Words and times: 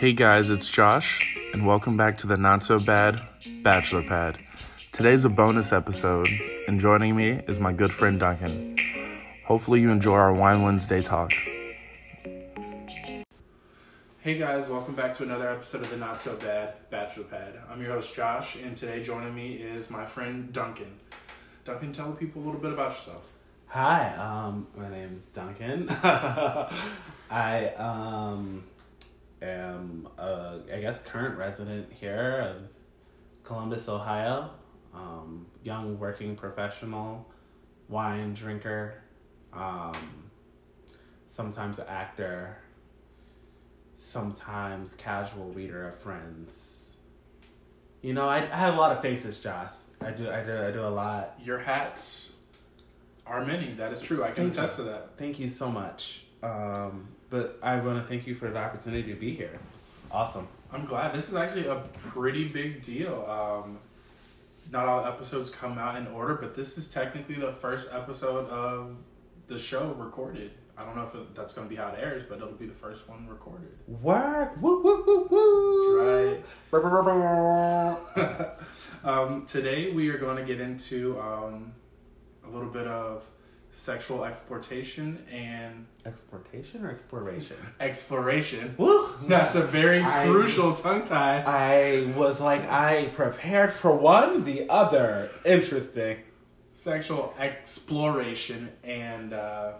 Hey 0.00 0.12
guys, 0.12 0.48
it's 0.50 0.70
Josh, 0.70 1.50
and 1.52 1.66
welcome 1.66 1.96
back 1.96 2.18
to 2.18 2.28
the 2.28 2.36
Not 2.36 2.62
So 2.62 2.76
Bad 2.86 3.16
Bachelor 3.64 4.02
Pad. 4.02 4.36
Today's 4.92 5.24
a 5.24 5.28
bonus 5.28 5.72
episode, 5.72 6.28
and 6.68 6.78
joining 6.78 7.16
me 7.16 7.30
is 7.48 7.58
my 7.58 7.72
good 7.72 7.90
friend 7.90 8.20
Duncan. 8.20 8.76
Hopefully, 9.44 9.80
you 9.80 9.90
enjoy 9.90 10.14
our 10.14 10.32
Wine 10.32 10.62
Wednesday 10.62 11.00
talk. 11.00 11.32
Hey 14.20 14.38
guys, 14.38 14.68
welcome 14.68 14.94
back 14.94 15.16
to 15.16 15.24
another 15.24 15.50
episode 15.50 15.82
of 15.82 15.90
the 15.90 15.96
Not 15.96 16.20
So 16.20 16.36
Bad 16.36 16.74
Bachelor 16.90 17.24
Pad. 17.24 17.54
I'm 17.68 17.82
your 17.82 17.90
host 17.90 18.14
Josh, 18.14 18.54
and 18.54 18.76
today 18.76 19.02
joining 19.02 19.34
me 19.34 19.54
is 19.54 19.90
my 19.90 20.06
friend 20.06 20.52
Duncan. 20.52 20.94
Duncan, 21.64 21.92
tell 21.92 22.10
the 22.10 22.16
people 22.16 22.40
a 22.40 22.44
little 22.44 22.60
bit 22.60 22.72
about 22.72 22.92
yourself. 22.92 23.32
Hi, 23.66 24.14
um, 24.14 24.68
my 24.76 24.88
name's 24.88 25.22
Duncan. 25.22 25.88
I 27.30 27.72
um, 27.76 28.62
am, 29.42 30.08
a, 30.18 30.60
I 30.72 30.80
guess, 30.80 31.02
current 31.02 31.38
resident 31.38 31.92
here 31.92 32.54
of 32.56 32.62
Columbus, 33.44 33.88
Ohio. 33.88 34.50
Um, 34.94 35.46
young 35.62 35.98
working 35.98 36.34
professional, 36.34 37.26
wine 37.88 38.34
drinker, 38.34 38.94
um, 39.52 39.92
sometimes 41.28 41.78
actor, 41.78 42.56
sometimes 43.96 44.94
casual 44.94 45.52
reader 45.52 45.88
of 45.88 45.98
friends. 45.98 46.96
You 48.02 48.14
know, 48.14 48.28
I, 48.28 48.38
I 48.38 48.56
have 48.56 48.74
a 48.74 48.80
lot 48.80 48.92
of 48.92 49.02
faces, 49.02 49.38
Josh. 49.38 49.72
I 50.00 50.10
do, 50.10 50.30
I 50.30 50.42
do, 50.42 50.58
I 50.58 50.70
do 50.70 50.80
a 50.80 50.88
lot. 50.88 51.38
Your 51.44 51.58
hats 51.58 52.36
are 53.26 53.44
many. 53.44 53.74
That 53.74 53.92
is 53.92 54.00
true. 54.00 54.22
I 54.24 54.28
can 54.28 54.44
Thank 54.44 54.54
you. 54.56 54.62
attest 54.62 54.76
to 54.76 54.82
that. 54.84 55.10
Thank 55.18 55.38
you 55.38 55.48
so 55.48 55.70
much. 55.70 56.24
Um, 56.42 57.08
but 57.30 57.58
I 57.62 57.80
want 57.80 58.02
to 58.02 58.08
thank 58.08 58.26
you 58.26 58.34
for 58.34 58.50
the 58.50 58.58
opportunity 58.58 59.12
to 59.12 59.18
be 59.18 59.34
here. 59.34 59.58
It's 59.94 60.06
awesome. 60.10 60.48
I'm 60.72 60.84
glad. 60.84 61.14
This 61.14 61.28
is 61.28 61.34
actually 61.34 61.66
a 61.66 61.76
pretty 62.10 62.44
big 62.44 62.82
deal. 62.82 63.24
Um, 63.28 63.78
not 64.70 64.86
all 64.86 65.06
episodes 65.06 65.50
come 65.50 65.78
out 65.78 65.96
in 65.96 66.06
order, 66.08 66.34
but 66.34 66.54
this 66.54 66.76
is 66.76 66.88
technically 66.88 67.36
the 67.36 67.52
first 67.52 67.88
episode 67.92 68.48
of 68.50 68.96
the 69.46 69.58
show 69.58 69.94
recorded. 69.94 70.50
I 70.76 70.84
don't 70.84 70.94
know 70.94 71.02
if 71.02 71.14
it, 71.14 71.34
that's 71.34 71.54
going 71.54 71.66
to 71.66 71.70
be 71.70 71.76
how 71.76 71.88
it 71.88 71.98
airs, 71.98 72.22
but 72.28 72.36
it'll 72.36 72.52
be 72.52 72.66
the 72.66 72.74
first 72.74 73.08
one 73.08 73.26
recorded. 73.26 73.70
Work. 73.86 74.60
Woo 74.62 74.82
woo 74.82 75.04
woo 75.06 75.26
woo. 75.28 76.42
That's 76.70 76.94
right. 78.14 78.50
um, 79.04 79.46
today 79.46 79.90
we 79.90 80.08
are 80.10 80.18
going 80.18 80.36
to 80.36 80.44
get 80.44 80.60
into 80.60 81.18
um, 81.20 81.72
a 82.46 82.50
little 82.50 82.68
bit 82.68 82.86
of 82.86 83.28
sexual 83.82 84.24
exploitation 84.24 85.24
and 85.30 85.86
Exportation 86.04 86.84
or 86.84 86.90
exploration? 86.90 87.56
exploration. 87.80 88.74
Woo. 88.76 89.08
That's 89.26 89.54
a 89.54 89.62
very 89.62 90.02
I- 90.02 90.24
crucial 90.26 90.74
tongue 90.74 91.04
tie. 91.04 91.42
I 91.46 92.12
was 92.16 92.40
like, 92.40 92.62
I 92.68 93.06
prepared 93.14 93.72
for 93.72 93.94
one, 93.94 94.44
the 94.44 94.68
other. 94.68 95.30
Interesting. 95.44 96.18
sexual 96.74 97.34
exploration 97.38 98.70
and 98.84 99.32
uh, 99.32 99.72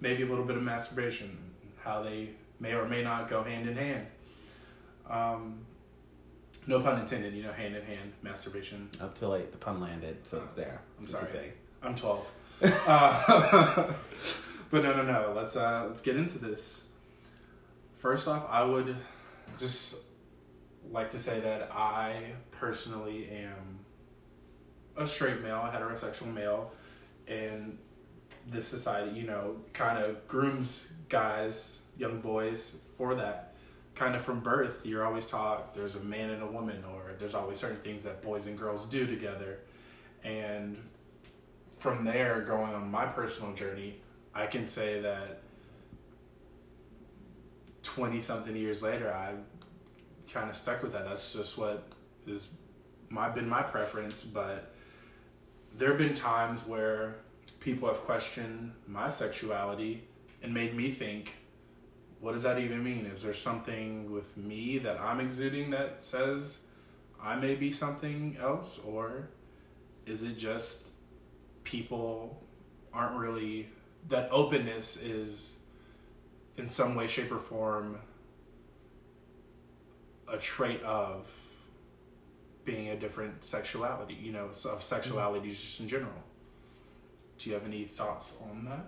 maybe 0.00 0.22
a 0.22 0.26
little 0.26 0.44
bit 0.44 0.56
of 0.56 0.62
masturbation, 0.62 1.36
how 1.82 2.02
they 2.02 2.30
may 2.60 2.72
or 2.74 2.88
may 2.88 3.02
not 3.02 3.28
go 3.28 3.42
hand 3.42 3.68
in 3.68 3.76
hand. 3.76 4.06
Um, 5.08 5.60
no 6.66 6.80
pun 6.80 6.98
intended, 7.00 7.34
you 7.34 7.42
know, 7.42 7.52
hand 7.52 7.76
in 7.76 7.84
hand 7.84 8.12
masturbation. 8.22 8.88
Up 9.00 9.16
till 9.18 9.30
late, 9.30 9.50
the 9.52 9.58
pun 9.58 9.80
landed, 9.80 10.26
so 10.26 10.42
it's 10.44 10.54
there. 10.54 10.80
I'm 10.98 11.04
It's 11.04 11.12
sorry. 11.12 11.52
I'm 11.82 11.94
12. 11.94 12.26
Uh, 12.62 13.22
but 14.70 14.82
no, 14.82 14.94
no, 14.94 15.02
no. 15.02 15.32
Let's 15.34 15.56
uh, 15.56 15.84
let's 15.86 16.00
get 16.00 16.16
into 16.16 16.38
this. 16.38 16.88
First 17.98 18.28
off, 18.28 18.46
I 18.50 18.62
would 18.62 18.96
just 19.58 20.04
like 20.90 21.10
to 21.12 21.18
say 21.18 21.40
that 21.40 21.70
I 21.72 22.32
personally 22.50 23.28
am 23.30 23.80
a 24.96 25.06
straight 25.06 25.42
male, 25.42 25.56
a 25.56 25.70
heterosexual 25.70 26.32
male, 26.32 26.70
and 27.26 27.78
this 28.46 28.66
society, 28.68 29.18
you 29.18 29.26
know, 29.26 29.56
kind 29.72 29.98
of 29.98 30.26
grooms 30.28 30.92
guys, 31.08 31.82
young 31.96 32.20
boys 32.20 32.78
for 32.96 33.14
that. 33.14 33.54
Kind 33.94 34.16
of 34.16 34.22
from 34.22 34.40
birth, 34.40 34.84
you're 34.84 35.06
always 35.06 35.26
taught 35.26 35.74
there's 35.74 35.94
a 35.94 36.00
man 36.00 36.30
and 36.30 36.42
a 36.42 36.46
woman, 36.46 36.82
or 36.92 37.12
there's 37.18 37.34
always 37.34 37.58
certain 37.58 37.76
things 37.76 38.02
that 38.02 38.22
boys 38.22 38.46
and 38.46 38.58
girls 38.58 38.86
do 38.86 39.06
together. 39.06 39.60
And 40.24 40.76
from 41.84 42.02
there, 42.02 42.40
going 42.40 42.72
on 42.72 42.90
my 42.90 43.04
personal 43.04 43.52
journey, 43.52 44.00
I 44.34 44.46
can 44.46 44.66
say 44.68 45.02
that 45.02 45.42
20 47.82 48.20
something 48.20 48.56
years 48.56 48.80
later, 48.82 49.12
I've 49.12 49.44
kind 50.32 50.48
of 50.48 50.56
stuck 50.56 50.82
with 50.82 50.92
that. 50.92 51.04
That's 51.04 51.34
just 51.34 51.58
what 51.58 51.86
is 52.26 52.46
my 53.10 53.28
been 53.28 53.46
my 53.46 53.60
preference, 53.60 54.24
but 54.24 54.72
there 55.76 55.90
have 55.90 55.98
been 55.98 56.14
times 56.14 56.66
where 56.66 57.16
people 57.60 57.86
have 57.86 57.98
questioned 57.98 58.72
my 58.88 59.10
sexuality 59.10 60.04
and 60.42 60.54
made 60.54 60.74
me 60.74 60.90
think, 60.90 61.34
what 62.18 62.32
does 62.32 62.44
that 62.44 62.58
even 62.58 62.82
mean? 62.82 63.04
Is 63.04 63.22
there 63.22 63.34
something 63.34 64.10
with 64.10 64.34
me 64.38 64.78
that 64.78 64.98
I'm 64.98 65.20
exuding 65.20 65.68
that 65.72 66.02
says 66.02 66.60
I 67.22 67.36
may 67.36 67.56
be 67.56 67.70
something 67.70 68.38
else, 68.40 68.80
or 68.82 69.28
is 70.06 70.22
it 70.22 70.38
just 70.38 70.83
people 71.64 72.42
aren't 72.92 73.16
really 73.16 73.68
that 74.08 74.28
openness 74.30 74.96
is 74.96 75.56
in 76.56 76.68
some 76.68 76.94
way, 76.94 77.06
shape, 77.06 77.32
or 77.32 77.38
form 77.38 77.98
a 80.32 80.38
trait 80.38 80.82
of 80.82 81.30
being 82.64 82.88
a 82.88 82.96
different 82.96 83.44
sexuality, 83.44 84.14
you 84.14 84.32
know, 84.32 84.46
of 84.46 84.82
sexuality 84.82 85.50
just 85.50 85.80
in 85.80 85.88
general. 85.88 86.12
Do 87.38 87.50
you 87.50 87.54
have 87.54 87.64
any 87.64 87.84
thoughts 87.84 88.36
on 88.42 88.64
that? 88.64 88.86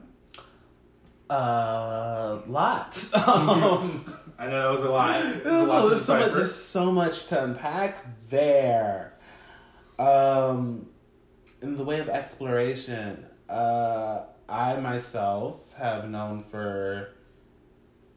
Uh, 1.28 2.41
lots. 2.47 3.12
um, 3.14 4.14
I 4.38 4.47
know 4.47 4.62
that 4.62 4.70
was 4.70 4.82
a 4.82 4.91
lot. 4.91 5.25
It 5.25 5.44
was 5.44 5.53
a 5.53 5.64
lot 5.64 5.88
there's 5.88 6.04
so 6.04 6.19
much, 6.20 6.32
there's 6.32 6.54
so 6.54 6.93
much 6.93 7.26
to 7.26 7.44
unpack 7.44 8.28
there. 8.28 9.14
Um, 9.98 10.87
in 11.62 11.77
the 11.77 11.84
way 11.84 12.00
of 12.00 12.09
exploration, 12.09 13.25
uh, 13.49 14.22
I 14.49 14.77
myself 14.77 15.75
have 15.75 16.09
known 16.09 16.43
for 16.43 17.15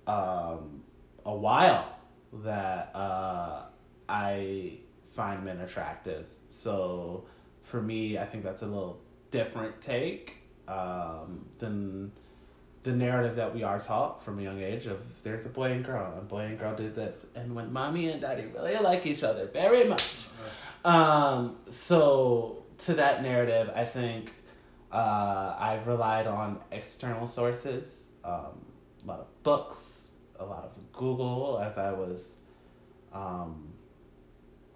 um, 0.08 0.84
a 1.26 1.36
while 1.36 1.96
that 2.32 2.92
uh, 2.96 3.64
I 4.08 4.80
find 5.14 5.44
men 5.44 5.60
attractive. 5.62 6.26
So 6.48 7.26
for 7.64 7.82
me, 7.82 8.18
I 8.18 8.26
think 8.26 8.44
that's 8.44 8.62
a 8.62 8.68
little 8.68 9.02
different 9.32 9.82
take 9.82 10.36
um, 10.68 11.46
than 11.60 12.12
the 12.84 12.92
narrative 12.92 13.36
that 13.36 13.54
we 13.54 13.64
are 13.64 13.80
taught 13.80 14.24
from 14.24 14.40
a 14.40 14.42
young 14.42 14.62
age 14.62 14.86
of 14.86 15.02
there's 15.24 15.46
a 15.46 15.50
boy 15.50 15.72
and 15.72 15.84
girl, 15.84 16.14
and 16.18 16.28
boy 16.28 16.42
and 16.42 16.58
girl 16.58 16.76
did 16.76 16.96
this, 16.96 17.26
and 17.36 17.54
when 17.54 17.74
mommy 17.74 18.10
and 18.10 18.22
daddy 18.22 18.46
really 18.54 18.76
like 18.78 19.06
each 19.06 19.24
other 19.24 19.48
very 19.48 19.84
much. 19.86 20.28
Um, 20.86 21.58
so 21.70 22.64
to 22.80 22.94
that 22.96 23.22
narrative, 23.24 23.72
I 23.76 23.86
think 23.86 24.32
uh, 24.92 25.56
I've 25.60 25.88
relied 25.88 26.28
on 26.28 26.60
external 26.72 27.28
sources, 27.28 28.04
um, 28.24 28.66
a 29.04 29.08
lot 29.08 29.20
of 29.20 29.44
books, 29.44 30.14
a 30.40 30.46
lot 30.46 30.64
of 30.64 30.72
Google 30.94 31.60
as 31.64 31.78
I 31.78 31.92
was 31.92 32.36
um, 33.14 33.70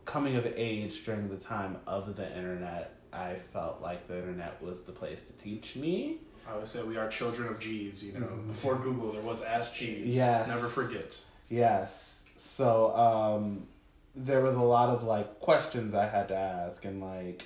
coming 0.06 0.36
of 0.36 0.46
age 0.56 1.06
during 1.06 1.30
the 1.30 1.38
time 1.38 1.78
of 1.88 2.16
the 2.16 2.28
internet. 2.36 2.96
I 3.12 3.36
felt 3.36 3.82
like 3.82 4.08
the 4.08 4.18
internet 4.18 4.62
was 4.62 4.84
the 4.84 4.92
place 4.92 5.24
to 5.26 5.34
teach 5.34 5.76
me. 5.76 6.18
I 6.50 6.58
would 6.58 6.68
say 6.68 6.84
we 6.84 6.98
are 6.98 7.08
children 7.08 7.48
of 7.48 7.60
Jeeves, 7.60 8.04
you 8.04 8.14
know. 8.14 8.26
Mhm. 8.26 8.48
Before 8.48 8.76
Google, 8.76 9.14
there 9.14 9.22
was 9.22 9.44
Ask 9.44 9.76
Jeeves. 9.76 10.14
Yes. 10.16 10.48
Never 10.48 10.68
forget. 10.68 11.22
Yes. 11.50 12.24
So 12.36 12.94
um 12.96 13.68
there 14.16 14.42
was 14.42 14.56
a 14.56 14.62
lot 14.62 14.90
of 14.90 15.04
like 15.04 15.40
questions 15.40 15.96
I 15.96 16.08
had 16.08 16.28
to 16.30 16.36
ask 16.36 16.84
and 16.86 17.02
like 17.02 17.44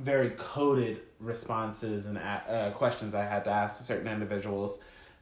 very 0.00 0.30
coded 0.36 1.00
responses 1.20 2.06
and 2.06 2.18
uh, 2.18 2.70
questions 2.70 3.14
I 3.14 3.24
had 3.24 3.44
to 3.44 3.50
ask 3.50 3.82
certain 3.82 4.06
individuals 4.08 4.78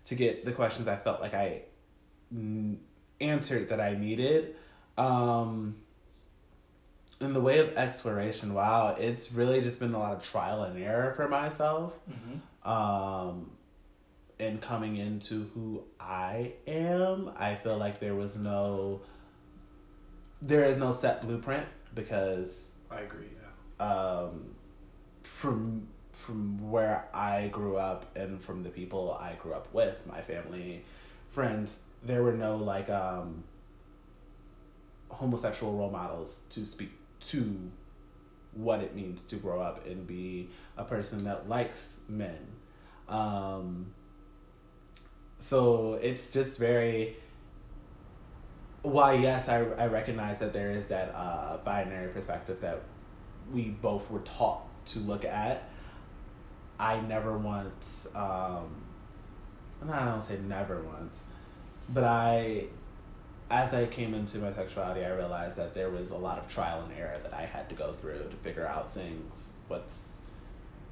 to 0.07 0.15
get 0.15 0.45
the 0.45 0.53
questions 0.53 0.87
I 0.89 0.97
felt 0.97 1.21
like 1.21 1.35
I 1.35 1.63
answered 3.21 3.69
that 3.71 3.81
I 3.81 3.95
needed. 3.95 4.57
Um 4.99 5.77
in 7.19 7.33
the 7.33 7.41
way 7.41 7.61
of 7.61 7.75
exploration, 7.79 8.53
wow, 8.53 8.95
it's 8.99 9.33
really 9.33 9.63
just 9.63 9.81
been 9.81 9.95
a 9.95 9.99
lot 9.99 10.13
of 10.15 10.23
trial 10.23 10.65
and 10.65 10.79
error 10.83 11.15
for 11.15 11.29
myself 11.29 11.95
Mm-hmm. 12.11 12.69
um 12.71 13.51
and 14.39 14.61
coming 14.61 14.97
into 14.97 15.49
who 15.55 15.83
I 15.99 16.53
am, 16.67 17.31
I 17.39 17.55
feel 17.55 17.79
like 17.79 18.01
there 18.01 18.15
was 18.15 18.37
no 18.37 19.01
there 20.43 20.65
is 20.67 20.77
no 20.77 20.93
set 20.93 21.23
blueprint 21.23 21.67
because 21.95 22.73
I 22.91 23.01
agree. 23.01 23.29
Yeah. 23.81 23.87
um 23.87 24.56
from 25.37 25.87
from 26.13 26.71
where 26.71 27.05
I 27.13 27.49
grew 27.49 27.77
up 27.77 28.17
and 28.17 28.41
from 28.41 28.63
the 28.63 28.71
people 28.71 29.13
I 29.21 29.35
grew 29.35 29.53
up 29.53 29.69
with, 29.75 29.95
my 30.07 30.23
family 30.23 30.83
friends, 31.29 31.81
there 32.03 32.23
were 32.23 32.33
no 32.33 32.57
like 32.57 32.89
um, 32.89 33.45
homosexual 35.11 35.75
role 35.75 35.91
models 35.91 36.45
to 36.51 36.65
speak 36.65 36.91
to 37.21 37.71
what 38.55 38.81
it 38.81 38.97
means 38.97 39.23
to 39.25 39.37
grow 39.37 39.61
up 39.61 39.87
and 39.87 40.07
be 40.07 40.49
a 40.79 40.85
person 40.85 41.25
that 41.25 41.47
likes 41.47 42.01
men. 42.09 42.39
Um, 43.07 43.93
so 45.39 45.95
it's 45.95 46.31
just 46.31 46.57
very. 46.57 47.19
Why, 48.81 49.15
yes, 49.15 49.51
I, 49.51 49.65
I 49.77 49.89
recognize 49.89 50.39
that 50.39 50.55
there 50.55 50.71
is 50.71 50.87
that 50.87 51.15
uh, 51.15 51.59
binary 51.59 52.09
perspective 52.09 52.63
that 52.63 52.81
we 53.53 53.65
both 53.65 54.11
were 54.11 54.21
taught 54.21 54.63
to 54.87 54.99
look 55.01 55.25
at. 55.25 55.69
I 56.79 57.01
never 57.01 57.37
once, 57.37 58.07
um, 58.15 58.83
I 59.91 60.05
don't 60.05 60.23
say 60.23 60.39
never 60.47 60.83
once, 60.83 61.23
but 61.89 62.05
I, 62.05 62.65
as 63.51 63.73
I 63.73 63.87
came 63.87 64.13
into 64.13 64.39
my 64.39 64.53
sexuality, 64.53 65.05
I 65.05 65.11
realized 65.11 65.57
that 65.57 65.75
there 65.75 65.91
was 65.91 66.11
a 66.11 66.17
lot 66.17 66.39
of 66.39 66.49
trial 66.49 66.83
and 66.83 66.93
error 66.99 67.19
that 67.23 67.33
I 67.33 67.47
had 67.47 67.69
to 67.71 67.75
go 67.75 67.95
through 67.95 68.29
to 68.31 68.37
figure 68.37 68.67
out 68.67 68.93
things. 68.93 69.55
What's, 69.69 70.19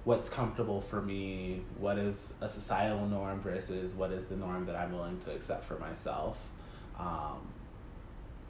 what's 0.05 0.31
comfortable 0.31 0.81
for 0.81 1.03
me? 1.03 1.63
What 1.79 1.99
is 1.99 2.35
a 2.41 2.49
societal 2.49 3.07
norm 3.07 3.41
versus 3.41 3.95
what 3.95 4.11
is 4.11 4.27
the 4.27 4.37
norm 4.37 4.67
that 4.67 4.77
I'm 4.77 4.93
willing 4.93 5.19
to 5.21 5.33
accept 5.33 5.65
for 5.65 5.79
myself? 5.79 6.39
Um, 6.99 7.49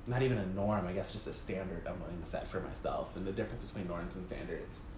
not 0.06 0.22
even 0.22 0.38
a 0.38 0.46
norm, 0.46 0.86
I 0.86 0.92
guess, 0.92 1.12
just 1.12 1.26
a 1.26 1.32
standard 1.32 1.86
I'm 1.86 1.98
willing 2.00 2.20
to 2.22 2.28
set 2.28 2.46
for 2.46 2.60
myself, 2.60 3.16
and 3.16 3.26
the 3.26 3.32
difference 3.32 3.64
between 3.64 3.88
norms 3.88 4.16
and 4.16 4.26
standards. 4.26 4.88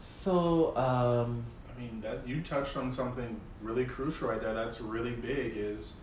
So, 0.00 0.74
um, 0.76 1.44
I 1.68 1.78
mean, 1.78 2.00
that 2.00 2.26
you 2.26 2.40
touched 2.40 2.76
on 2.76 2.90
something 2.90 3.38
really 3.60 3.84
crucial 3.84 4.30
right 4.30 4.40
there. 4.40 4.54
That's 4.54 4.80
really 4.80 5.12
big. 5.12 5.52
Is 5.56 5.96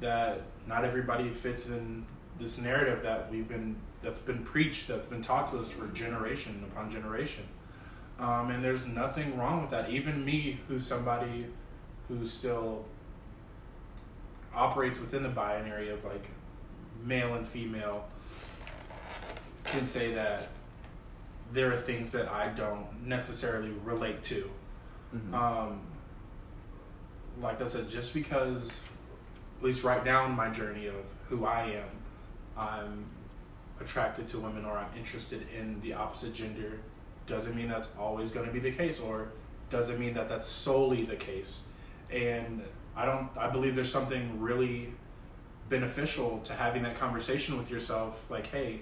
that 0.00 0.42
not 0.66 0.84
everybody 0.84 1.30
fits 1.30 1.66
in 1.66 2.04
this 2.38 2.58
narrative 2.58 3.02
that 3.02 3.30
we've 3.30 3.48
been 3.48 3.76
that's 4.02 4.18
been 4.18 4.44
preached, 4.44 4.88
that's 4.88 5.06
been 5.06 5.22
taught 5.22 5.50
to 5.52 5.58
us 5.58 5.70
for 5.70 5.86
generation 5.88 6.62
upon 6.70 6.90
generation. 6.90 7.44
Um, 8.18 8.50
and 8.50 8.62
there's 8.62 8.86
nothing 8.86 9.38
wrong 9.38 9.62
with 9.62 9.70
that. 9.70 9.88
Even 9.88 10.24
me, 10.24 10.60
who's 10.68 10.86
somebody 10.86 11.46
who 12.08 12.26
still 12.26 12.84
operates 14.54 15.00
within 15.00 15.22
the 15.22 15.30
binary 15.30 15.88
of 15.88 16.04
like 16.04 16.26
male 17.02 17.34
and 17.34 17.46
female, 17.46 18.04
can 19.64 19.86
say 19.86 20.12
that 20.12 20.48
there 21.52 21.70
are 21.72 21.76
things 21.76 22.12
that 22.12 22.28
I 22.28 22.48
don't 22.48 23.06
necessarily 23.06 23.70
relate 23.84 24.22
to. 24.24 24.50
mhm. 25.14 25.34
Um, 25.34 25.80
like 27.40 27.60
I 27.60 27.68
said, 27.68 27.88
just 27.88 28.14
because, 28.14 28.80
at 29.58 29.64
least 29.64 29.84
right 29.84 30.04
now 30.04 30.26
in 30.26 30.32
my 30.32 30.48
journey 30.50 30.86
of 30.86 31.04
who 31.28 31.44
I 31.44 31.62
am, 31.64 31.88
I'm 32.56 33.04
attracted 33.80 34.28
to 34.28 34.38
women 34.38 34.64
or 34.64 34.76
I'm 34.78 34.90
interested 34.96 35.46
in 35.58 35.80
the 35.80 35.94
opposite 35.94 36.34
gender, 36.34 36.80
doesn't 37.26 37.54
mean 37.54 37.68
that's 37.68 37.88
always 37.98 38.32
going 38.32 38.46
to 38.46 38.52
be 38.52 38.60
the 38.60 38.72
case, 38.72 39.00
or 39.00 39.28
doesn't 39.70 39.98
mean 39.98 40.14
that 40.14 40.28
that's 40.28 40.48
solely 40.48 41.04
the 41.04 41.16
case. 41.16 41.64
And 42.10 42.62
I 42.96 43.04
don't. 43.06 43.28
I 43.38 43.48
believe 43.48 43.74
there's 43.74 43.90
something 43.92 44.40
really 44.40 44.92
beneficial 45.68 46.40
to 46.44 46.52
having 46.52 46.82
that 46.82 46.94
conversation 46.96 47.56
with 47.56 47.70
yourself. 47.70 48.24
Like, 48.28 48.48
hey, 48.48 48.80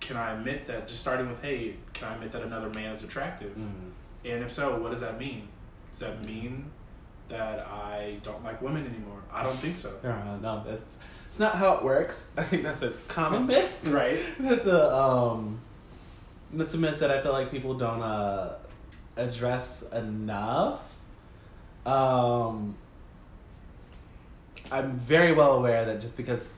can 0.00 0.16
I 0.16 0.32
admit 0.32 0.66
that? 0.66 0.88
Just 0.88 1.00
starting 1.00 1.28
with, 1.28 1.42
hey, 1.42 1.74
can 1.92 2.08
I 2.08 2.14
admit 2.14 2.32
that 2.32 2.42
another 2.42 2.68
man 2.70 2.92
is 2.92 3.02
attractive? 3.04 3.52
Mhm. 3.56 3.90
And 4.24 4.42
if 4.44 4.52
so, 4.52 4.76
what 4.78 4.90
does 4.90 5.00
that 5.00 5.18
mean? 5.18 5.48
Does 5.92 6.00
that 6.00 6.24
mean 6.24 6.70
that 7.28 7.60
I 7.66 8.18
don't 8.22 8.42
like 8.44 8.60
women 8.60 8.86
anymore? 8.86 9.20
I 9.32 9.42
don't 9.42 9.58
think 9.58 9.76
so. 9.76 9.92
No, 10.02 10.36
no, 10.42 10.64
that's 10.66 10.98
it's 11.28 11.38
not 11.38 11.54
how 11.54 11.74
it 11.76 11.84
works. 11.84 12.28
I 12.36 12.42
think 12.42 12.62
that's 12.64 12.82
a 12.82 12.90
common 13.08 13.46
myth. 13.46 13.72
Right? 13.84 14.18
That's 14.38 14.66
a 14.66 14.94
um, 14.94 15.60
that's 16.52 16.74
a 16.74 16.78
myth 16.78 16.98
that 16.98 17.10
I 17.12 17.20
feel 17.22 17.32
like 17.32 17.50
people 17.52 17.74
don't 17.74 18.02
uh 18.02 18.54
address 19.16 19.82
enough. 19.92 20.96
Um, 21.86 22.74
I'm 24.72 24.98
very 24.98 25.32
well 25.32 25.52
aware 25.54 25.84
that 25.84 26.00
just 26.00 26.16
because 26.16 26.56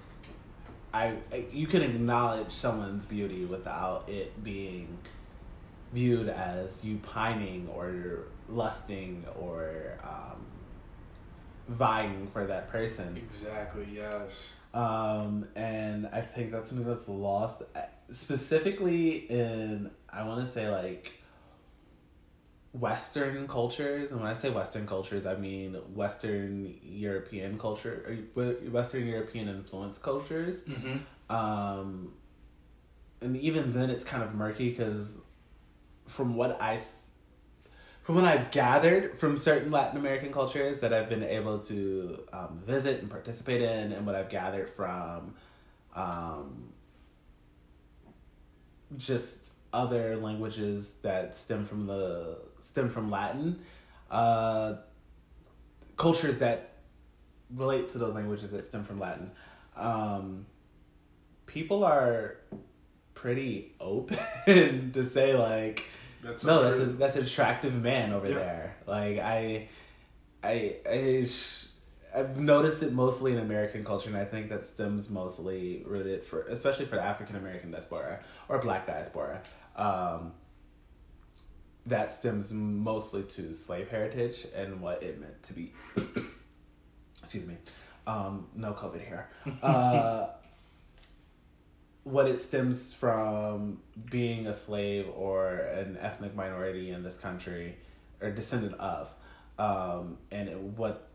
I 0.92 1.14
you 1.52 1.66
can 1.66 1.82
acknowledge 1.82 2.52
someone's 2.52 3.04
beauty 3.04 3.44
without 3.44 4.08
it 4.08 4.42
being 4.42 4.98
viewed 5.92 6.28
as 6.28 6.84
you 6.84 6.98
pining 6.98 7.68
or 7.68 8.26
lusting 8.48 9.24
or 9.38 9.98
um, 10.02 10.44
vying 11.68 12.28
for 12.32 12.46
that 12.46 12.70
person. 12.70 13.16
Exactly, 13.16 13.86
yes. 13.94 14.54
Um, 14.74 15.46
and 15.54 16.08
I 16.12 16.22
think 16.22 16.50
that's 16.50 16.70
something 16.70 16.86
that's 16.86 17.08
lost, 17.08 17.62
uh, 17.76 17.80
specifically 18.10 19.26
in 19.30 19.90
I 20.10 20.24
want 20.24 20.46
to 20.46 20.50
say 20.50 20.70
like 20.70 21.12
Western 22.72 23.46
cultures. 23.46 24.10
And 24.12 24.20
when 24.20 24.30
I 24.30 24.34
say 24.34 24.50
Western 24.50 24.86
cultures, 24.86 25.26
I 25.26 25.34
mean 25.36 25.74
Western 25.94 26.74
European 26.82 27.58
culture, 27.58 28.24
or 28.34 28.42
Western 28.70 29.06
European 29.06 29.48
influence 29.48 29.98
cultures. 29.98 30.56
Mm-hmm. 30.60 31.34
Um, 31.34 32.12
and 33.20 33.36
even 33.36 33.72
then, 33.72 33.90
it's 33.90 34.04
kind 34.04 34.22
of 34.22 34.34
murky 34.34 34.70
because 34.70 35.19
from 36.06 36.34
what 36.34 36.60
I 36.60 36.80
from 38.02 38.16
what 38.16 38.24
I've 38.24 38.50
gathered 38.50 39.18
from 39.18 39.38
certain 39.38 39.70
Latin 39.70 39.96
American 39.96 40.32
cultures 40.32 40.80
that 40.80 40.92
I've 40.92 41.08
been 41.08 41.22
able 41.22 41.60
to 41.60 42.25
um, 42.32 42.60
visit 42.66 43.00
and 43.00 43.08
participate 43.08 43.62
in, 43.62 43.92
and 43.92 44.04
what 44.04 44.14
I've 44.14 44.28
gathered 44.28 44.70
from 44.70 45.34
um, 45.94 46.72
just 48.96 49.38
other 49.72 50.16
languages 50.16 50.94
that 51.02 51.34
stem 51.36 51.64
from 51.64 51.86
the 51.86 52.38
stem 52.62 52.88
from 52.88 53.11
Latin, 53.11 53.61
uh, 54.11 54.75
cultures 55.97 56.38
that 56.38 56.70
relate 57.55 57.91
to 57.93 57.99
those 57.99 58.14
languages 58.14 58.50
that 58.53 58.64
stem 58.64 58.85
from 58.85 58.99
Latin. 58.99 59.31
Um, 59.76 60.47
people 61.47 61.85
are 61.85 62.37
pretty 63.14 63.75
open 63.81 64.19
to 64.47 65.06
say 65.09 65.35
like 65.35 65.85
That's 66.23 66.43
no, 66.44 66.62
that's 66.62 66.81
a 66.81 66.87
that's 66.87 67.17
an 67.17 67.25
attractive 67.25 67.75
man 67.75 68.12
over 68.12 68.29
Yeah. 68.29 68.35
there. 68.35 68.76
Like 68.87 69.19
I, 69.19 69.69
I, 70.43 70.76
I, 70.88 71.25
sh- 71.25 71.66
I've 72.14 72.37
noticed 72.38 72.83
it 72.83 72.92
mostly 72.92 73.33
in 73.33 73.38
American 73.38 73.85
culture, 73.85 74.09
and 74.09 74.19
I 74.19 74.25
think 74.25 74.49
that 74.50 74.69
stems 74.69 75.09
mostly 75.09 75.83
rooted 75.87 76.25
for, 76.25 76.42
especially 76.42 76.85
for 76.87 76.97
the 76.97 77.02
African 77.04 77.37
American 77.37 77.71
diaspora 77.71 78.21
or 78.49 78.59
Black 78.59 78.87
diaspora. 78.87 79.40
Um, 79.76 80.33
that 81.86 82.12
stems 82.12 82.52
mostly 82.52 83.22
to 83.24 83.52
slave 83.52 83.88
heritage 83.90 84.46
and 84.54 84.80
what 84.80 85.02
it 85.02 85.20
meant 85.20 85.42
to 85.44 85.52
be. 85.52 85.72
excuse 87.22 87.46
me. 87.46 87.56
Um, 88.06 88.48
no 88.54 88.72
COVID 88.72 89.06
here. 89.06 89.28
Uh, 89.62 90.28
what 92.04 92.26
it 92.26 92.40
stems 92.40 92.92
from 92.92 93.78
being 94.10 94.48
a 94.48 94.56
slave 94.56 95.08
or 95.14 95.50
an 95.50 95.96
ethnic 96.00 96.34
minority 96.34 96.90
in 96.90 97.04
this 97.04 97.16
country 97.16 97.76
or 98.20 98.30
descendant 98.30 98.74
of 98.80 99.08
um, 99.58 100.18
and 100.30 100.48
it, 100.48 100.58
what 100.58 101.08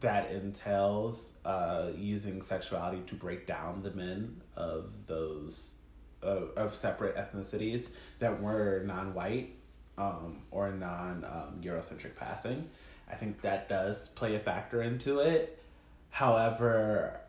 that 0.00 0.30
entails 0.30 1.34
uh, 1.44 1.90
using 1.96 2.42
sexuality 2.42 3.02
to 3.06 3.14
break 3.14 3.46
down 3.46 3.82
the 3.82 3.90
men 3.90 4.40
of 4.56 4.92
those 5.06 5.76
of, 6.22 6.50
of 6.56 6.74
separate 6.74 7.16
ethnicities 7.16 7.88
that 8.18 8.42
were 8.42 8.82
non-white 8.86 9.54
um, 10.00 10.38
or 10.50 10.70
non 10.70 11.24
um, 11.24 11.60
Eurocentric 11.62 12.16
passing. 12.16 12.68
I 13.10 13.16
think 13.16 13.42
that 13.42 13.68
does 13.68 14.08
play 14.08 14.34
a 14.36 14.40
factor 14.40 14.82
into 14.82 15.20
it. 15.20 15.62
However, 16.10 17.20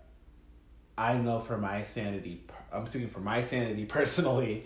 I 0.98 1.18
know 1.18 1.40
for 1.40 1.58
my 1.58 1.84
sanity, 1.84 2.44
I'm 2.72 2.88
speaking 2.88 3.10
for 3.10 3.20
my 3.20 3.42
sanity 3.42 3.86
personally, 3.98 4.66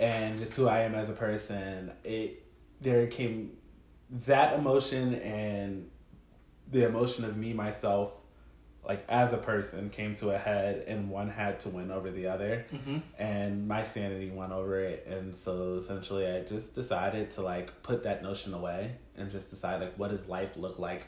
and 0.00 0.38
just 0.38 0.54
who 0.56 0.68
I 0.68 0.80
am 0.80 0.94
as 0.94 1.10
a 1.10 1.14
person. 1.14 1.92
It 2.02 2.42
there 2.80 3.06
came 3.06 3.56
that 4.26 4.58
emotion 4.58 5.14
and 5.14 5.90
the 6.70 6.86
emotion 6.86 7.24
of 7.24 7.36
me 7.36 7.52
myself, 7.52 8.12
like 8.86 9.04
as 9.08 9.32
a 9.32 9.38
person, 9.38 9.90
came 9.90 10.14
to 10.16 10.30
a 10.30 10.38
head, 10.38 10.84
and 10.86 11.10
one 11.10 11.30
had 11.30 11.60
to 11.60 11.68
win 11.70 11.90
over 11.90 12.10
the 12.10 12.26
other, 12.26 12.66
Mm-hmm. 12.72 12.98
and 13.18 13.66
my 13.66 13.84
sanity 13.84 14.30
won 14.30 14.52
over 14.52 14.78
it, 14.80 15.06
and 15.06 15.34
so 15.36 15.74
essentially 15.76 16.26
I 16.26 16.42
just 16.42 16.74
decided 16.74 17.30
to 17.32 17.42
like 17.42 17.82
put 17.82 18.04
that 18.04 18.22
notion 18.22 18.52
away 18.54 18.96
and 19.16 19.30
just 19.30 19.50
decide 19.50 19.80
like 19.80 19.94
what 19.96 20.10
does 20.10 20.28
life 20.28 20.56
look 20.56 20.78
like 20.78 21.06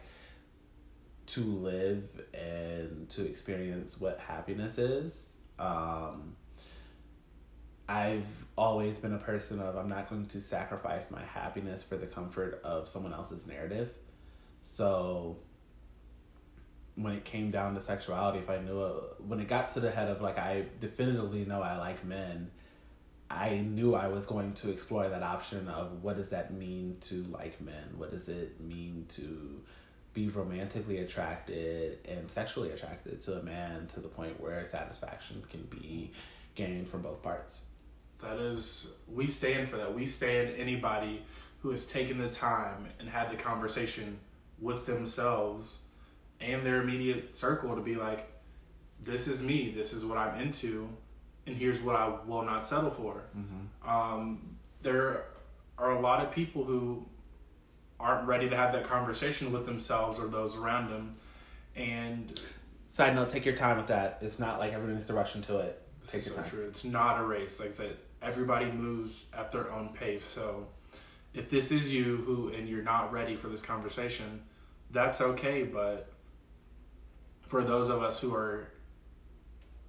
to 1.26 1.40
live 1.40 2.04
and 2.32 3.08
to 3.10 3.24
experience 3.26 4.00
what 4.00 4.18
happiness 4.20 4.78
is. 4.78 5.36
Um, 5.58 6.36
I've 7.88 8.26
always 8.56 8.98
been 8.98 9.12
a 9.12 9.18
person 9.18 9.60
of 9.60 9.76
I'm 9.76 9.88
not 9.88 10.08
going 10.08 10.26
to 10.26 10.40
sacrifice 10.40 11.10
my 11.10 11.22
happiness 11.24 11.82
for 11.84 11.96
the 11.96 12.06
comfort 12.06 12.60
of 12.64 12.88
someone 12.88 13.12
else's 13.12 13.46
narrative. 13.46 13.90
So 14.62 15.38
when 16.96 17.12
it 17.12 17.24
came 17.24 17.50
down 17.50 17.74
to 17.74 17.80
sexuality, 17.80 18.38
if 18.38 18.50
I 18.50 18.58
knew 18.58 18.84
it, 18.84 18.94
when 19.26 19.38
it 19.38 19.48
got 19.48 19.72
to 19.74 19.80
the 19.80 19.90
head 19.90 20.08
of 20.08 20.20
like 20.22 20.38
I 20.38 20.64
definitively 20.80 21.44
know 21.44 21.62
I 21.62 21.76
like 21.76 22.04
men, 22.04 22.50
I 23.30 23.58
knew 23.58 23.94
I 23.94 24.08
was 24.08 24.24
going 24.24 24.54
to 24.54 24.70
explore 24.70 25.08
that 25.08 25.22
option 25.22 25.68
of 25.68 26.02
what 26.02 26.16
does 26.16 26.30
that 26.30 26.52
mean 26.54 26.96
to 27.02 27.26
like 27.30 27.60
men? 27.60 27.94
What 27.96 28.10
does 28.10 28.28
it 28.28 28.60
mean 28.60 29.06
to 29.10 29.62
be 30.14 30.28
romantically 30.28 30.98
attracted 30.98 31.98
and 32.08 32.30
sexually 32.30 32.70
attracted 32.70 33.20
to 33.20 33.38
a 33.38 33.42
man 33.42 33.88
to 33.88 34.00
the 34.00 34.08
point 34.08 34.40
where 34.40 34.64
satisfaction 34.64 35.42
can 35.50 35.62
be 35.64 36.12
gained 36.54 36.88
from 36.88 37.02
both 37.02 37.22
parts? 37.22 37.66
That 38.22 38.38
is, 38.38 38.94
we 39.12 39.26
stand 39.26 39.68
for 39.68 39.76
that. 39.76 39.94
We 39.94 40.06
stand 40.06 40.54
anybody 40.56 41.22
who 41.60 41.70
has 41.70 41.86
taken 41.86 42.16
the 42.16 42.30
time 42.30 42.86
and 42.98 43.08
had 43.08 43.30
the 43.30 43.36
conversation 43.36 44.18
with 44.58 44.86
themselves 44.86 45.80
and 46.40 46.64
their 46.64 46.80
immediate 46.80 47.36
circle 47.36 47.74
to 47.74 47.82
be 47.82 47.94
like, 47.94 48.30
this 49.02 49.28
is 49.28 49.42
me, 49.42 49.72
this 49.74 49.92
is 49.92 50.04
what 50.04 50.18
I'm 50.18 50.40
into, 50.40 50.88
and 51.46 51.56
here's 51.56 51.80
what 51.80 51.96
I 51.96 52.12
will 52.26 52.42
not 52.42 52.66
settle 52.66 52.90
for. 52.90 53.22
Mm-hmm. 53.36 53.88
Um, 53.88 54.56
there 54.82 55.24
are 55.78 55.92
a 55.92 56.00
lot 56.00 56.22
of 56.22 56.32
people 56.32 56.64
who 56.64 57.06
aren't 57.98 58.26
ready 58.26 58.48
to 58.48 58.56
have 58.56 58.72
that 58.72 58.84
conversation 58.84 59.52
with 59.52 59.66
themselves 59.66 60.18
or 60.18 60.26
those 60.26 60.56
around 60.56 60.90
them. 60.90 61.12
And 61.74 62.38
side 62.90 63.14
note, 63.14 63.30
take 63.30 63.44
your 63.44 63.56
time 63.56 63.76
with 63.76 63.88
that. 63.88 64.18
It's 64.22 64.38
not 64.38 64.58
like 64.58 64.72
everyone 64.72 64.94
needs 64.94 65.06
to 65.06 65.14
rush 65.14 65.34
into 65.34 65.58
it. 65.58 65.80
Take 66.06 66.26
your 66.26 66.34
so 66.34 66.42
time. 66.42 66.50
true. 66.50 66.66
It's 66.68 66.84
not 66.84 67.20
a 67.20 67.24
race. 67.24 67.58
Like 67.58 67.70
I 67.70 67.74
said, 67.74 67.96
everybody 68.22 68.66
moves 68.66 69.26
at 69.36 69.52
their 69.52 69.70
own 69.72 69.90
pace. 69.90 70.24
So 70.24 70.66
if 71.34 71.50
this 71.50 71.70
is 71.70 71.92
you 71.92 72.18
who 72.26 72.48
and 72.48 72.68
you're 72.68 72.82
not 72.82 73.12
ready 73.12 73.36
for 73.36 73.48
this 73.48 73.62
conversation, 73.62 74.42
that's 74.90 75.20
okay. 75.20 75.64
But 75.64 76.08
for 77.46 77.62
those 77.62 77.88
of 77.88 78.02
us 78.02 78.20
who 78.20 78.34
are 78.34 78.68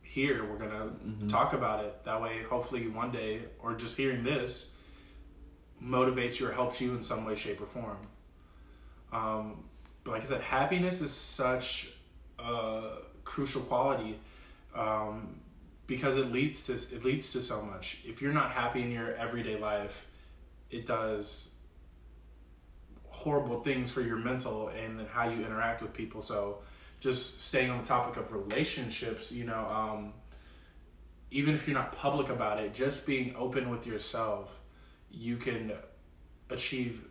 here, 0.02 0.46
we're 0.46 0.58
gonna 0.58 0.86
mm-hmm. 0.86 1.28
talk 1.28 1.54
about 1.54 1.84
it. 1.84 2.04
That 2.06 2.22
way, 2.22 2.44
hopefully, 2.44 2.88
one 2.88 3.12
day, 3.12 3.42
or 3.60 3.76
just 3.76 3.98
hearing 3.98 4.24
this, 4.24 4.74
motivates 5.84 6.40
you 6.40 6.48
or 6.48 6.54
helps 6.54 6.82
you 6.82 6.96
in 6.96 7.04
some 7.04 7.26
way, 7.26 7.36
shape, 7.36 7.62
or 7.62 7.66
form. 7.66 7.98
Um, 9.12 9.66
but 10.04 10.12
like 10.12 10.24
I 10.24 10.26
said, 10.26 10.42
happiness 10.42 11.02
is 11.02 11.12
such 11.12 11.90
a 12.40 12.98
crucial 13.24 13.62
quality 13.62 14.20
um, 14.76 15.40
because 15.86 16.18
it 16.18 16.32
leads 16.32 16.64
to 16.64 16.74
it 16.74 17.04
leads 17.04 17.32
to 17.34 17.42
so 17.42 17.62
much. 17.62 18.00
If 18.06 18.22
you're 18.22 18.34
not 18.34 18.52
happy 18.52 18.82
in 18.82 18.92
your 18.92 19.14
everyday 19.16 19.58
life, 19.58 20.08
it 20.70 20.86
does 20.86 21.52
horrible 23.10 23.62
things 23.62 23.92
for 23.92 24.02
your 24.02 24.18
mental 24.18 24.70
and 24.70 25.08
how 25.10 25.28
you 25.28 25.44
interact 25.46 25.82
with 25.82 25.94
people. 25.94 26.22
So 26.22 26.60
just 27.00 27.42
staying 27.42 27.70
on 27.70 27.82
the 27.82 27.88
topic 27.88 28.18
of 28.18 28.32
relationships, 28.32 29.32
you 29.32 29.46
know, 29.46 29.68
um, 29.68 30.14
even 31.30 31.54
if 31.54 31.68
you're 31.68 31.78
not 31.78 31.92
public 31.92 32.30
about 32.30 32.60
it, 32.60 32.74
just 32.74 33.06
being 33.06 33.36
open 33.36 33.70
with 33.70 33.86
yourself, 33.86 34.60
you 35.12 35.38
can 35.38 35.74
achieve 36.50 37.04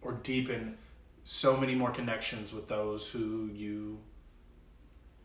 or 0.00 0.12
deepen 0.12 0.76
so 1.24 1.56
many 1.56 1.74
more 1.74 1.90
connections 1.90 2.52
with 2.52 2.68
those 2.68 3.08
who 3.08 3.50
you 3.52 3.98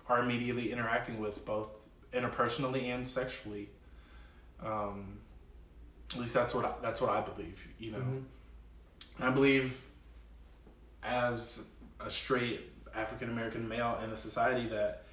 are 0.08 0.20
immediately 0.20 0.72
interacting 0.72 1.20
with, 1.20 1.46
both 1.46 1.72
interpersonally 2.14 2.94
and 2.94 3.08
sexually. 3.08 3.70
Um, 4.64 5.20
at 6.12 6.20
least 6.20 6.34
that's 6.34 6.56
what 6.56 6.66
I, 6.66 6.74
that's 6.82 7.00
what 7.00 7.12
I 7.12 7.22
believe. 7.22 7.68
You 7.78 7.92
know, 7.92 8.00
mm-hmm. 8.00 9.24
I 9.24 9.30
believe 9.30 9.86
as 11.04 11.64
a 12.00 12.10
straight 12.10 12.69
African 12.96 13.30
American 13.30 13.68
male 13.68 14.00
in 14.04 14.10
the 14.10 14.18
society 14.18 14.68
that 14.70 15.04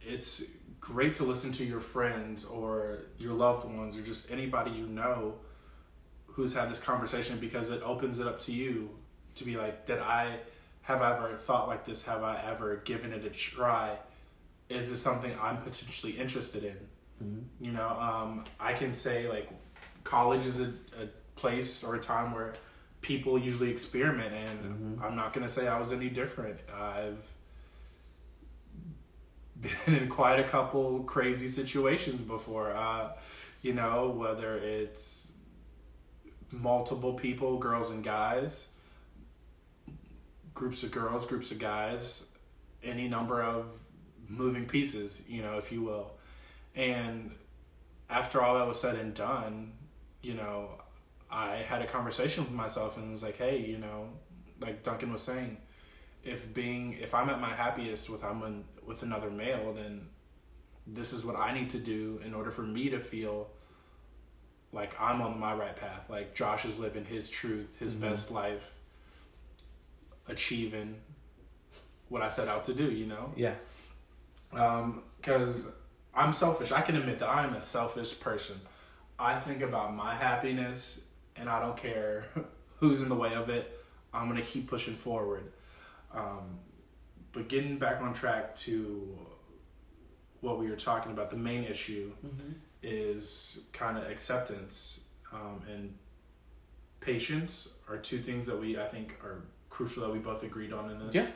it's 0.00 0.44
great 0.80 1.14
to 1.16 1.24
listen 1.24 1.52
to 1.52 1.64
your 1.64 1.80
friends 1.80 2.44
or 2.44 2.98
your 3.18 3.32
loved 3.32 3.64
ones 3.64 3.96
or 3.96 4.02
just 4.02 4.30
anybody 4.30 4.70
you 4.70 4.86
know 4.86 5.34
who's 6.26 6.54
had 6.54 6.70
this 6.70 6.80
conversation 6.80 7.38
because 7.38 7.70
it 7.70 7.82
opens 7.82 8.20
it 8.20 8.26
up 8.26 8.38
to 8.38 8.52
you 8.52 8.90
to 9.36 9.44
be 9.44 9.56
like, 9.56 9.86
did 9.86 9.98
I 9.98 10.38
have 10.82 11.02
I 11.02 11.16
ever 11.16 11.36
thought 11.36 11.66
like 11.66 11.84
this? 11.84 12.04
Have 12.04 12.22
I 12.22 12.40
ever 12.46 12.76
given 12.84 13.12
it 13.12 13.24
a 13.24 13.30
try? 13.30 13.96
Is 14.68 14.90
this 14.90 15.02
something 15.02 15.32
I'm 15.40 15.56
potentially 15.58 16.12
interested 16.12 16.62
in? 16.62 16.76
Mm-hmm. 17.24 17.64
You 17.64 17.72
know, 17.72 17.88
um, 17.88 18.44
I 18.60 18.72
can 18.72 18.94
say 18.94 19.28
like 19.28 19.48
college 20.04 20.44
is 20.44 20.60
a, 20.60 20.66
a 21.00 21.08
place 21.34 21.82
or 21.82 21.96
a 21.96 22.00
time 22.00 22.32
where 22.32 22.54
people 23.06 23.38
usually 23.38 23.70
experiment, 23.70 24.34
and 24.34 24.58
mm-hmm. 24.58 25.04
I'm 25.04 25.14
not 25.14 25.32
gonna 25.32 25.48
say 25.48 25.68
I 25.68 25.78
was 25.78 25.92
any 25.92 26.08
different. 26.08 26.58
I've 26.74 27.24
been 29.60 29.94
in 29.94 30.08
quite 30.08 30.40
a 30.40 30.44
couple 30.44 31.04
crazy 31.04 31.46
situations 31.46 32.22
before. 32.22 32.72
Uh, 32.72 33.12
you 33.62 33.74
know, 33.74 34.08
whether 34.08 34.56
it's 34.56 35.32
multiple 36.50 37.14
people, 37.14 37.58
girls 37.58 37.90
and 37.90 38.02
guys, 38.02 38.66
groups 40.52 40.82
of 40.82 40.90
girls, 40.90 41.26
groups 41.26 41.52
of 41.52 41.60
guys, 41.60 42.26
any 42.82 43.06
number 43.06 43.40
of 43.40 43.66
moving 44.28 44.66
pieces, 44.66 45.22
you 45.28 45.42
know, 45.42 45.58
if 45.58 45.70
you 45.70 45.82
will. 45.82 46.10
And 46.74 47.30
after 48.10 48.42
all 48.42 48.58
that 48.58 48.66
was 48.66 48.80
said 48.80 48.96
and 48.96 49.14
done, 49.14 49.72
you 50.22 50.34
know, 50.34 50.70
I 51.30 51.56
had 51.56 51.82
a 51.82 51.86
conversation 51.86 52.44
with 52.44 52.52
myself 52.52 52.96
and 52.96 53.10
was 53.10 53.22
like, 53.22 53.36
hey, 53.36 53.58
you 53.58 53.78
know, 53.78 54.08
like 54.60 54.82
Duncan 54.82 55.12
was 55.12 55.22
saying, 55.22 55.56
if 56.24 56.52
being 56.52 56.94
if 57.00 57.14
I'm 57.14 57.28
at 57.30 57.40
my 57.40 57.54
happiest 57.54 58.10
with 58.10 58.24
I'm 58.24 58.64
with 58.84 59.02
another 59.02 59.30
male, 59.30 59.72
then 59.74 60.08
this 60.86 61.12
is 61.12 61.24
what 61.24 61.38
I 61.38 61.52
need 61.52 61.70
to 61.70 61.78
do 61.78 62.20
in 62.24 62.34
order 62.34 62.50
for 62.50 62.62
me 62.62 62.90
to 62.90 63.00
feel 63.00 63.48
like 64.72 64.94
I'm 65.00 65.22
on 65.22 65.38
my 65.38 65.54
right 65.54 65.74
path. 65.74 66.08
Like 66.08 66.34
Josh 66.34 66.64
is 66.64 66.78
living 66.78 67.04
his 67.04 67.28
truth, 67.28 67.68
his 67.78 67.92
mm-hmm. 67.92 68.02
best 68.02 68.30
life, 68.30 68.74
achieving 70.28 70.96
what 72.08 72.22
I 72.22 72.28
set 72.28 72.48
out 72.48 72.64
to 72.66 72.74
do. 72.74 72.90
You 72.90 73.06
know. 73.06 73.32
Yeah. 73.36 73.54
Um, 74.52 75.02
because 75.16 75.74
I'm 76.14 76.32
selfish. 76.32 76.72
I 76.72 76.80
can 76.80 76.96
admit 76.96 77.18
that 77.18 77.28
I 77.28 77.44
am 77.44 77.54
a 77.54 77.60
selfish 77.60 78.18
person. 78.18 78.60
I 79.18 79.40
think 79.40 79.62
about 79.62 79.94
my 79.94 80.14
happiness 80.14 81.00
and 81.38 81.48
I 81.48 81.60
don't 81.60 81.76
care 81.76 82.26
who's 82.80 83.02
in 83.02 83.08
the 83.08 83.14
way 83.14 83.34
of 83.34 83.48
it. 83.48 83.80
I'm 84.12 84.28
gonna 84.28 84.42
keep 84.42 84.68
pushing 84.68 84.94
forward. 84.94 85.52
Um, 86.14 86.58
but 87.32 87.48
getting 87.48 87.78
back 87.78 88.00
on 88.00 88.14
track 88.14 88.56
to 88.56 89.18
what 90.40 90.58
we 90.58 90.70
were 90.70 90.76
talking 90.76 91.12
about, 91.12 91.30
the 91.30 91.36
main 91.36 91.64
issue 91.64 92.12
mm-hmm. 92.24 92.52
is 92.82 93.64
kind 93.72 93.98
of 93.98 94.08
acceptance 94.08 95.04
um, 95.32 95.62
and 95.70 95.94
patience 97.00 97.68
are 97.88 97.98
two 97.98 98.18
things 98.18 98.46
that 98.46 98.58
we 98.58 98.78
I 98.78 98.86
think 98.86 99.14
are 99.22 99.44
crucial 99.68 100.02
that 100.04 100.12
we 100.12 100.18
both 100.18 100.42
agreed 100.42 100.72
on 100.72 100.90
in 100.90 100.98
this. 100.98 101.14
Yeah. 101.14 101.26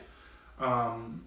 Um, 0.59 1.25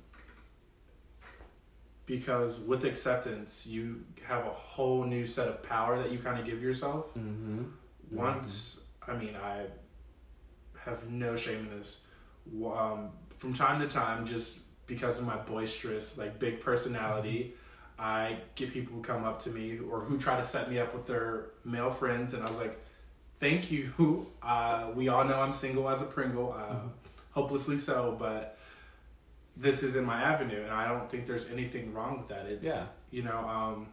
because 2.07 2.61
with 2.61 2.85
acceptance, 2.85 3.67
you 3.67 4.05
have 4.25 4.45
a 4.45 4.51
whole 4.51 5.05
new 5.05 5.25
set 5.27 5.49
of 5.49 5.63
power 5.63 5.97
that 5.99 6.11
you 6.11 6.19
kind 6.19 6.39
of 6.39 6.45
give 6.45 6.63
yourself. 6.63 7.15
Mm-hmm 7.15 7.63
once, 8.15 8.85
I 9.07 9.17
mean, 9.17 9.37
I 9.37 9.67
have 10.85 11.11
no 11.11 11.37
shame 11.37 11.69
in 11.71 11.79
this. 11.79 12.01
Um, 12.65 13.11
from 13.39 13.55
time 13.55 13.81
to 13.81 13.89
time, 13.89 14.27
just 14.27 14.63
because 14.87 15.19
of 15.19 15.27
my 15.27 15.37
boisterous, 15.37 16.19
like 16.19 16.39
big 16.39 16.61
personality, 16.61 17.55
I 17.99 18.39
get 18.55 18.73
people 18.73 18.95
who 18.97 19.03
come 19.03 19.25
up 19.25 19.43
to 19.45 19.51
me 19.51 19.79
or 19.79 20.01
who 20.01 20.19
try 20.19 20.37
to 20.37 20.45
set 20.45 20.71
me 20.71 20.79
up 20.79 20.95
with 20.95 21.07
their 21.07 21.47
male 21.65 21.91
friends, 21.91 22.35
and 22.35 22.43
I 22.43 22.47
was 22.47 22.59
like, 22.59 22.79
"Thank 23.37 23.71
you." 23.71 23.93
Uh, 24.45 24.91
we 24.95 25.09
all 25.09 25.25
know 25.25 25.41
I'm 25.41 25.55
single 25.55 25.89
as 25.89 26.03
a 26.03 26.05
Pringle, 26.05 26.53
uh, 26.53 26.75
mm-hmm. 26.75 26.89
hopelessly 27.33 27.79
so, 27.79 28.15
but 28.19 28.59
this 29.57 29.83
is 29.83 29.97
in 29.97 30.05
my 30.05 30.21
avenue, 30.21 30.63
and 30.63 30.71
I 30.71 30.87
don't 30.87 31.11
think 31.11 31.25
there's 31.25 31.49
anything 31.49 31.95
wrong 31.95 32.19
with 32.19 32.29
that. 32.29 32.45
It's 32.45 32.63
yeah. 32.63 32.83
you 33.11 33.23
know, 33.23 33.39
um, 33.39 33.87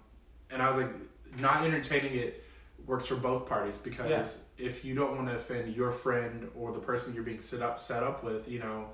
and 0.50 0.62
I 0.62 0.68
was 0.68 0.78
like, 0.78 0.92
not 1.40 1.64
entertaining 1.64 2.16
it 2.16 2.44
works 2.92 3.08
for 3.08 3.16
both 3.16 3.48
parties 3.48 3.78
because 3.78 4.10
yeah. 4.10 4.28
if 4.68 4.84
you 4.84 4.94
don't 4.94 5.16
want 5.16 5.26
to 5.26 5.34
offend 5.34 5.74
your 5.74 5.94
friend 5.94 6.50
or 6.54 6.74
the 6.74 6.80
person 6.80 7.14
you're 7.14 7.24
being 7.24 7.40
set 7.40 7.62
up 7.62 7.80
set 7.80 8.04
up 8.04 8.22
with, 8.22 8.50
you 8.50 8.60
know, 8.60 8.90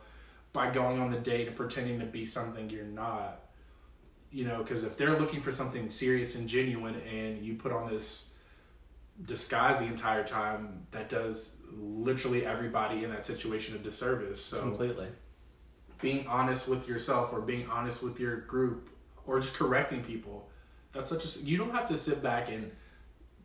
by 0.54 0.70
going 0.70 1.00
on 1.00 1.10
the 1.10 1.18
date 1.18 1.48
and 1.48 1.58
pretending 1.58 2.00
to 2.00 2.06
be 2.06 2.24
something 2.24 2.70
you're 2.70 2.86
not, 2.86 3.40
you 4.32 4.46
know, 4.46 4.60
because 4.60 4.84
if 4.84 5.00
they're 5.00 5.20
looking 5.20 5.42
for 5.42 5.52
something 5.52 5.90
serious 5.90 6.36
and 6.36 6.48
genuine 6.48 6.94
and 7.12 7.44
you 7.44 7.56
put 7.56 7.72
on 7.72 7.92
this 7.92 8.34
disguise 9.24 9.80
the 9.80 9.86
entire 9.86 10.24
time, 10.24 10.86
that 10.92 11.10
does 11.10 11.50
literally 11.74 12.46
everybody 12.46 13.04
in 13.04 13.10
that 13.10 13.26
situation 13.26 13.76
a 13.76 13.80
disservice. 13.80 14.40
So 14.40 14.62
completely 14.62 15.08
being 16.00 16.28
honest 16.28 16.68
with 16.68 16.88
yourself 16.88 17.34
or 17.34 17.42
being 17.42 17.68
honest 17.68 18.04
with 18.04 18.20
your 18.20 18.42
group 18.42 18.92
or 19.26 19.40
just 19.40 19.56
correcting 19.56 20.04
people. 20.04 20.48
That's 20.94 21.10
such 21.10 21.26
a 21.26 21.40
you 21.40 21.58
don't 21.58 21.72
have 21.72 21.88
to 21.88 21.98
sit 21.98 22.22
back 22.22 22.50
and 22.50 22.72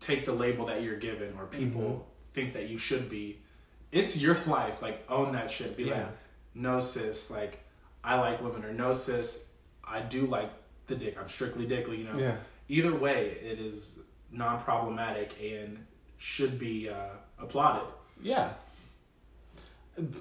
take 0.03 0.25
the 0.25 0.33
label 0.33 0.67
that 0.67 0.83
you're 0.83 0.97
given 0.97 1.35
or 1.39 1.47
people 1.47 1.81
mm-hmm. 1.81 2.33
think 2.33 2.53
that 2.55 2.69
you 2.69 2.79
should 2.79 3.09
be. 3.09 3.39
It's 3.91 4.17
your 4.17 4.39
life. 4.47 4.83
Like 4.83 5.05
own 5.09 5.33
that 5.33 5.51
shit. 5.51 5.77
Be 5.77 5.85
yeah. 5.85 5.95
like, 5.95 6.09
no 6.55 6.81
sis, 6.81 7.31
like 7.31 7.65
I 8.05 8.19
like 8.19 8.43
women 8.43 8.65
or 8.65 8.73
no 8.73 8.95
cis. 8.95 9.49
I 9.85 10.01
do 10.01 10.27
like 10.27 10.51
the 10.87 10.97
dick. 10.97 11.17
I'm 11.19 11.29
strictly 11.29 11.67
dickly. 11.67 11.99
You 11.99 12.05
know. 12.05 12.19
Yeah. 12.19 12.37
Either 12.69 12.95
way, 12.95 13.37
it 13.43 13.59
is 13.59 13.99
non 14.31 14.61
problematic 14.63 15.35
and 15.43 15.85
should 16.19 16.59
be 16.59 16.89
uh, 16.89 17.11
applauded. 17.39 17.89
Yeah. 18.23 18.53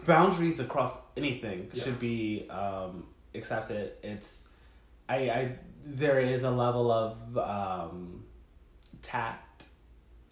Boundaries 0.06 0.60
across 0.60 1.00
anything 1.16 1.70
Yeah. 1.74 1.84
should 1.84 2.00
be 2.00 2.50
um, 2.50 3.06
accepted. 3.34 3.94
It's, 4.04 4.46
I, 5.08 5.30
I, 5.30 5.56
there 5.86 6.20
is 6.20 6.44
a 6.44 6.52
level 6.52 6.92
of 6.92 7.38
um, 7.38 8.26
tact 9.02 9.51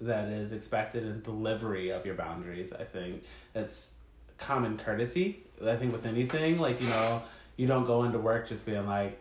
that 0.02 0.30
is 0.30 0.52
expected 0.52 1.04
in 1.04 1.22
delivery 1.22 1.90
of 1.90 2.06
your 2.06 2.16
boundaries. 2.16 2.72
I 2.74 2.84
think 2.84 3.24
that's 3.54 3.94
common 4.38 4.78
courtesy. 4.78 5.44
I 5.66 5.76
think 5.76 5.92
with 5.92 6.06
anything, 6.06 6.60
like 6.60 6.82
you 6.82 6.88
know, 6.88 7.24
you 7.58 7.68
don't 7.68 7.86
go 7.86 8.04
into 8.04 8.20
work 8.20 8.48
just 8.48 8.66
being 8.66 8.88
like, 8.88 9.20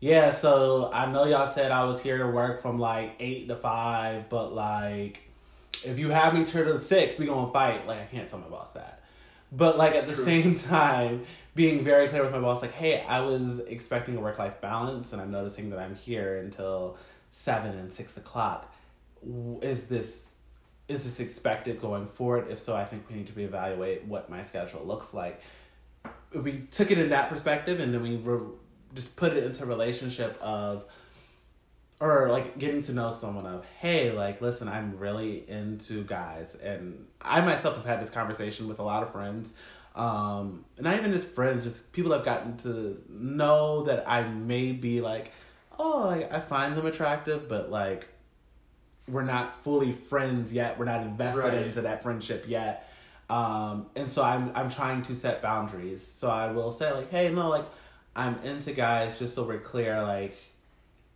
yeah. 0.00 0.34
So 0.34 0.90
I 0.92 1.10
know 1.10 1.24
y'all 1.24 1.52
said 1.52 1.70
I 1.70 1.84
was 1.84 2.00
here 2.00 2.18
to 2.18 2.26
work 2.26 2.62
from 2.62 2.78
like 2.78 3.16
eight 3.20 3.48
to 3.48 3.56
five, 3.56 4.28
but 4.28 4.54
like 4.54 5.20
if 5.84 5.98
you 5.98 6.10
have 6.10 6.34
me 6.34 6.44
till 6.44 6.64
the 6.64 6.78
six, 6.78 7.18
we 7.18 7.26
gonna 7.26 7.52
fight. 7.52 7.86
Like 7.86 8.00
I 8.00 8.06
can't 8.06 8.28
tell 8.28 8.38
my 8.38 8.48
boss 8.48 8.70
that. 8.72 9.02
But 9.52 9.76
like 9.76 9.94
at 9.94 10.08
the 10.08 10.14
True. 10.14 10.24
same 10.24 10.58
time, 10.68 11.26
being 11.54 11.84
very 11.84 12.08
clear 12.08 12.22
with 12.22 12.32
my 12.32 12.40
boss, 12.40 12.62
like, 12.62 12.72
hey, 12.72 13.02
I 13.02 13.20
was 13.20 13.60
expecting 13.60 14.16
a 14.16 14.20
work 14.20 14.38
life 14.38 14.60
balance, 14.60 15.12
and 15.12 15.20
I'm 15.20 15.30
noticing 15.30 15.70
that 15.70 15.78
I'm 15.78 15.96
here 15.96 16.38
until 16.38 16.96
seven 17.32 17.76
and 17.76 17.92
six 17.92 18.16
o'clock. 18.16 18.72
Is 19.62 19.86
this 19.86 20.30
is 20.88 21.04
this 21.04 21.20
expected 21.20 21.80
going 21.80 22.08
forward? 22.08 22.50
If 22.50 22.58
so, 22.58 22.74
I 22.76 22.84
think 22.84 23.08
we 23.08 23.16
need 23.16 23.28
to 23.28 23.32
reevaluate 23.32 24.06
what 24.06 24.28
my 24.28 24.42
schedule 24.42 24.84
looks 24.84 25.14
like. 25.14 25.40
We 26.34 26.66
took 26.70 26.90
it 26.90 26.98
in 26.98 27.10
that 27.10 27.28
perspective, 27.28 27.78
and 27.78 27.94
then 27.94 28.02
we 28.02 28.16
re- 28.16 28.48
just 28.94 29.16
put 29.16 29.32
it 29.32 29.44
into 29.44 29.64
relationship 29.66 30.36
of 30.40 30.84
or 32.00 32.28
like 32.30 32.58
getting 32.58 32.82
to 32.82 32.92
know 32.92 33.12
someone 33.12 33.46
of 33.46 33.64
hey 33.78 34.10
like 34.10 34.40
listen 34.40 34.68
i'm 34.68 34.98
really 34.98 35.44
into 35.48 36.02
guys 36.02 36.54
and 36.56 37.06
i 37.20 37.40
myself 37.40 37.76
have 37.76 37.84
had 37.84 38.00
this 38.00 38.10
conversation 38.10 38.66
with 38.68 38.78
a 38.78 38.82
lot 38.82 39.02
of 39.02 39.12
friends 39.12 39.52
um 39.94 40.64
not 40.78 40.96
even 40.96 41.12
just 41.12 41.28
friends 41.28 41.64
just 41.64 41.92
people 41.92 42.12
i've 42.12 42.24
gotten 42.24 42.56
to 42.56 43.00
know 43.08 43.84
that 43.84 44.08
i 44.08 44.22
may 44.22 44.72
be 44.72 45.00
like 45.00 45.32
oh 45.78 46.06
like, 46.06 46.32
i 46.32 46.40
find 46.40 46.76
them 46.76 46.86
attractive 46.86 47.48
but 47.48 47.70
like 47.70 48.08
we're 49.10 49.22
not 49.24 49.62
fully 49.62 49.92
friends 49.92 50.52
yet. 50.52 50.78
We're 50.78 50.84
not 50.86 51.02
invested 51.02 51.38
Right. 51.40 51.54
into 51.66 51.82
that 51.82 52.02
friendship 52.02 52.44
yet. 52.48 52.86
Um 53.28 53.86
and 53.94 54.10
so 54.10 54.22
i'm 54.24 54.50
i'm 54.56 54.70
trying 54.70 55.02
to 55.02 55.14
set 55.14 55.40
boundaries. 55.42 56.04
So 56.06 56.28
i 56.30 56.50
will 56.50 56.72
say 56.72 56.92
like 56.92 57.10
hey 57.10 57.32
no 57.32 57.48
like 57.48 57.66
i'm 58.16 58.38
into 58.42 58.72
guys 58.72 59.18
just 59.18 59.34
so 59.34 59.44
we're 59.44 59.58
clear 59.60 60.02
like 60.02 60.36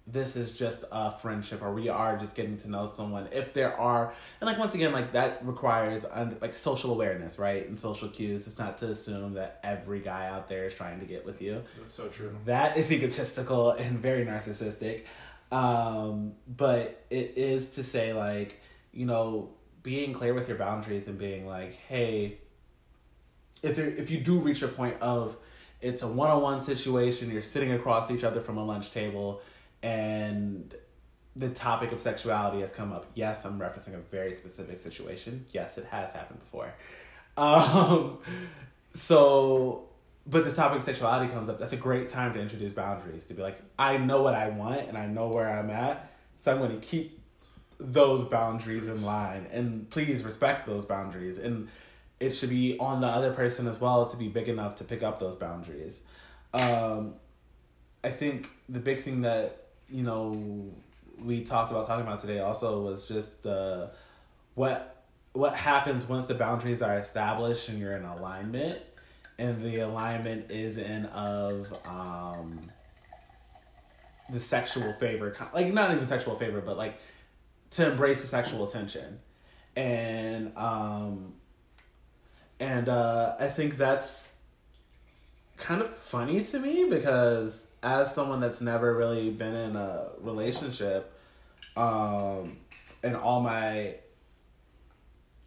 this 0.07 0.37
is 0.37 0.55
just 0.57 0.85
a 0.93 1.11
friendship 1.11 1.63
or 1.63 1.73
we 1.73 1.89
are 1.89 2.19
just 2.19 2.37
getting 2.37 2.59
to 2.59 2.69
know 2.71 2.87
someone 2.87 3.27
if 3.33 3.55
there 3.55 3.75
are 3.81 4.13
and 4.41 4.47
like 4.47 4.59
once 4.59 4.75
again 4.75 4.93
like 4.93 5.13
that 5.13 5.45
requires 5.47 6.05
un- 6.13 6.37
like 6.43 6.55
social 6.55 6.93
awareness 6.93 7.39
right 7.39 7.67
and 7.67 7.81
social 7.81 8.09
cues. 8.11 8.47
It's 8.47 8.59
not 8.59 8.77
to 8.79 8.91
assume 8.91 9.33
that 9.35 9.59
every 9.65 10.01
guy 10.01 10.29
out 10.29 10.49
there 10.49 10.67
is 10.67 10.75
trying 10.75 11.01
to 11.01 11.07
get 11.07 11.25
with 11.25 11.41
you. 11.41 11.63
That's 11.81 11.95
so 11.95 12.09
true. 12.09 12.37
that 12.45 12.77
is 12.77 12.93
egotistical 12.93 13.71
and 13.73 13.99
very 13.99 14.27
narcissistic 14.27 15.05
um 15.53 16.33
but 16.49 17.05
it 17.11 17.35
is 17.37 17.71
to 17.71 17.83
say 17.83 18.13
like 18.13 18.61
you 18.93 19.07
know 19.07 19.51
being 19.83 20.13
clear 20.13 20.35
with 20.35 20.49
your 20.49 20.57
boundaries 20.57 21.07
and 21.09 21.19
being 21.19 21.47
like 21.47 21.75
hey 21.89 22.39
if 23.63 23.77
there, 23.77 23.89
if 23.89 24.11
you 24.11 24.21
do 24.21 24.39
reach 24.41 24.63
a 24.63 24.69
point 24.69 24.97
of 25.01 25.37
it's 25.81 26.03
a 26.03 26.09
one-on-one 26.09 26.61
situation 26.61 27.31
you're 27.31 27.43
sitting 27.43 27.73
across 27.73 28.11
each 28.11 28.25
other 28.25 28.41
from 28.41 28.57
a 28.57 28.65
lunch 28.65 28.91
table 28.93 29.41
and 29.83 30.75
the 31.37 31.51
topic 31.51 31.93
of 31.93 32.01
sexuality 32.01 32.61
has 32.61 32.73
come 32.73 32.93
up 32.93 33.07
yes 33.15 33.45
i'm 33.45 33.59
referencing 33.59 33.95
a 33.95 33.99
very 34.11 34.37
specific 34.37 34.83
situation. 34.83 35.47
Yes 35.53 35.77
it 35.79 35.87
has 35.91 36.13
happened 36.13 36.41
before. 36.41 36.73
Um 37.37 38.19
so 38.95 39.89
but 40.27 40.45
the 40.45 40.53
topic 40.53 40.79
of 40.79 40.85
sexuality 40.85 41.33
comes 41.33 41.49
up. 41.49 41.59
That's 41.59 41.73
a 41.73 41.79
great 41.79 42.09
time 42.09 42.33
to 42.35 42.41
introduce 42.41 42.73
boundaries 42.73 43.27
to 43.27 43.35
be 43.35 43.43
like 43.43 43.61
i 43.79 43.97
know 43.97 44.23
what 44.23 44.35
i 44.35 44.49
want 44.49 44.89
and 44.89 44.97
i 44.97 45.07
know 45.07 45.29
where 45.29 45.49
i'm 45.49 45.71
at 45.71 46.11
so 46.39 46.53
i'm 46.53 46.59
going 46.59 46.71
to 46.71 46.87
keep 46.87 47.21
those 47.79 48.25
boundaries 48.25 48.89
in 48.89 49.03
line. 49.05 49.47
And 49.53 49.89
please 49.91 50.23
respect 50.23 50.67
those 50.67 50.85
boundaries. 50.85 51.39
And 51.39 51.69
it 52.21 52.31
should 52.31 52.51
be 52.51 52.79
on 52.79 53.01
the 53.01 53.07
other 53.07 53.33
person 53.33 53.67
as 53.67 53.81
well 53.81 54.07
to 54.07 54.17
be 54.17 54.29
big 54.29 54.49
enough 54.49 54.77
to 54.77 54.85
pick 54.85 55.03
up 55.03 55.21
those 55.21 55.37
boundaries. 55.37 56.01
Um, 56.53 57.15
i 58.05 58.11
think 58.11 58.49
the 58.69 58.79
big 58.79 59.03
thing 59.03 59.23
that 59.23 59.69
you 59.89 60.03
know 60.03 60.71
we 61.19 61.43
talked 61.43 61.73
about 61.73 61.87
talking 61.87 62.07
about 62.07 62.21
today 62.21 62.39
also 62.39 62.83
was 62.83 63.09
just 63.09 63.43
the 63.43 63.91
what 64.55 65.05
what 65.33 65.57
happens 65.57 66.07
once 66.07 66.27
the 66.27 66.35
boundaries 66.35 66.83
are 66.83 66.99
established 66.99 67.71
and 67.71 67.79
you're 67.81 67.97
in 67.97 68.05
alignment 68.05 68.79
and 69.39 69.65
the 69.65 69.79
alignment 69.79 70.51
is 70.51 70.79
in 70.79 71.07
of 71.07 71.73
um 71.87 72.71
the 74.31 74.41
sexual 74.41 74.93
favor 74.95 75.37
like 75.53 75.73
not 75.73 75.93
even 75.93 76.07
sexual 76.07 76.37
favor 76.37 76.61
but 76.61 76.77
like 76.77 76.99
to 77.71 77.91
embrace 77.91 78.21
the 78.21 78.27
sexual 78.27 78.65
attention 78.65 79.19
and 79.77 80.57
um 80.57 81.35
and 82.61 82.89
uh 82.89 83.35
i 83.39 83.47
think 83.47 83.77
that's 83.77 84.35
kind 85.57 85.83
of 85.83 85.95
funny 85.97 86.43
to 86.45 86.59
me 86.59 86.89
because 86.89 87.67
as 87.83 88.15
someone 88.15 88.41
that's 88.41 88.61
never 88.61 88.97
really 88.97 89.31
been 89.31 89.55
in 89.55 89.77
a 89.77 90.07
relationship 90.21 91.13
um 91.77 92.57
and 93.03 93.17
all 93.17 93.41
my 93.41 93.95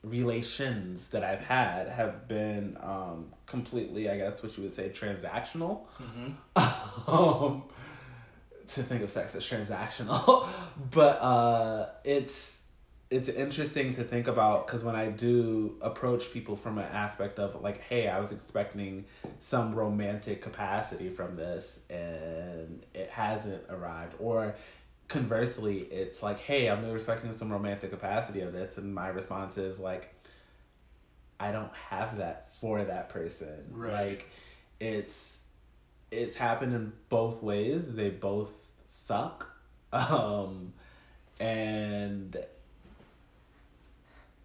relations 0.04 1.10
that 1.10 1.24
I've 1.24 1.42
had 1.42 1.90
have 1.90 2.28
been 2.28 2.78
um 2.82 3.34
completely 3.46 4.10
I 4.10 4.18
guess 4.18 4.44
what 4.44 4.56
you 4.58 4.64
would 4.64 4.74
say 4.74 4.90
transactional 4.90 5.82
Mm-hmm. 6.02 7.12
um, 7.12 7.64
to 8.68 8.84
think 8.84 9.02
of 9.02 9.10
sex 9.10 9.34
as 9.36 9.44
transactional, 9.44 10.48
but 10.92 11.22
uh, 11.22 11.90
it's 12.04 12.56
it's 13.10 13.30
interesting 13.30 13.96
to 13.96 14.04
think 14.04 14.28
about 14.28 14.68
because 14.68 14.84
when 14.84 14.96
I 14.96 15.10
do 15.10 15.78
approach 15.82 16.34
people 16.34 16.58
from 16.58 16.78
an 16.78 16.84
aspect 16.92 17.40
of 17.40 17.62
like, 17.62 17.82
hey, 17.84 18.10
I 18.10 18.20
was 18.20 18.34
expecting 18.34 19.06
some 19.40 19.74
romantic 19.74 20.42
capacity 20.42 21.08
from 21.10 21.38
this 21.38 21.80
and 21.90 22.86
it 22.94 23.10
hasn't 23.10 23.64
arrived, 23.70 24.16
or 24.20 24.56
conversely, 25.08 25.80
it's 25.80 26.22
like, 26.22 26.40
hey, 26.42 26.70
I'm 26.70 26.90
respecting 26.92 27.34
some 27.34 27.52
romantic 27.52 27.92
capacity 27.92 28.42
of 28.42 28.54
this, 28.54 28.78
and 28.78 28.94
my 28.94 29.08
response 29.08 29.58
is 29.58 29.80
like, 29.80 30.14
I 31.40 31.52
don't 31.52 31.72
have 31.90 32.18
that 32.18 32.50
for 32.60 32.84
that 32.84 33.10
person, 33.10 33.66
Right. 33.72 33.94
like 34.10 34.30
it's 34.80 35.44
it's 36.12 36.38
happened 36.38 36.74
in 36.74 36.94
both 37.10 37.44
ways. 37.44 37.94
They 37.94 38.10
both 38.10 38.52
suck. 38.88 39.50
Um 39.94 40.74
and 41.40 42.36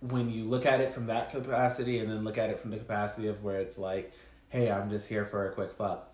when 0.00 0.30
you 0.30 0.44
look 0.44 0.66
at 0.66 0.80
it 0.80 0.92
from 0.94 1.06
that 1.06 1.30
capacity 1.32 1.98
and 1.98 2.10
then 2.10 2.24
look 2.24 2.36
at 2.38 2.50
it 2.50 2.60
from 2.60 2.70
the 2.70 2.76
capacity 2.76 3.28
of 3.28 3.42
where 3.42 3.60
it's 3.60 3.78
like, 3.78 4.12
hey, 4.50 4.70
I'm 4.70 4.90
just 4.90 5.08
here 5.08 5.24
for 5.24 5.48
a 5.48 5.52
quick 5.52 5.72
fuck. 5.72 6.08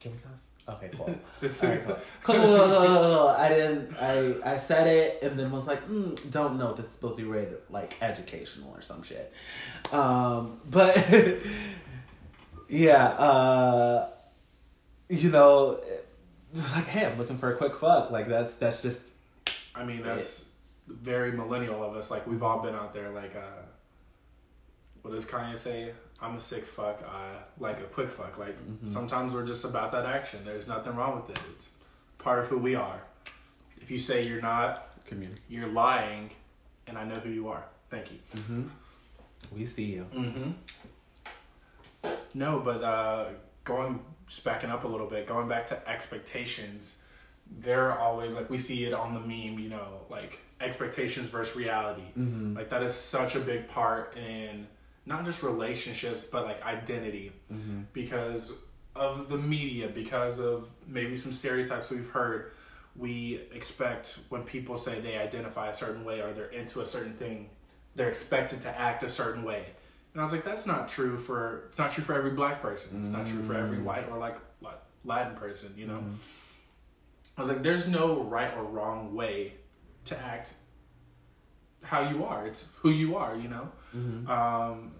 Can 0.00 0.12
we 0.12 0.18
cuss? 0.18 0.45
Okay, 0.68 0.90
cool. 0.96 1.04
Alright, 1.42 1.84
cool. 1.86 1.96
Cool, 2.22 2.34
cool, 2.34 2.58
cool, 2.58 2.86
cool, 2.86 2.98
cool. 2.98 3.28
I 3.28 3.48
didn't. 3.48 3.96
I 4.00 4.54
I 4.54 4.56
said 4.56 4.86
it 4.88 5.22
and 5.22 5.38
then 5.38 5.50
was 5.52 5.66
like, 5.66 5.88
mm, 5.88 6.30
don't 6.30 6.58
know. 6.58 6.72
This 6.72 6.86
is 6.86 6.92
supposed 6.92 7.18
to 7.18 7.22
be 7.22 7.28
rated 7.28 7.58
like 7.70 7.96
educational 8.00 8.72
or 8.74 8.82
some 8.82 9.02
shit. 9.02 9.32
Um, 9.92 10.60
but 10.68 10.96
yeah, 12.68 13.06
uh, 13.06 14.08
you 15.08 15.30
know, 15.30 15.80
like, 16.52 16.86
hey, 16.86 17.06
I'm 17.06 17.16
looking 17.16 17.38
for 17.38 17.52
a 17.52 17.56
quick 17.56 17.76
fuck. 17.76 18.10
Like 18.10 18.26
that's 18.26 18.54
that's 18.56 18.82
just 18.82 19.00
I 19.74 19.84
mean, 19.84 20.02
that's 20.02 20.48
very 20.88 21.32
millennial 21.32 21.82
of 21.84 21.96
us. 21.96 22.10
Like 22.10 22.26
we've 22.26 22.42
all 22.42 22.60
been 22.60 22.74
out 22.74 22.92
there. 22.94 23.10
Like, 23.10 23.36
uh, 23.36 23.62
what 25.02 25.12
does 25.12 25.26
Kanye 25.26 25.56
say? 25.58 25.92
I'm 26.20 26.36
a 26.36 26.40
sick 26.40 26.64
fuck. 26.64 27.02
I 27.02 27.32
like 27.58 27.80
a 27.80 27.84
quick 27.84 28.08
fuck. 28.08 28.38
Like 28.38 28.56
Mhm. 28.58 28.88
sometimes 28.88 29.34
we're 29.34 29.46
just 29.46 29.64
about 29.64 29.92
that 29.92 30.06
action. 30.06 30.44
There's 30.44 30.66
nothing 30.66 30.94
wrong 30.96 31.16
with 31.20 31.30
it. 31.30 31.40
It's 31.54 31.70
part 32.18 32.38
of 32.38 32.46
who 32.46 32.58
we 32.58 32.74
are. 32.74 33.00
If 33.80 33.90
you 33.90 33.98
say 33.98 34.26
you're 34.26 34.40
not, 34.40 34.88
community. 35.04 35.42
you're 35.48 35.68
lying, 35.68 36.30
and 36.86 36.96
I 36.98 37.04
know 37.04 37.16
who 37.16 37.28
you 37.30 37.48
are. 37.48 37.64
Thank 37.90 38.10
you. 38.12 38.18
Mm-hmm. 38.34 38.62
We 39.52 39.66
see 39.66 39.84
you. 39.84 40.06
Mm-hmm. 40.12 40.50
No, 42.34 42.60
but 42.60 42.82
uh, 42.82 43.26
going 43.64 44.00
just 44.26 44.42
backing 44.44 44.70
up 44.70 44.84
a 44.84 44.88
little 44.88 45.06
bit, 45.06 45.26
going 45.26 45.48
back 45.48 45.66
to 45.66 45.88
expectations, 45.88 47.02
they're 47.60 47.96
always 47.96 48.34
like 48.36 48.50
we 48.50 48.58
see 48.58 48.84
it 48.84 48.92
on 48.92 49.14
the 49.14 49.20
meme, 49.20 49.58
you 49.58 49.68
know, 49.68 50.00
like 50.10 50.40
expectations 50.60 51.28
versus 51.28 51.54
reality. 51.56 52.02
Mm-hmm. 52.18 52.56
Like 52.56 52.70
that 52.70 52.82
is 52.82 52.94
such 52.94 53.36
a 53.36 53.40
big 53.40 53.68
part 53.68 54.16
in 54.16 54.66
not 55.06 55.24
just 55.24 55.42
relationships, 55.42 56.24
but 56.24 56.44
like 56.44 56.62
identity 56.64 57.32
Mm-hmm. 57.52 57.82
because 57.92 58.52
of 58.94 59.28
the 59.28 59.36
media, 59.38 59.88
because 59.88 60.38
of 60.40 60.68
maybe 60.86 61.14
some 61.16 61.32
stereotypes 61.32 61.90
we've 61.90 62.08
heard. 62.10 62.52
We 62.96 63.42
expect 63.52 64.18
when 64.30 64.42
people 64.42 64.78
say 64.78 65.00
they 65.00 65.18
identify 65.18 65.68
a 65.68 65.74
certain 65.74 66.02
way 66.04 66.20
or 66.22 66.32
they're 66.32 66.46
into 66.48 66.80
a 66.80 66.84
certain 66.86 67.12
thing, 67.12 67.50
they're 67.94 68.08
expected 68.08 68.62
to 68.62 68.70
act 68.70 69.02
a 69.02 69.08
certain 69.08 69.44
way. 69.44 69.66
And 70.14 70.20
I 70.22 70.24
was 70.24 70.32
like, 70.32 70.44
that's 70.44 70.64
not 70.66 70.88
true 70.88 71.18
for 71.18 71.64
it's 71.68 71.78
not 71.78 71.90
true 71.90 72.02
for 72.02 72.14
every 72.14 72.30
black 72.30 72.62
person. 72.62 72.98
It's 73.00 73.10
not 73.10 73.26
true 73.26 73.42
for 73.42 73.52
every 73.54 73.76
Mm. 73.78 73.84
white 73.84 74.08
or 74.08 74.18
like 74.18 74.38
Latin 75.04 75.36
person. 75.36 75.74
You 75.76 75.86
know, 75.88 75.98
Mhm. 75.98 76.14
I 77.36 77.40
was 77.42 77.48
like, 77.50 77.62
there's 77.62 77.86
no 77.86 78.22
right 78.22 78.52
or 78.56 78.64
wrong 78.64 79.14
way 79.14 79.52
to 80.06 80.18
act 80.18 80.54
how 81.86 82.08
you 82.10 82.24
are. 82.24 82.46
It's 82.46 82.68
who 82.80 82.90
you 82.90 83.16
are. 83.16 83.34
You 83.36 83.48
know 83.48 83.68
Mm-hmm. 83.96 84.30
um, 84.30 84.90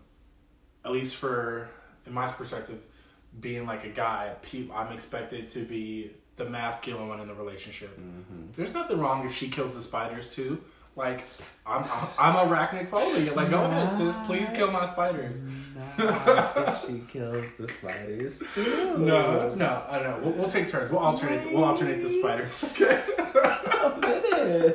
at 0.85 0.93
least 0.93 1.17
for 1.17 1.69
in 2.07 2.13
my 2.15 2.27
perspective, 2.29 2.79
being 3.41 3.67
like 3.67 3.85
a 3.85 3.89
guy, 3.91 4.33
I'm 4.75 4.93
expected 4.93 5.51
to 5.51 5.61
be 5.61 6.13
the 6.37 6.45
masculine 6.45 7.09
one 7.09 7.21
in 7.21 7.27
the 7.29 7.35
relationship. 7.35 7.99
Mm-hmm. 7.99 8.53
There's 8.57 8.73
nothing 8.73 8.99
wrong 9.01 9.27
if 9.27 9.35
she 9.35 9.49
kills 9.49 9.75
the 9.75 9.83
spiders 9.83 10.31
too. 10.31 10.63
Like 10.95 11.25
I'm, 11.67 11.83
I'm 12.19 12.35
arachnophobia. 12.49 13.35
Like 13.37 13.51
go 13.51 13.65
ahead, 13.65 13.91
sis. 13.93 14.15
Please 14.25 14.49
kill 14.55 14.71
my 14.71 14.87
spiders. 14.87 15.43
she 16.87 17.03
kills 17.09 17.45
the 17.59 17.69
spiders 17.69 18.43
too. 18.55 18.97
No, 18.99 19.43
it's 19.43 19.57
no. 19.57 19.83
I 19.91 19.99
don't 19.99 20.11
know. 20.11 20.19
We'll, 20.23 20.33
we'll 20.39 20.49
take 20.49 20.71
turns. 20.71 20.91
We'll 20.91 21.01
alternate. 21.01 21.53
We'll 21.53 21.65
alternate 21.65 22.01
the 22.03 22.09
spiders. 22.09 22.75
Okay. 23.87 24.75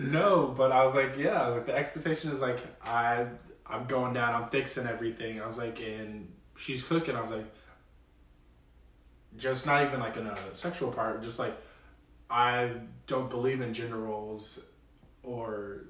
No, 0.00 0.54
but 0.56 0.72
I 0.72 0.82
was 0.82 0.94
like, 0.94 1.16
yeah. 1.16 1.42
I 1.42 1.46
was 1.46 1.54
like, 1.54 1.66
the 1.66 1.76
expectation 1.76 2.30
is 2.30 2.40
like 2.40 2.58
I, 2.82 3.26
I'm 3.66 3.86
going 3.86 4.14
down. 4.14 4.34
I'm 4.34 4.48
fixing 4.48 4.86
everything. 4.86 5.40
I 5.40 5.46
was 5.46 5.58
like, 5.58 5.80
and 5.80 6.32
she's 6.56 6.82
cooking. 6.82 7.16
I 7.16 7.20
was 7.20 7.30
like, 7.30 7.46
just 9.36 9.66
not 9.66 9.84
even 9.84 10.00
like 10.00 10.16
in 10.16 10.26
a 10.26 10.54
sexual 10.54 10.90
part. 10.90 11.22
Just 11.22 11.38
like 11.38 11.54
I 12.30 12.72
don't 13.06 13.28
believe 13.28 13.60
in 13.60 13.74
gender 13.74 13.98
roles, 13.98 14.70
or 15.22 15.84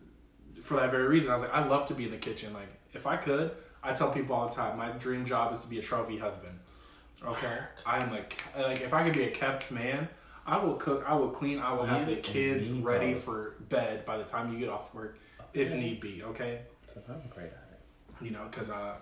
for 0.63 0.75
that 0.75 0.91
very 0.91 1.07
reason. 1.07 1.31
I 1.31 1.35
was 1.35 1.43
like, 1.43 1.55
I 1.55 1.67
love 1.67 1.87
to 1.89 1.95
be 1.95 2.05
in 2.05 2.11
the 2.11 2.17
kitchen. 2.17 2.53
Like 2.53 2.69
if 2.93 3.07
I 3.07 3.17
could, 3.17 3.53
I 3.83 3.93
tell 3.93 4.11
people 4.11 4.35
all 4.35 4.49
the 4.49 4.55
time, 4.55 4.77
my 4.77 4.91
dream 4.91 5.25
job 5.25 5.53
is 5.53 5.61
to 5.61 5.69
be 5.69 5.79
a 5.79 5.83
trophy 5.83 6.19
husband. 6.19 6.59
Okay, 7.25 7.59
I'm 7.87 8.11
like, 8.11 8.43
like 8.59 8.81
if 8.81 8.93
I 8.93 9.05
could 9.05 9.13
be 9.13 9.25
a 9.25 9.31
kept 9.31 9.71
man. 9.71 10.09
I 10.47 10.59
will 10.65 10.75
cook. 10.75 11.05
I 11.07 11.15
will 11.15 11.29
clean. 11.31 11.59
I 11.59 11.73
will 11.73 11.85
have 11.85 12.07
the 12.07 12.17
kids 12.17 12.71
ready 12.71 13.15
for 13.15 13.55
bed 13.69 14.05
by 14.05 14.19
the 14.19 14.25
time 14.25 14.53
you 14.53 14.59
get 14.59 14.69
off 14.69 14.95
work, 14.95 15.19
if 15.55 15.75
need 15.75 16.01
be. 16.01 16.23
Okay, 16.23 16.61
Because 16.87 17.09
I'm 17.09 17.23
great 17.31 17.47
at 17.47 17.69
it. 17.73 18.25
you 18.25 18.31
know, 18.33 18.47
because 18.51 18.71
uh, 18.71 18.95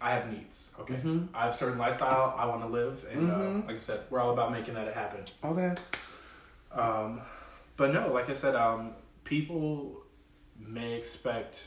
I 0.00 0.10
have 0.10 0.30
needs. 0.30 0.72
Okay, 0.80 0.94
Mhm. 0.96 1.28
I 1.32 1.42
have 1.44 1.52
a 1.52 1.54
certain 1.54 1.78
lifestyle 1.78 2.34
I 2.36 2.44
want 2.46 2.62
to 2.62 2.68
live, 2.68 3.06
and 3.10 3.28
Mhm. 3.30 3.62
uh, 3.62 3.66
like 3.66 3.76
I 3.76 3.78
said, 3.78 4.00
we're 4.10 4.20
all 4.20 4.32
about 4.32 4.50
making 4.52 4.74
that 4.74 4.92
happen. 4.94 5.24
Okay. 5.44 5.74
Um, 6.72 7.20
but 7.76 7.92
no, 7.92 8.12
like 8.12 8.28
I 8.28 8.32
said, 8.34 8.54
um, 8.54 8.94
people 9.24 10.02
may 10.58 10.92
expect 10.94 11.64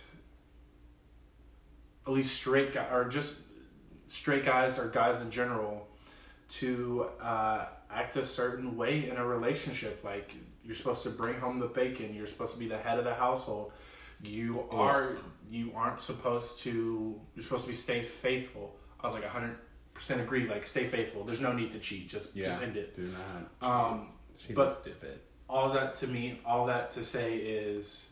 at 2.06 2.14
least 2.14 2.36
straight 2.36 2.74
guy 2.74 2.88
or 2.92 3.06
just 3.06 3.42
straight 4.08 4.44
guys 4.46 4.78
or 4.78 4.90
guys 4.90 5.22
in 5.22 5.32
general 5.32 5.88
to 6.50 7.08
uh, 7.22 7.66
act 7.92 8.16
a 8.16 8.26
certain 8.26 8.78
way 8.78 9.10
in 9.10 9.18
a 9.18 9.26
relationship. 9.26 10.04
Like 10.04 10.34
you're 10.64 10.76
supposed 10.76 11.04
to 11.04 11.10
bring 11.10 11.40
home 11.40 11.60
the 11.60 11.68
bacon. 11.68 12.14
You're 12.14 12.28
supposed 12.28 12.54
to 12.54 12.60
be 12.60 12.68
the 12.68 12.78
head 12.78 12.98
of 12.98 13.04
the 13.06 13.14
household. 13.14 13.72
You 14.24 14.66
are. 14.72 15.14
You 15.50 15.72
aren't 15.76 16.00
supposed 16.00 16.60
to. 16.62 17.20
You're 17.36 17.44
supposed 17.44 17.64
to 17.66 17.70
be 17.70 17.76
stay 17.76 18.02
faithful. 18.02 18.76
I 19.02 19.08
was 19.08 19.16
like 19.16 19.26
hundred 19.26 19.58
percent 19.94 20.22
agree. 20.22 20.48
Like 20.48 20.66
stay 20.66 20.86
faithful. 20.86 21.24
There's 21.24 21.42
no 21.42 21.54
need 21.54 21.72
to 21.72 21.80
cheat. 21.80 22.08
Just 22.10 22.36
just 22.36 22.62
end 22.62 22.78
it. 22.78 22.96
Do 22.96 23.12
not. 23.62 23.92
Um, 23.92 24.08
she 24.38 24.54
but- 24.54 24.68
was 24.68 24.78
stupid. 24.78 25.20
all 25.50 25.74
that 25.74 25.96
to 25.98 26.08
me, 26.08 26.40
all 26.46 26.66
that 26.68 26.92
to 26.92 27.04
say 27.04 27.38
is 27.38 28.10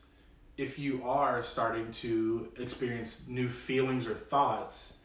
if 0.57 0.77
you 0.77 1.01
are 1.03 1.41
starting 1.41 1.89
to 1.91 2.49
experience 2.59 3.25
new 3.27 3.49
feelings 3.49 4.05
or 4.05 4.13
thoughts, 4.13 4.99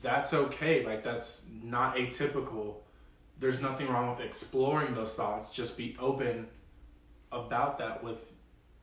that's 0.00 0.32
okay. 0.32 0.84
Like, 0.84 1.02
that's 1.02 1.46
not 1.62 1.96
atypical. 1.96 2.76
There's 3.38 3.60
nothing 3.62 3.88
wrong 3.88 4.10
with 4.10 4.20
exploring 4.20 4.94
those 4.94 5.14
thoughts. 5.14 5.50
Just 5.50 5.76
be 5.76 5.96
open 5.98 6.48
about 7.30 7.78
that 7.78 8.02
with, 8.02 8.32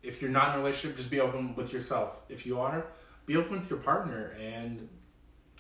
if 0.04 0.22
you're 0.22 0.32
not 0.32 0.50
in 0.50 0.56
a 0.56 0.58
relationship, 0.64 0.98
just 0.98 1.12
be 1.12 1.20
open 1.20 1.56
with 1.56 1.74
yourself. 1.74 2.20
If 2.30 2.46
you 2.46 2.60
are, 2.60 2.86
be 3.26 3.36
open 3.36 3.60
with 3.60 3.70
your 3.70 3.80
partner 3.80 4.36
and 4.40 4.88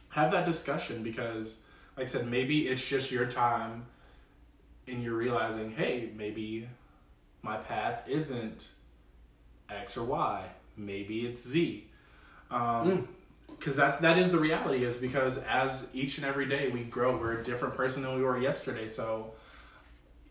have 0.09 0.31
that 0.31 0.45
discussion 0.45 1.03
because, 1.03 1.63
like 1.97 2.03
I 2.03 2.09
said, 2.09 2.27
maybe 2.27 2.67
it's 2.67 2.87
just 2.87 3.11
your 3.11 3.25
time 3.25 3.85
and 4.87 5.03
you're 5.03 5.15
realizing, 5.15 5.71
hey, 5.71 6.11
maybe 6.15 6.69
my 7.41 7.57
path 7.57 8.03
isn't 8.07 8.69
X 9.69 9.97
or 9.97 10.05
Y. 10.05 10.45
Maybe 10.77 11.25
it's 11.25 11.45
Z. 11.47 11.87
Um, 12.51 13.07
because 13.57 13.75
that's 13.75 13.97
that 13.97 14.17
is 14.17 14.31
the 14.31 14.39
reality 14.39 14.83
is 14.83 14.97
because 14.97 15.37
as 15.39 15.89
each 15.93 16.17
and 16.17 16.25
every 16.25 16.45
day 16.45 16.69
we 16.69 16.83
grow 16.83 17.17
we're 17.17 17.39
a 17.39 17.43
different 17.43 17.75
person 17.75 18.03
than 18.03 18.15
we 18.15 18.23
were 18.23 18.37
yesterday. 18.37 18.87
So 18.87 19.33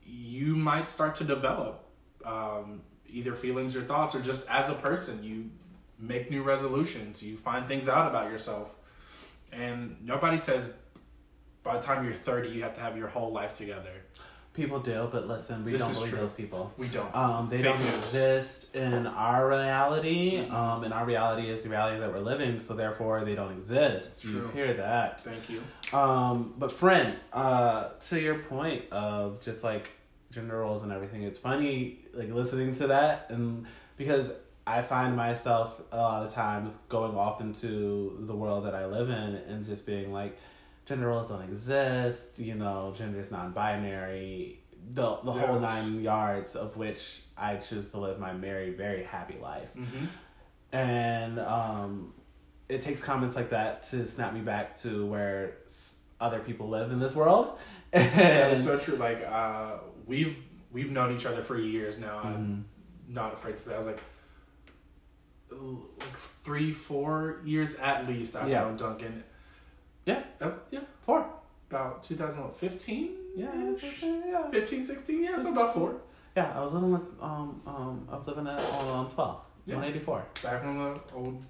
you 0.06 0.56
might 0.56 0.88
start 0.88 1.14
to 1.16 1.24
develop 1.24 1.84
um, 2.24 2.82
either 3.08 3.34
feelings 3.34 3.76
or 3.76 3.82
thoughts 3.82 4.14
or 4.14 4.20
just 4.20 4.48
as 4.50 4.68
a 4.68 4.74
person 4.74 5.22
you 5.22 5.50
make 5.98 6.30
new 6.30 6.42
resolutions 6.42 7.22
you 7.22 7.36
find 7.36 7.66
things 7.66 7.88
out 7.88 8.08
about 8.08 8.30
yourself. 8.30 8.74
And 9.52 9.96
nobody 10.02 10.38
says 10.38 10.74
by 11.62 11.76
the 11.76 11.82
time 11.82 12.04
you're 12.04 12.14
30 12.14 12.50
you 12.50 12.62
have 12.62 12.74
to 12.74 12.80
have 12.80 12.96
your 12.96 13.08
whole 13.08 13.32
life 13.32 13.54
together 13.54 13.92
People 14.54 14.78
do, 14.78 15.08
but 15.10 15.26
listen, 15.26 15.64
we 15.64 15.72
This 15.72 15.80
don't 15.80 15.92
believe 15.94 16.10
true. 16.10 16.18
those 16.20 16.32
people. 16.32 16.72
we 16.78 16.86
don't 16.86 17.12
Um, 17.14 17.48
they 17.48 17.56
Fake 17.56 17.64
don't 17.72 17.80
news. 17.80 17.94
exist 17.96 18.76
in 18.76 19.06
our 19.08 19.48
reality. 19.48 20.38
Mhm. 20.46 20.52
Um, 20.52 20.84
and 20.84 20.94
our 20.94 21.04
reality 21.04 21.50
is 21.50 21.64
the 21.64 21.70
reality 21.70 21.98
that 21.98 22.12
we're 22.12 22.20
living, 22.20 22.60
so 22.60 22.74
therefore 22.74 23.24
they 23.24 23.34
don't 23.34 23.50
exist. 23.52 24.08
It's 24.12 24.24
you 24.24 24.38
true. 24.40 24.48
hear 24.52 24.72
that? 24.74 25.20
thank 25.20 25.50
you 25.50 25.60
Um, 25.92 26.54
but 26.56 26.70
friend, 26.70 27.16
uh, 27.32 27.88
to 28.08 28.20
your 28.20 28.38
point 28.38 28.84
of 28.92 29.40
just 29.40 29.64
like 29.64 29.90
gender 30.30 30.58
roles 30.58 30.84
and 30.84 30.92
everything, 30.92 31.22
it's 31.24 31.38
funny 31.38 31.98
like 32.14 32.30
listening 32.30 32.76
to 32.76 32.86
that 32.88 33.26
and 33.30 33.66
because 33.96 34.32
I 34.66 34.82
find 34.82 35.14
myself 35.16 35.80
a 35.92 35.96
lot 35.98 36.24
of 36.26 36.32
times 36.32 36.78
going 36.88 37.16
off 37.16 37.40
into 37.40 38.16
the 38.20 38.34
world 38.34 38.64
that 38.66 38.74
I 38.74 38.86
live 38.86 39.10
in 39.10 39.34
and 39.48 39.66
just 39.66 39.84
being 39.84 40.12
like, 40.12 40.38
gender 40.86 41.08
roles 41.08 41.28
don't 41.30 41.42
exist, 41.42 42.38
you 42.38 42.54
know, 42.54 42.92
gender 42.96 43.20
is 43.20 43.30
non-binary, 43.30 44.60
the 44.92 45.16
the 45.24 45.32
whole 45.32 45.58
nine 45.60 46.02
yards 46.02 46.56
of 46.56 46.76
which 46.76 47.22
I 47.36 47.56
choose 47.56 47.90
to 47.90 47.98
live 47.98 48.18
my 48.18 48.32
merry, 48.32 48.70
very 48.74 49.02
happy 49.04 49.36
life 49.40 49.72
mm-hmm. 49.74 50.04
and 50.76 51.38
um, 51.40 52.12
it 52.68 52.82
takes 52.82 53.02
comments 53.02 53.34
like 53.36 53.50
that 53.50 53.82
to 53.90 54.06
snap 54.06 54.32
me 54.34 54.40
back 54.40 54.76
to 54.80 55.06
where 55.06 55.56
other 56.20 56.40
people 56.40 56.68
live 56.68 56.90
in 56.92 56.98
this 57.00 57.14
world. 57.16 57.58
Yeah, 57.94 58.00
And, 58.00 58.56
it's 58.56 58.64
so 58.64 58.76
true. 58.76 58.96
Like 58.96 59.24
uh, 59.24 59.76
we've 60.04 60.36
we've 60.72 60.90
known 60.90 61.14
each 61.14 61.26
other 61.26 61.42
for 61.42 61.56
years 61.56 61.96
now. 61.96 62.18
I'm 62.18 62.66
Mhm. 63.08 63.14
not 63.14 63.32
afraid 63.34 63.56
to 63.56 63.62
say. 63.62 63.72
I 63.72 63.78
was 63.78 63.86
like, 63.86 64.00
like 65.50 66.16
three, 66.44 66.72
four 66.72 67.40
years 67.44 67.76
at 67.76 68.08
least. 68.08 68.34
I've 68.36 68.48
Yeah. 68.48 68.62
known 68.62 68.76
Duncan. 68.76 69.22
Yeah. 70.06 70.22
Uh, 70.40 70.50
yeah. 70.70 70.80
four. 71.02 71.26
About 71.70 72.02
2015. 72.02 73.16
Yeah, 73.36 73.50
yeah, 74.02 74.50
15, 74.52 74.84
16 74.84 75.22
years. 75.22 75.42
So 75.42 75.48
about 75.50 75.74
four. 75.74 75.96
yeah. 76.36 76.52
I 76.56 76.60
was 76.60 76.72
living 76.72 76.92
with 76.92 77.02
um 77.20 77.60
um 77.66 78.06
I 78.10 78.14
was 78.14 78.26
living 78.28 78.46
at 78.46 78.60
on 78.60 79.08
twelve. 79.10 79.40
Yeah. 79.66 79.76
One 79.76 79.84
eighty 79.84 79.98
four. 79.98 80.24
Back 80.42 80.62
in 80.62 80.78
the 80.78 81.00
old 81.14 81.42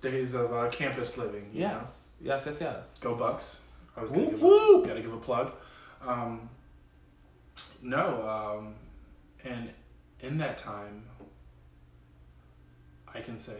days 0.00 0.32
of 0.34 0.52
uh, 0.54 0.70
campus 0.70 1.18
living. 1.18 1.50
you 1.52 1.60
know? 1.62 1.78
Yes. 1.80 2.16
Yes. 2.22 2.42
Yes. 2.46 2.58
Yes. 2.60 2.98
Go 3.00 3.14
Bucks. 3.16 3.60
I 3.96 4.00
was 4.02 4.12
gonna 4.12 4.26
give 4.30 4.40
whoop. 4.40 4.84
a, 4.84 4.88
gotta 4.88 5.02
give 5.02 5.12
a 5.12 5.18
plug. 5.18 5.52
Um, 6.06 6.48
no, 7.82 8.58
um, 8.58 8.74
and 9.44 9.70
in 10.20 10.38
that 10.38 10.56
time, 10.58 11.02
I 13.12 13.20
can 13.20 13.38
say, 13.38 13.52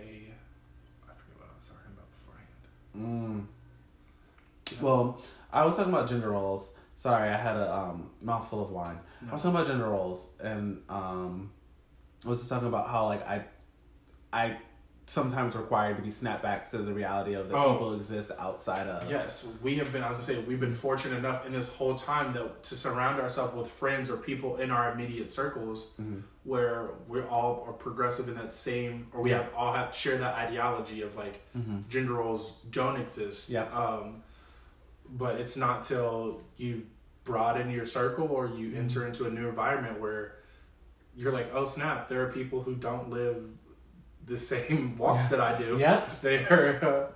I 1.05 1.13
forget 1.13 1.37
what 1.39 1.49
I 1.49 1.55
was 1.59 1.67
talking 1.69 1.93
about 1.93 2.09
beforehand. 2.17 3.47
Mm. 3.47 3.47
Well, 4.81 5.21
I 5.53 5.65
was 5.65 5.77
talking 5.77 5.93
about 5.93 6.09
gender 6.09 6.31
roles. 6.31 6.71
Sorry, 6.97 7.29
I 7.29 7.37
had 7.37 7.57
a 7.57 7.75
um, 7.75 8.11
mouthful 8.23 8.63
of 8.63 8.71
wine. 8.71 8.99
I 9.29 9.33
was 9.33 9.43
talking 9.43 9.55
about 9.57 9.67
gender 9.69 9.85
roles, 9.89 10.31
and 10.41 10.81
um, 10.89 11.51
I 12.25 12.29
was 12.29 12.39
just 12.39 12.51
talking 12.51 12.69
about 12.69 12.89
how 12.89 13.07
like 13.07 13.27
I, 13.27 13.45
I 14.33 14.57
sometimes 15.09 15.55
required 15.55 15.97
to 15.99 16.03
be 16.03 16.11
snapped 16.11 16.43
back 16.43 16.69
to 16.71 16.79
the 16.79 16.93
reality 16.93 17.35
of 17.35 17.49
that 17.49 17.55
Oh. 17.57 17.75
people 17.75 17.95
exist 17.95 18.31
outside 18.39 18.87
of. 18.89 19.09
Yes, 19.11 19.47
we 19.63 19.77
have 19.77 19.93
been. 19.93 20.03
I 20.03 20.09
was 20.09 20.17
gonna 20.19 20.27
say 20.27 20.39
we've 20.41 20.59
been 20.59 20.75
fortunate 20.75 21.19
enough 21.19 21.47
in 21.47 21.53
this 21.53 21.69
whole 21.69 21.95
time 21.95 22.33
that 22.33 22.63
to 22.65 22.75
surround 22.75 23.21
ourselves 23.21 23.55
with 23.55 23.69
friends 23.71 24.11
or 24.11 24.17
people 24.17 24.57
in 24.57 24.71
our 24.71 24.91
immediate 24.93 25.33
circles 25.33 25.91
Mhm. 26.01 26.23
where 26.45 26.91
we 27.09 27.21
all 27.23 27.63
are 27.67 27.73
progressive 27.75 28.29
in 28.29 28.35
that 28.37 28.53
same, 28.53 29.07
or 29.13 29.21
we 29.23 29.31
Yeah. 29.31 29.43
have 29.43 29.55
all 29.55 29.73
have 29.75 29.95
share 29.95 30.17
that 30.19 30.35
ideology 30.35 31.03
of 31.03 31.15
like 31.15 31.41
Mhm. 31.57 31.87
gender 31.89 32.15
roles 32.15 32.53
don't 32.71 32.97
exist. 32.99 33.51
Yep. 33.51 33.73
Um, 33.77 34.23
but 35.11 35.37
it's 35.41 35.57
not 35.57 35.83
till 35.85 36.41
you 36.57 36.83
broaden 37.25 37.71
your 37.71 37.87
circle 37.87 38.29
or 38.29 38.47
you 38.47 38.69
Mm-hmm. 38.69 38.79
enter 38.79 39.07
into 39.07 39.27
a 39.27 39.31
new 39.31 39.49
environment 39.49 40.01
where 40.01 40.33
you're 41.17 41.33
like, 41.33 41.51
oh 41.55 41.65
snap, 41.65 42.09
there 42.09 42.23
are 42.27 42.33
people 42.33 42.63
who 42.63 42.75
don't 42.75 43.11
live 43.11 43.43
the 44.27 44.37
same 44.37 44.97
walk 44.99 45.17
Yeah. 45.17 45.29
that 45.29 45.41
I 45.41 45.59
do. 45.59 45.77
Yep. 45.79 46.21
They 46.23 46.37
are 46.47 46.85
uh, 46.85 47.13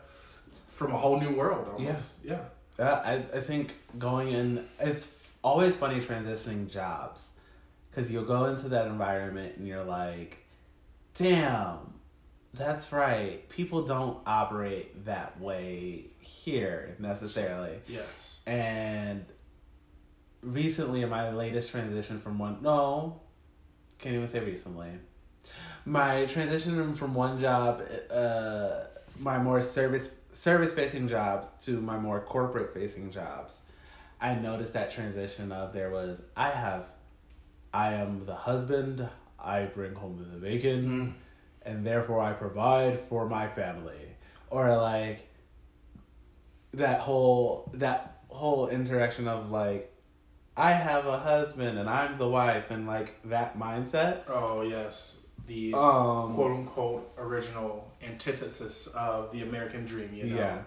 from 0.68 0.92
a 0.92 0.98
whole 0.98 1.20
new 1.20 1.34
world 1.34 1.68
almost. 1.72 2.14
Yeah. 2.24 2.38
Yeah, 2.78 2.94
I, 3.04 3.14
I 3.36 3.40
think 3.40 3.74
going 3.98 4.28
in, 4.32 4.64
it's 4.80 5.14
always 5.44 5.76
funny 5.76 6.00
transitioning 6.00 6.70
jobs 6.70 7.28
because 7.90 8.10
you'll 8.10 8.24
go 8.24 8.46
into 8.46 8.68
that 8.70 8.86
environment 8.86 9.56
and 9.58 9.66
you're 9.68 9.84
like, 9.84 10.38
damn, 11.18 11.78
that's 12.54 12.92
right. 12.92 13.48
People 13.48 13.84
don't 13.84 14.18
operate 14.26 15.04
that 15.04 15.40
way 15.40 16.06
here 16.18 16.96
necessarily. 16.98 17.78
Yes. 17.86 18.40
And 18.46 19.24
recently, 20.42 21.02
in 21.02 21.08
my 21.08 21.30
latest 21.30 21.70
transition 21.70 22.20
from 22.20 22.38
one, 22.38 22.58
no, 22.62 23.20
can't 23.98 24.14
even 24.14 24.28
say 24.28 24.40
recently. 24.40 24.90
My 25.84 26.26
transition 26.26 26.94
from 26.94 27.14
one 27.14 27.40
job, 27.40 27.82
uh, 28.10 28.84
my 29.18 29.38
more 29.38 29.62
service 29.62 30.12
service 30.32 30.72
facing 30.72 31.08
jobs 31.08 31.50
to 31.62 31.80
my 31.80 31.98
more 31.98 32.20
corporate 32.20 32.72
facing 32.72 33.10
jobs, 33.10 33.62
I 34.20 34.34
noticed 34.34 34.72
that 34.74 34.90
transition 34.92 35.52
of 35.52 35.72
there 35.72 35.90
was 35.90 36.22
I 36.36 36.50
have, 36.50 36.86
I 37.72 37.94
am 37.94 38.26
the 38.26 38.34
husband. 38.34 39.08
I 39.42 39.64
bring 39.64 39.94
home 39.94 40.18
the 40.30 40.38
bacon, 40.38 41.14
and 41.62 41.84
therefore 41.86 42.20
I 42.20 42.32
provide 42.32 43.00
for 43.00 43.28
my 43.28 43.48
family, 43.48 44.16
or 44.50 44.76
like 44.76 45.26
that 46.74 47.00
whole 47.00 47.70
that 47.74 48.22
whole 48.28 48.68
interaction 48.68 49.26
of 49.28 49.50
like 49.50 49.92
I 50.56 50.72
have 50.72 51.06
a 51.06 51.18
husband 51.18 51.78
and 51.78 51.88
I'm 51.88 52.18
the 52.18 52.28
wife 52.28 52.70
and 52.70 52.86
like 52.86 53.14
that 53.24 53.58
mindset. 53.58 54.22
Oh 54.28 54.62
yes. 54.62 55.18
The 55.46 55.74
Um 55.74 56.34
quote 56.34 56.52
unquote 56.52 57.12
original 57.18 57.90
antithesis 58.02 58.86
of 58.88 59.32
the 59.32 59.42
American 59.42 59.84
dream, 59.84 60.10
you 60.14 60.24
know. 60.24 60.36
Yeah. 60.36 60.62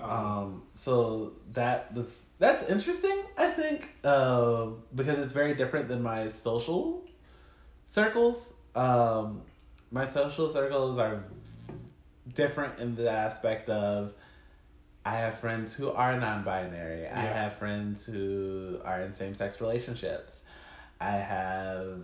Um, 0.00 0.10
Um, 0.10 0.62
so 0.74 1.32
that 1.52 1.94
was 1.94 2.30
that's 2.38 2.68
interesting. 2.68 3.22
I 3.36 3.50
think 3.50 3.88
uh, 4.04 4.66
because 4.94 5.18
it's 5.18 5.32
very 5.32 5.54
different 5.54 5.88
than 5.88 6.02
my 6.02 6.30
social 6.30 7.04
circles. 7.88 8.54
Um, 8.74 9.42
my 9.92 10.08
social 10.08 10.50
circles 10.50 10.98
are 10.98 11.24
different 12.34 12.78
in 12.80 12.96
the 12.96 13.10
aspect 13.10 13.68
of 13.68 14.14
I 15.04 15.16
have 15.16 15.38
friends 15.38 15.74
who 15.74 15.90
are 15.90 16.18
non-binary. 16.18 17.08
I 17.08 17.20
have 17.20 17.58
friends 17.58 18.06
who 18.06 18.78
are 18.84 19.02
in 19.02 19.14
same-sex 19.14 19.60
relationships. 19.60 20.44
I 21.00 21.16
have 21.16 22.00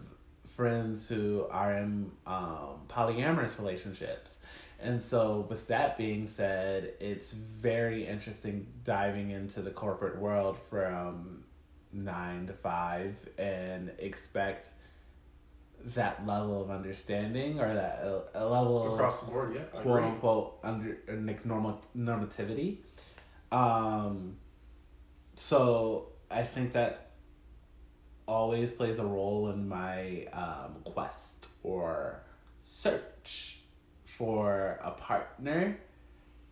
friends 0.54 1.08
who 1.08 1.46
are 1.50 1.72
in 1.74 2.10
um, 2.26 2.80
polyamorous 2.88 3.58
relationships. 3.58 4.38
And 4.80 5.02
so, 5.02 5.46
with 5.48 5.68
that 5.68 5.96
being 5.96 6.28
said, 6.28 6.92
it's 7.00 7.32
very 7.32 8.06
interesting 8.06 8.66
diving 8.84 9.30
into 9.30 9.62
the 9.62 9.70
corporate 9.70 10.18
world 10.18 10.56
from 10.68 11.44
nine 11.92 12.46
to 12.48 12.52
five 12.52 13.14
and 13.38 13.92
expect 13.98 14.68
that 15.84 16.26
level 16.26 16.62
of 16.62 16.70
understanding 16.70 17.60
or 17.60 17.72
that 17.72 18.00
a, 18.02 18.22
a 18.34 18.46
level 18.46 18.94
across 18.94 19.20
of 19.20 19.26
the 19.26 19.32
board, 19.32 19.54
yeah. 19.54 19.62
Quote 19.80 19.98
agree. 19.98 20.10
unquote 20.10 20.58
under 20.62 20.98
uh, 21.08 21.14
like 21.20 21.44
normal 21.46 21.80
normativity. 21.96 22.78
Um, 23.50 24.36
so 25.34 26.08
I 26.30 26.42
think 26.42 26.72
that 26.72 27.12
always 28.26 28.72
plays 28.72 28.98
a 28.98 29.06
role 29.06 29.48
in 29.50 29.68
my 29.68 30.26
um, 30.32 30.76
quest 30.84 31.46
or 31.62 32.22
search 32.64 33.60
for 34.04 34.78
a 34.82 34.90
partner 34.90 35.78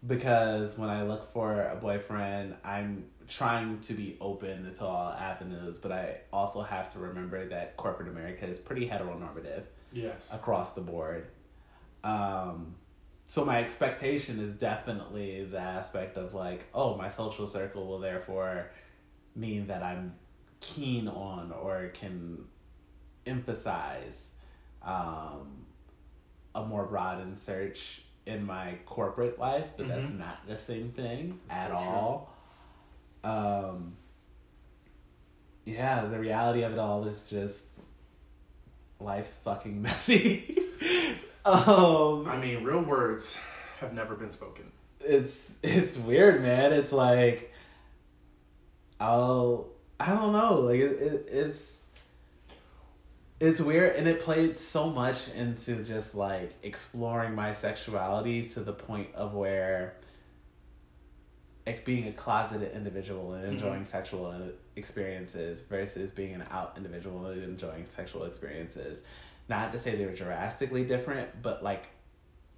because 0.06 0.78
when 0.78 0.88
I 0.88 1.02
look 1.02 1.32
for 1.32 1.60
a 1.60 1.76
boyfriend, 1.76 2.54
I'm 2.64 3.06
trying 3.28 3.80
to 3.80 3.92
be 3.92 4.16
open 4.20 4.72
to 4.74 4.84
all 4.84 5.12
avenues, 5.12 5.78
but 5.78 5.90
I 5.92 6.18
also 6.32 6.62
have 6.62 6.92
to 6.92 6.98
remember 7.00 7.48
that 7.48 7.76
corporate 7.76 8.08
America 8.08 8.46
is 8.46 8.58
pretty 8.58 8.88
heteronormative 8.88 9.64
Yes. 9.92 10.32
across 10.32 10.74
the 10.74 10.80
board. 10.80 11.26
Um, 12.04 12.76
so 13.26 13.44
my 13.44 13.62
expectation 13.64 14.38
is 14.38 14.52
definitely 14.52 15.44
the 15.44 15.58
aspect 15.58 16.16
of 16.16 16.34
like, 16.34 16.66
oh, 16.72 16.96
my 16.96 17.08
social 17.08 17.48
circle 17.48 17.86
will 17.86 17.98
therefore 17.98 18.70
mean 19.34 19.66
that 19.66 19.82
I'm 19.82 20.14
keen 20.60 21.08
on 21.08 21.50
or 21.52 21.90
can 21.94 22.44
emphasize 23.26 24.30
um, 24.82 25.66
a 26.54 26.64
more 26.64 26.84
broadened 26.86 27.38
search 27.38 28.02
in 28.26 28.44
my 28.44 28.74
corporate 28.86 29.38
life, 29.38 29.66
but 29.76 29.86
that's 29.88 30.08
Mhm. 30.10 30.18
not 30.18 30.46
the 30.48 30.58
same 30.58 30.90
thing 30.92 31.38
That's 31.48 31.70
at 31.72 31.78
so 31.78 31.84
true. 31.84 31.94
all. 31.94 32.32
Um, 33.24 33.96
yeah, 35.64 36.04
the 36.06 36.18
reality 36.18 36.62
of 36.62 36.72
it 36.72 36.78
all 36.78 37.04
is 37.06 37.20
just 37.28 37.64
life's 39.00 39.36
fucking 39.38 39.80
messy. 39.88 40.58
um, 41.44 42.26
I 42.28 42.36
mean, 42.40 42.64
real 42.64 42.82
words 42.82 43.38
have 43.80 43.92
never 43.92 44.14
been 44.16 44.30
spoken. 44.30 44.72
it's 45.00 45.52
it's 45.62 45.96
weird, 45.98 46.42
man. 46.42 46.72
It's 46.72 46.92
like 46.92 47.52
I'll 49.00 49.68
I 50.00 50.06
don't 50.14 50.32
know, 50.32 50.60
like 50.60 50.80
it, 50.80 51.00
it 51.00 51.28
it's 51.30 51.75
it's 53.38 53.60
weird 53.60 53.96
and 53.96 54.08
it 54.08 54.20
played 54.20 54.58
so 54.58 54.88
much 54.88 55.28
into 55.30 55.82
just 55.82 56.14
like 56.14 56.54
exploring 56.62 57.34
my 57.34 57.52
sexuality 57.52 58.48
to 58.48 58.60
the 58.60 58.72
point 58.72 59.08
of 59.14 59.34
where 59.34 59.94
like 61.66 61.84
being 61.84 62.06
a 62.08 62.12
closeted 62.12 62.72
individual 62.74 63.34
and 63.34 63.44
mm-hmm. 63.44 63.54
enjoying 63.54 63.84
sexual 63.84 64.32
experiences 64.76 65.62
versus 65.62 66.12
being 66.12 66.34
an 66.34 66.44
out 66.50 66.74
individual 66.76 67.26
and 67.26 67.42
enjoying 67.42 67.84
sexual 67.86 68.24
experiences. 68.24 69.02
Not 69.48 69.72
to 69.72 69.80
say 69.80 69.96
they 69.96 70.06
were 70.06 70.14
drastically 70.14 70.84
different, 70.84 71.42
but 71.42 71.62
like 71.62 71.86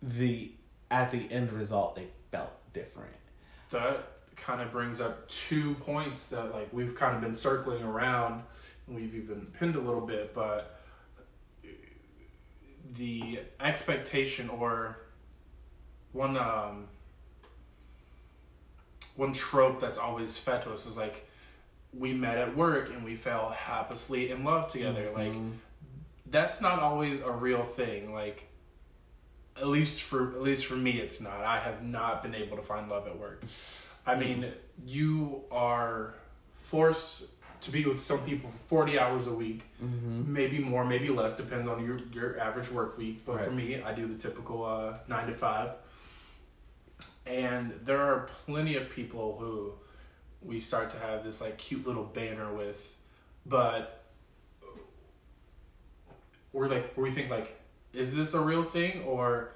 the 0.03 0.53
at 0.91 1.11
the 1.11 1.31
end 1.31 1.53
result 1.53 1.97
they 1.97 2.07
felt 2.31 2.53
different. 2.73 3.15
That 3.71 4.07
kind 4.37 4.61
of 4.61 4.71
brings 4.71 5.01
up 5.01 5.29
two 5.29 5.75
points 5.75 6.27
that 6.27 6.55
like 6.55 6.73
we've 6.73 6.95
kind 6.95 7.17
of 7.17 7.23
been 7.23 7.35
circling 7.35 7.83
around 7.83 8.43
we've 8.89 9.15
even 9.15 9.47
pinned 9.59 9.77
a 9.77 9.81
little 9.81 10.01
bit, 10.07 10.35
but 10.35 10.81
the 12.95 13.41
expectation 13.61 14.49
or 14.49 14.97
one 16.13 16.37
um 16.39 16.87
one 19.17 19.33
trope 19.33 19.81
that's 19.81 19.99
always 19.99 20.39
fed 20.39 20.63
to 20.63 20.73
us 20.73 20.87
is 20.87 20.97
like 20.97 21.29
we 21.93 22.13
met 22.13 22.39
at 22.39 22.57
work 22.57 22.91
and 22.91 23.05
we 23.05 23.15
fell 23.15 23.51
happily 23.51 24.31
in 24.31 24.45
love 24.45 24.69
together. 24.71 25.11
Like 25.15 25.33
Mhm. 25.33 25.53
that's 26.27 26.61
not 26.61 26.81
always 26.81 27.21
a 27.21 27.31
real 27.31 27.65
thing 27.65 28.13
like 28.13 28.45
at 29.57 29.67
least 29.67 30.03
for 30.03 30.31
at 30.35 30.43
least 30.43 30.67
for 30.67 30.77
me 30.77 30.93
it's 31.01 31.21
not 31.21 31.41
i 31.45 31.59
have 31.59 31.83
not 31.83 32.23
been 32.23 32.35
able 32.35 32.57
to 32.57 32.63
find 32.63 32.89
love 32.91 33.07
at 33.09 33.19
work 33.19 33.43
i 34.07 34.15
mean 34.15 34.53
you 34.87 35.43
are 35.51 36.15
forced 36.61 37.31
to 37.61 37.71
be 37.71 37.85
with 37.85 38.01
some 38.01 38.21
people 38.21 38.49
for 38.51 38.59
40 38.87 38.99
hours 38.99 39.27
a 39.27 39.33
week 39.35 39.65
Mhm. 39.83 40.27
maybe 40.27 40.59
more 40.59 40.85
maybe 40.85 41.09
less 41.09 41.37
depends 41.37 41.67
on 41.69 41.85
your 41.85 41.99
your 42.13 42.39
average 42.41 42.71
work 42.71 42.97
week 42.99 43.25
but 43.27 43.45
for 43.45 43.51
me 43.51 43.83
i 43.83 43.93
do 43.93 44.07
the 44.07 44.17
typical 44.17 44.65
uh, 44.65 44.97
9 45.09 45.27
to 45.29 45.35
5 45.35 45.71
and 47.27 47.73
there 47.85 47.99
are 48.01 48.29
plenty 48.47 48.77
of 48.77 48.89
people 48.91 49.37
who 49.39 49.73
we 50.43 50.61
start 50.61 50.91
to 50.91 50.99
have 50.99 51.25
this 51.25 51.41
like 51.41 51.59
cute 51.59 51.87
little 51.87 52.05
banner 52.05 52.53
with 52.53 52.95
but 53.47 54.05
we're 56.53 56.69
like 56.69 56.97
we 56.97 57.11
think 57.11 57.31
like 57.31 57.61
is 57.93 58.15
this 58.17 58.35
a 58.35 58.41
real 58.41 58.63
thing 58.65 59.03
or 59.03 59.53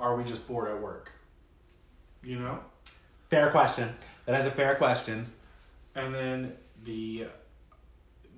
are 0.00 0.16
we 0.16 0.24
just 0.24 0.46
bored 0.48 0.68
at 0.68 0.80
work 0.80 1.12
you 2.22 2.38
know 2.38 2.58
Fair 3.30 3.50
question. 3.50 3.92
That 4.26 4.40
is 4.42 4.46
a 4.46 4.50
fair 4.50 4.76
question. 4.76 5.26
and 5.96 6.14
then 6.14 6.52
the 6.84 7.26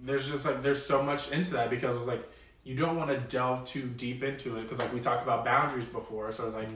there's 0.06 0.30
just 0.30 0.44
like 0.46 0.62
there's 0.62 0.82
so 0.82 1.02
much 1.02 1.30
into 1.32 1.52
that 1.52 1.68
because 1.68 1.96
it's 1.96 2.06
like 2.06 2.26
you 2.64 2.74
don't 2.74 2.96
want 2.96 3.10
to 3.10 3.18
delve 3.34 3.64
too 3.64 3.82
deep 3.96 4.22
into 4.22 4.56
it 4.56 4.62
because 4.62 4.78
like 4.78 4.92
we 4.92 5.00
talked 5.00 5.22
about 5.22 5.44
boundaries 5.44 5.86
before 5.86 6.30
so 6.32 6.46
it's 6.46 6.54
like 6.54 6.68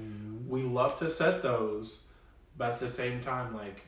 we 0.48 0.62
love 0.62 0.98
to 0.98 1.08
set 1.08 1.42
those 1.42 2.02
but 2.56 2.72
at 2.72 2.80
the 2.80 2.88
same 2.88 3.20
time 3.20 3.54
like 3.54 3.86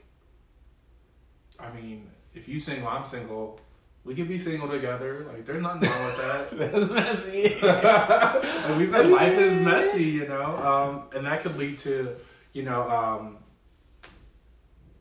i 1.58 1.70
mean 1.72 2.08
if 2.34 2.48
you 2.48 2.58
single 2.58 2.88
i'm 2.88 3.04
single 3.04 3.60
we 4.04 4.14
could 4.14 4.26
be 4.26 4.38
single 4.38 4.68
together 4.68 5.26
like 5.28 5.46
there's 5.46 5.62
nothing 5.62 5.88
wrong 5.88 6.06
with 6.06 6.16
that 6.16 6.50
That's 6.72 6.90
messy. 6.90 7.60
like 8.68 8.78
we 8.78 8.86
said 8.86 9.06
life 9.06 9.38
is 9.38 9.60
messy 9.60 10.04
you 10.04 10.26
know 10.26 10.56
um, 10.56 11.02
and 11.16 11.26
that 11.26 11.42
could 11.42 11.56
lead 11.56 11.78
to 11.78 12.16
you 12.52 12.62
know 12.64 12.90
um, 12.90 13.38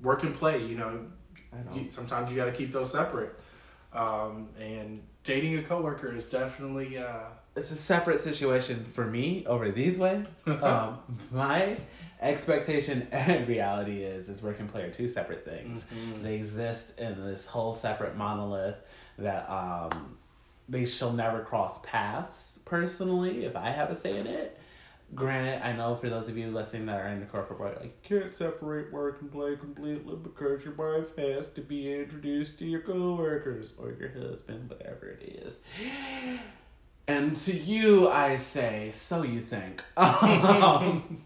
work 0.02 0.24
and 0.24 0.36
play 0.36 0.64
you 0.64 0.78
know 0.78 1.06
I 1.54 1.58
know. 1.58 1.82
you, 1.82 1.90
sometimes 1.90 2.30
you 2.30 2.36
got 2.36 2.46
to 2.46 2.52
keep 2.52 2.72
those 2.72 2.92
separate 2.92 3.40
um, 3.94 4.50
and 4.60 5.02
dating 5.24 5.58
a 5.58 5.64
coworker 5.64 6.14
is 6.14 6.30
definitely 6.30 6.98
uh, 6.98 7.24
it's 7.56 7.72
a 7.72 7.76
separate 7.76 8.20
situation 8.20 8.86
for 8.94 9.06
me 9.06 9.46
over 9.46 9.72
these 9.72 9.98
ways. 9.98 10.26
um, 10.46 11.00
my 11.32 11.78
expectation 12.22 13.08
and 13.12 13.48
reality 13.48 14.04
is 14.04 14.30
is 14.30 14.42
work 14.42 14.60
and 14.60 14.72
play 14.72 14.84
are 14.84 14.92
two 14.92 15.08
separate 15.08 15.44
things. 15.44 15.84
Mhm. 15.94 16.24
They 16.24 16.36
exist 16.36 16.98
in 17.00 17.24
this 17.26 17.48
whole 17.48 17.74
separate 17.74 18.16
monolith 18.16 18.78
that 19.18 19.50
um, 19.50 20.18
they 20.70 20.86
shall 20.86 21.12
never 21.14 21.42
cross 21.44 21.80
paths. 21.84 22.60
Personally, 22.66 23.44
if 23.46 23.56
I 23.56 23.70
have 23.72 23.92
a 23.92 23.96
say 23.96 24.18
in 24.18 24.28
it. 24.28 24.58
Granted, 25.14 25.66
I 25.66 25.74
know 25.74 25.96
for 25.96 26.10
those 26.10 26.30
of 26.30 26.38
you 26.38 26.50
listening 26.52 26.86
that 26.86 27.00
are 27.02 27.08
in 27.08 27.20
the 27.20 27.26
corporate 27.26 27.60
world, 27.60 27.78
like 27.82 28.02
can't 28.02 28.34
separate 28.34 28.94
work 28.94 29.22
and 29.22 29.32
play 29.32 29.56
completely 29.58 30.16
because 30.16 30.64
your 30.64 30.74
wife 30.74 31.16
has 31.18 31.48
to 31.50 31.62
be 31.62 31.94
introduced 31.94 32.58
to 32.60 32.66
your 32.66 32.82
coworkers 32.82 33.74
or 33.78 33.92
your 33.92 34.10
husband, 34.10 34.70
whatever 34.70 35.08
it 35.08 35.42
is. 35.46 35.60
And 37.08 37.36
to 37.36 37.54
you, 37.54 38.10
I 38.10 38.38
say, 38.38 38.92
so 38.94 39.24
you 39.24 39.42
think. 39.42 39.84
Um, 39.98 41.22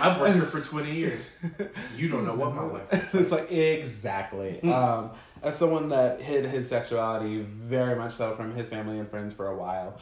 i've 0.00 0.18
worked 0.18 0.34
here 0.34 0.44
for 0.44 0.60
20 0.60 0.94
years 0.94 1.38
you 1.98 2.08
don't 2.08 2.24
know 2.24 2.34
what 2.34 2.54
my 2.54 2.62
life 2.62 2.90
is 2.94 3.14
it's 3.14 3.30
like 3.30 3.52
exactly. 3.52 4.62
um, 4.62 5.10
as 5.42 5.56
someone 5.56 5.88
that 5.88 6.20
hid 6.20 6.46
his 6.46 6.68
sexuality 6.68 7.40
very 7.42 7.96
much 7.96 8.14
so 8.14 8.34
from 8.36 8.54
his 8.54 8.68
family 8.68 8.98
and 8.98 9.08
friends 9.10 9.34
for 9.34 9.48
a 9.48 9.56
while, 9.56 9.98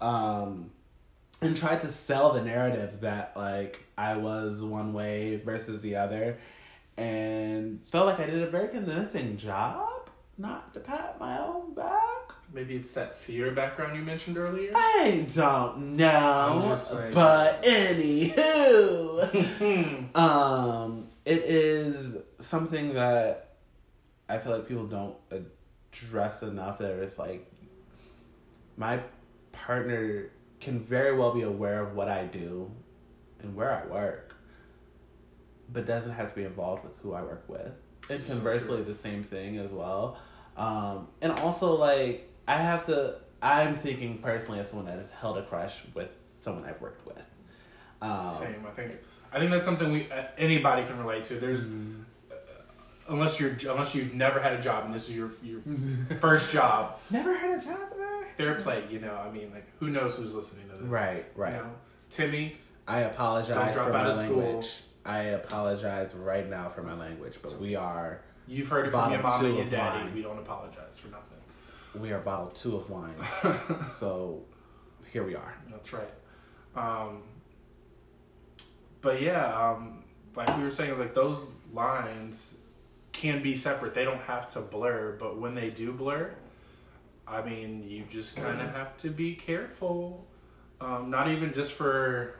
um, 0.00 0.70
and 1.44 1.56
tried 1.56 1.80
to 1.82 1.88
sell 1.88 2.32
the 2.32 2.42
narrative 2.42 3.00
that 3.02 3.32
like 3.36 3.84
I 3.96 4.16
was 4.16 4.60
one 4.62 4.92
way 4.92 5.36
versus 5.36 5.80
the 5.80 5.96
other, 5.96 6.38
and 6.96 7.80
felt 7.86 8.06
like 8.06 8.20
I 8.20 8.26
did 8.26 8.42
a 8.42 8.50
very 8.50 8.68
convincing 8.68 9.36
job. 9.36 9.88
Not 10.36 10.74
to 10.74 10.80
pat 10.80 11.20
my 11.20 11.38
own 11.38 11.74
back. 11.74 12.32
maybe 12.52 12.74
it's 12.74 12.90
that 12.92 13.16
theater 13.16 13.52
background 13.52 13.94
you 13.96 14.02
mentioned 14.02 14.36
earlier 14.36 14.72
I 14.74 15.28
don't 15.32 15.94
know, 15.96 16.74
saying. 16.76 17.14
but 17.14 17.62
anywho. 17.62 19.14
Um, 20.16 21.08
it 21.24 21.42
is 21.44 22.16
something 22.40 22.94
that 22.94 23.56
I 24.28 24.38
feel 24.38 24.52
like 24.56 24.66
people 24.68 24.86
don't 24.86 25.16
address 25.30 26.42
enough. 26.42 26.78
That 26.78 26.92
it's 27.02 27.18
like 27.18 27.50
my 28.76 29.00
partner 29.52 30.30
can 30.60 30.80
very 30.80 31.16
well 31.16 31.32
be 31.32 31.42
aware 31.42 31.80
of 31.82 31.94
what 31.94 32.08
I 32.08 32.24
do 32.24 32.70
and 33.40 33.54
where 33.54 33.72
I 33.72 33.86
work, 33.92 34.34
but 35.72 35.86
doesn't 35.86 36.12
have 36.12 36.30
to 36.30 36.34
be 36.36 36.44
involved 36.44 36.84
with 36.84 36.92
who 37.02 37.12
I 37.14 37.22
work 37.22 37.44
with. 37.48 37.72
And 38.10 38.20
So 38.22 38.32
conversely, 38.34 38.76
true. 38.76 38.84
the 38.84 38.94
same 38.94 39.22
thing 39.22 39.58
as 39.58 39.72
well. 39.72 40.18
Um, 40.56 41.08
and 41.20 41.32
also, 41.32 41.74
like, 41.74 42.30
I 42.46 42.58
have 42.58 42.86
to, 42.86 43.16
I'm 43.42 43.74
thinking 43.74 44.18
personally 44.18 44.60
as 44.60 44.68
someone 44.68 44.86
that 44.86 44.98
has 44.98 45.10
held 45.10 45.36
a 45.38 45.42
crush 45.42 45.80
with 45.94 46.08
someone 46.40 46.64
I've 46.64 46.80
worked 46.80 47.06
with. 47.06 47.22
Um, 48.02 48.28
Same. 48.28 48.64
I 48.66 48.70
think. 48.70 48.92
I 49.32 49.38
think 49.38 49.50
that's 49.50 49.64
something 49.64 49.90
we 49.90 50.10
uh, 50.12 50.24
anybody 50.38 50.84
can 50.84 50.98
relate 50.98 51.24
to. 51.26 51.34
There's 51.36 51.66
Mm-hmm. 51.66 52.02
unless 53.08 53.40
you're 53.40 53.50
unless 53.70 53.94
you've 53.94 54.14
never 54.14 54.40
had 54.40 54.52
a 54.54 54.62
job 54.62 54.84
and 54.84 54.94
this 54.94 55.08
is 55.08 55.16
your 55.16 55.30
your 55.42 55.60
first 56.20 56.52
job. 56.52 56.98
Never 57.10 57.36
had 57.36 57.58
a 57.58 57.64
job 57.64 57.78
there? 57.90 57.93
Fair 58.36 58.56
play. 58.56 58.84
You 58.90 59.00
know. 59.00 59.14
I 59.14 59.30
mean, 59.30 59.50
like 59.52 59.66
who 59.78 59.90
knows 59.90 60.16
who's 60.16 60.34
listening 60.34 60.68
to 60.68 60.76
this? 60.76 60.86
Right, 60.86 61.24
right. 61.36 61.54
You 61.54 61.58
know, 61.58 61.70
Timmy. 62.10 62.56
I 62.86 63.00
apologize 63.00 63.74
for 63.74 63.92
my 63.92 64.14
school. 64.14 64.36
language. 64.36 64.70
I 65.06 65.22
apologize 65.22 66.14
right 66.14 66.48
now 66.48 66.68
for 66.68 66.82
my 66.82 66.94
language, 66.94 67.38
but 67.42 67.58
we 67.58 67.74
are 67.74 68.20
You've 68.46 68.68
heard 68.68 68.86
it 68.86 68.90
from 68.90 69.10
your 69.12 69.22
mom 69.22 69.44
and 69.44 69.56
your 69.56 69.64
daddy. 69.66 70.04
mine. 70.04 70.14
We 70.14 70.22
don't 70.22 70.38
apologize 70.38 70.98
for 70.98 71.08
nothing. 71.08 71.38
we 71.98 72.12
are 72.12 72.18
bottle 72.20 72.48
two 72.48 72.76
of 72.76 72.90
wine. 72.90 73.14
so 73.86 74.42
here 75.12 75.24
we 75.24 75.34
are. 75.34 75.54
That's 75.70 75.92
right. 75.92 76.10
Um, 76.76 77.22
but 79.00 79.22
yeah, 79.22 79.70
um, 79.70 80.04
like 80.36 80.54
we 80.56 80.62
were 80.62 80.70
saying, 80.70 80.90
it's 80.90 81.00
like 81.00 81.14
those 81.14 81.48
lines 81.72 82.56
can 83.12 83.42
be 83.42 83.56
separate. 83.56 83.94
They 83.94 84.04
don't 84.04 84.22
have 84.22 84.48
to 84.54 84.60
blur, 84.60 85.16
but 85.18 85.38
when 85.40 85.54
they 85.54 85.70
do 85.70 85.92
blur, 85.92 86.34
I 87.26 87.42
mean, 87.42 87.84
you 87.88 88.04
just 88.08 88.36
kind 88.36 88.60
of 88.60 88.70
have 88.70 88.96
to 88.98 89.10
be 89.10 89.34
careful. 89.34 90.26
Um, 90.80 91.10
not 91.10 91.30
even 91.30 91.52
just 91.52 91.72
for 91.72 92.38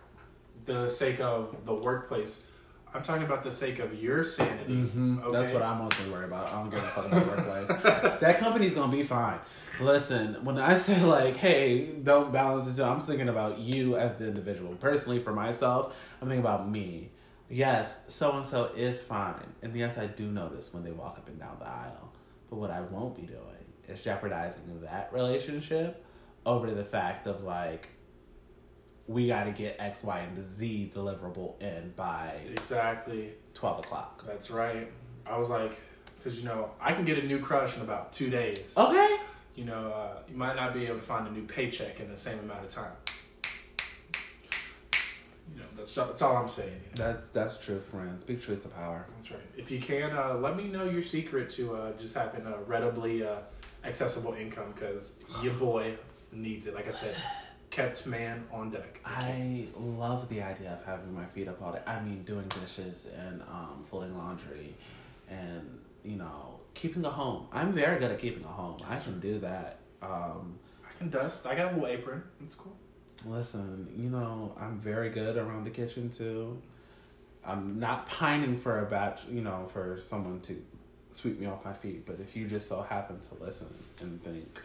the 0.67 0.89
sake 0.89 1.21
of 1.21 1.57
the 1.65 1.75
workplace. 1.75 2.47
I'm 2.93 3.03
talking 3.03 3.25
about 3.25 3.43
the 3.43 3.51
sake 3.51 3.81
of 3.81 4.01
your 4.01 4.23
sanity. 4.23 4.73
Mm-hmm. 4.75 5.19
Okay. 5.21 5.33
That's 5.33 5.53
what 5.55 5.63
I'm 5.63 5.79
mostly 5.79 6.11
worried 6.11 6.27
about. 6.27 6.49
I 6.49 6.61
don't 6.61 6.71
give 6.71 6.79
a 6.79 6.83
fuck 6.83 7.07
about 7.07 7.27
workplace. 7.27 7.83
that 8.21 8.39
company's 8.39 8.75
gonna 8.75 8.93
be 8.93 9.03
fine. 9.03 9.39
Listen, 9.81 10.45
when 10.45 10.59
I 10.59 10.77
say 10.77 11.03
like, 11.03 11.37
hey, 11.37 11.87
don't 11.87 12.33
balance 12.33 12.79
it, 12.79 12.83
I'm 12.83 13.01
thinking 13.01 13.29
about 13.29 13.59
you 13.59 13.97
as 13.97 14.15
the 14.17 14.29
individual. 14.29 14.75
Personally, 14.77 15.19
for 15.19 15.33
myself, 15.33 15.97
I'm 16.21 16.29
thinking 16.29 16.45
about 16.45 16.71
me. 16.71 17.11
Yes, 17.51 18.01
so 18.09 18.37
and 18.37 18.47
so 18.47 18.71
is 18.77 19.03
fine, 19.03 19.47
and 19.63 19.77
yes, 19.77 19.99
I 19.99 20.07
do 20.07 20.27
notice 20.27 20.73
when 20.73 20.83
they 20.83 20.93
walk 20.93 21.19
up 21.19 21.29
and 21.29 21.39
down 21.39 21.57
the 21.59 21.67
aisle. 21.67 22.13
But 22.49 22.57
what 22.57 22.71
I 22.71 22.81
won't 22.81 23.17
be 23.17 23.23
doing 23.23 23.64
is 23.89 24.01
jeopardizing 24.01 24.81
that 24.83 25.11
relationship 25.13 26.05
over 26.47 26.71
the 26.71 26.85
fact 26.85 27.27
of 27.27 27.43
like, 27.43 27.89
we 29.07 29.27
got 29.27 29.45
to 29.45 29.51
get 29.51 29.77
X, 29.79 30.03
Y, 30.03 30.19
and 30.21 30.43
Z 30.43 30.93
deliverable 30.95 31.61
in 31.63 31.93
by 31.97 32.39
Exactly. 32.53 33.33
twelve 33.53 33.79
o'clock. 33.81 34.25
That's 34.27 34.51
right. 34.51 34.91
I 35.27 35.37
was 35.37 35.51
like, 35.51 35.79
because 36.17 36.39
you 36.39 36.45
know, 36.47 36.71
I 36.81 36.93
can 36.93 37.05
get 37.05 37.19
a 37.19 37.27
new 37.27 37.39
crush 37.39 37.77
in 37.77 37.83
about 37.83 38.13
two 38.13 38.31
days. 38.31 38.73
Okay. 38.77 39.17
You 39.57 39.67
know, 39.67 39.93
uh, 39.93 40.19
you 40.29 40.37
might 40.37 40.57
not 40.57 40.75
be 40.75 40.87
able 40.87 40.97
to 40.97 41.03
find 41.03 41.29
a 41.29 41.31
new 41.31 41.45
paycheck 41.45 42.01
in 42.01 42.11
the 42.11 42.17
same 42.17 42.39
amount 42.41 42.65
of 42.65 42.71
time. 42.71 42.93
You 45.55 45.61
know, 45.61 45.67
that's 45.77 45.95
that's 45.95 46.23
all 46.23 46.37
I'm 46.37 46.49
saying. 46.49 46.81
You 46.95 46.99
know? 47.03 47.13
That's 47.13 47.29
that's 47.29 47.59
true, 47.59 47.81
friends. 47.81 48.23
Speak 48.23 48.41
truth 48.43 48.63
to 48.63 48.69
power. 48.69 49.07
That's 49.17 49.31
right. 49.31 49.41
If 49.57 49.71
you 49.71 49.81
can, 49.81 50.13
uh, 50.17 50.35
let 50.35 50.57
me 50.57 50.65
know 50.65 50.85
your 50.85 51.03
secret 51.03 51.51
to 51.51 51.77
uh, 51.77 51.93
just 51.93 52.15
having 52.15 52.47
a 52.47 52.57
readily 52.67 53.23
uh, 53.25 53.37
accessible 53.85 54.35
income, 54.35 54.73
because 54.75 55.13
your 55.43 55.55
boy 55.55 55.95
needs 56.33 56.67
it. 56.67 56.75
Like 56.75 56.89
I 56.89 56.93
said, 56.93 57.17
kept 57.71 58.07
man 58.07 58.45
on 58.53 58.71
deck. 58.71 59.01
I 59.05 59.67
love 59.77 60.29
the 60.29 60.43
idea 60.43 60.73
of 60.73 60.85
having 60.85 61.15
my 61.15 61.27
feet 61.27 61.49
up 61.49 61.61
all 61.63 61.73
day. 61.73 61.81
I 61.87 62.01
mean, 62.01 62.23
doing 62.23 62.47
dishes 62.61 63.09
and 63.19 63.43
um, 63.43 63.85
folding 63.89 64.17
laundry, 64.17 64.75
and 65.29 65.81
you 66.05 66.17
know, 66.17 66.61
keeping 66.75 67.05
a 67.05 67.11
home. 67.11 67.47
I'm 67.53 67.73
very 67.73 67.99
good 67.99 68.11
at 68.11 68.21
keeping 68.21 68.45
a 68.45 68.49
home. 68.49 68.79
I 68.89 68.99
can 68.99 69.21
do 69.21 69.39
that. 69.41 69.79
Um, 70.03 70.59
I 70.85 70.99
can 70.99 71.11
dust. 71.11 71.47
I 71.47 71.55
got 71.55 71.73
a 71.73 71.75
little 71.75 71.89
apron. 71.89 72.23
It's 72.43 72.55
cool. 72.55 72.77
listen, 73.27 73.89
you 73.97 74.11
know, 74.11 74.55
I'm 74.61 74.79
very 74.79 75.11
good 75.11 75.37
around 75.37 75.65
the 75.65 75.71
kitchen 75.71 76.11
too. 76.11 76.61
I'm 77.47 77.79
not 77.79 78.07
pining 78.09 78.59
for 78.59 78.81
a 78.81 78.87
batch, 78.87 79.23
you 79.31 79.43
know, 79.43 79.67
for 79.73 79.99
someone 79.99 80.41
to 80.43 80.63
sweep 81.15 81.39
me 81.41 81.47
off 81.47 81.65
my 81.65 81.73
feet. 81.73 82.07
But 82.07 82.21
if 82.21 82.37
you 82.37 82.47
just 82.47 82.69
so 82.69 82.83
happen 82.83 83.21
to 83.21 83.45
listen 83.45 83.73
and 84.01 84.23
think 84.23 84.61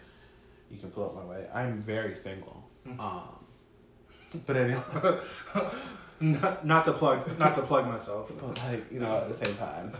you 0.71 0.77
can 0.77 0.89
float 0.91 1.15
my 1.15 1.23
way, 1.23 1.47
I'm 1.53 1.81
very 1.81 2.15
single. 2.15 2.63
Mhm. 2.87 2.99
Um, 2.99 3.45
but 4.45 4.55
anyway, 4.57 4.81
not, 6.19 6.65
not 6.65 6.85
to 6.85 6.93
plug, 6.93 7.37
not 7.39 7.55
to 7.55 7.61
plug 7.61 7.87
myself. 7.87 8.31
but 8.41 8.61
like 8.65 8.91
you 8.91 8.99
know, 8.99 9.17
at 9.17 9.27
the 9.29 9.45
same 9.45 9.55
time, 9.55 9.93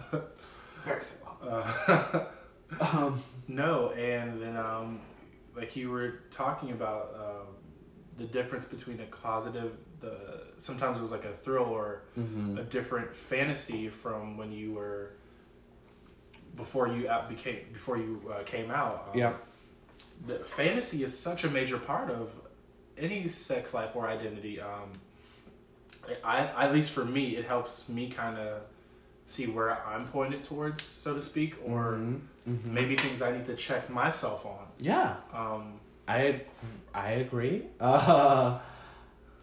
very 0.83 1.03
single. 1.03 1.27
Uh, 1.41 2.25
Um, 2.93 3.23
no, 3.47 3.89
and 3.93 4.39
then 4.41 4.55
um, 4.57 4.99
like 5.55 5.75
you 5.75 5.89
were 5.89 6.19
talking 6.29 6.71
about 6.71 7.15
um, 7.15 7.47
the 8.17 8.25
difference 8.25 8.65
between 8.65 8.99
a 8.99 9.05
closeted, 9.07 9.71
the 10.01 10.43
sometimes 10.57 10.97
it 10.97 11.01
was 11.01 11.11
like 11.11 11.25
a 11.25 11.31
thrill 11.33 11.63
or 11.63 12.03
mhm. 12.17 12.59
a 12.59 12.63
different 12.63 13.13
fantasy 13.15 13.87
from 13.89 14.37
when 14.37 14.51
you 14.51 14.73
were 14.73 15.13
before 16.55 16.87
you 16.87 17.09
out 17.09 17.29
became 17.29 17.59
before 17.73 17.97
you 17.97 18.21
uh, 18.33 18.43
came 18.43 18.69
out. 18.71 19.09
Um, 19.13 19.17
Yeah. 19.19 19.33
the 20.27 20.39
fantasy 20.39 21.03
is 21.03 21.17
such 21.17 21.43
a 21.43 21.49
major 21.49 21.77
part 21.77 22.09
of 22.11 22.31
any 22.97 23.27
sex 23.27 23.73
life 23.73 23.95
or 23.95 24.07
identity. 24.07 24.59
Um, 24.59 24.91
I 26.23 26.37
at 26.65 26.73
least 26.73 26.91
for 26.91 27.05
me, 27.05 27.35
it 27.37 27.45
helps 27.45 27.87
me 27.87 28.09
kind 28.09 28.37
of 28.37 28.65
see 29.25 29.45
where 29.45 29.71
I'm 29.85 30.05
pointed 30.07 30.43
towards, 30.43 30.83
so 30.83 31.13
to 31.13 31.21
speak, 31.21 31.55
or 31.63 31.93
Mhm. 31.93 32.19
Mhm. 32.47 32.65
maybe 32.71 32.95
things 32.95 33.21
I 33.21 33.31
need 33.31 33.45
to 33.45 33.55
check 33.55 33.89
myself 33.89 34.45
on. 34.45 34.65
yeah, 34.79 35.17
Um, 35.33 35.79
I 36.07 36.41
I 36.95 37.11
agree. 37.11 37.67
Uh, 37.79 38.57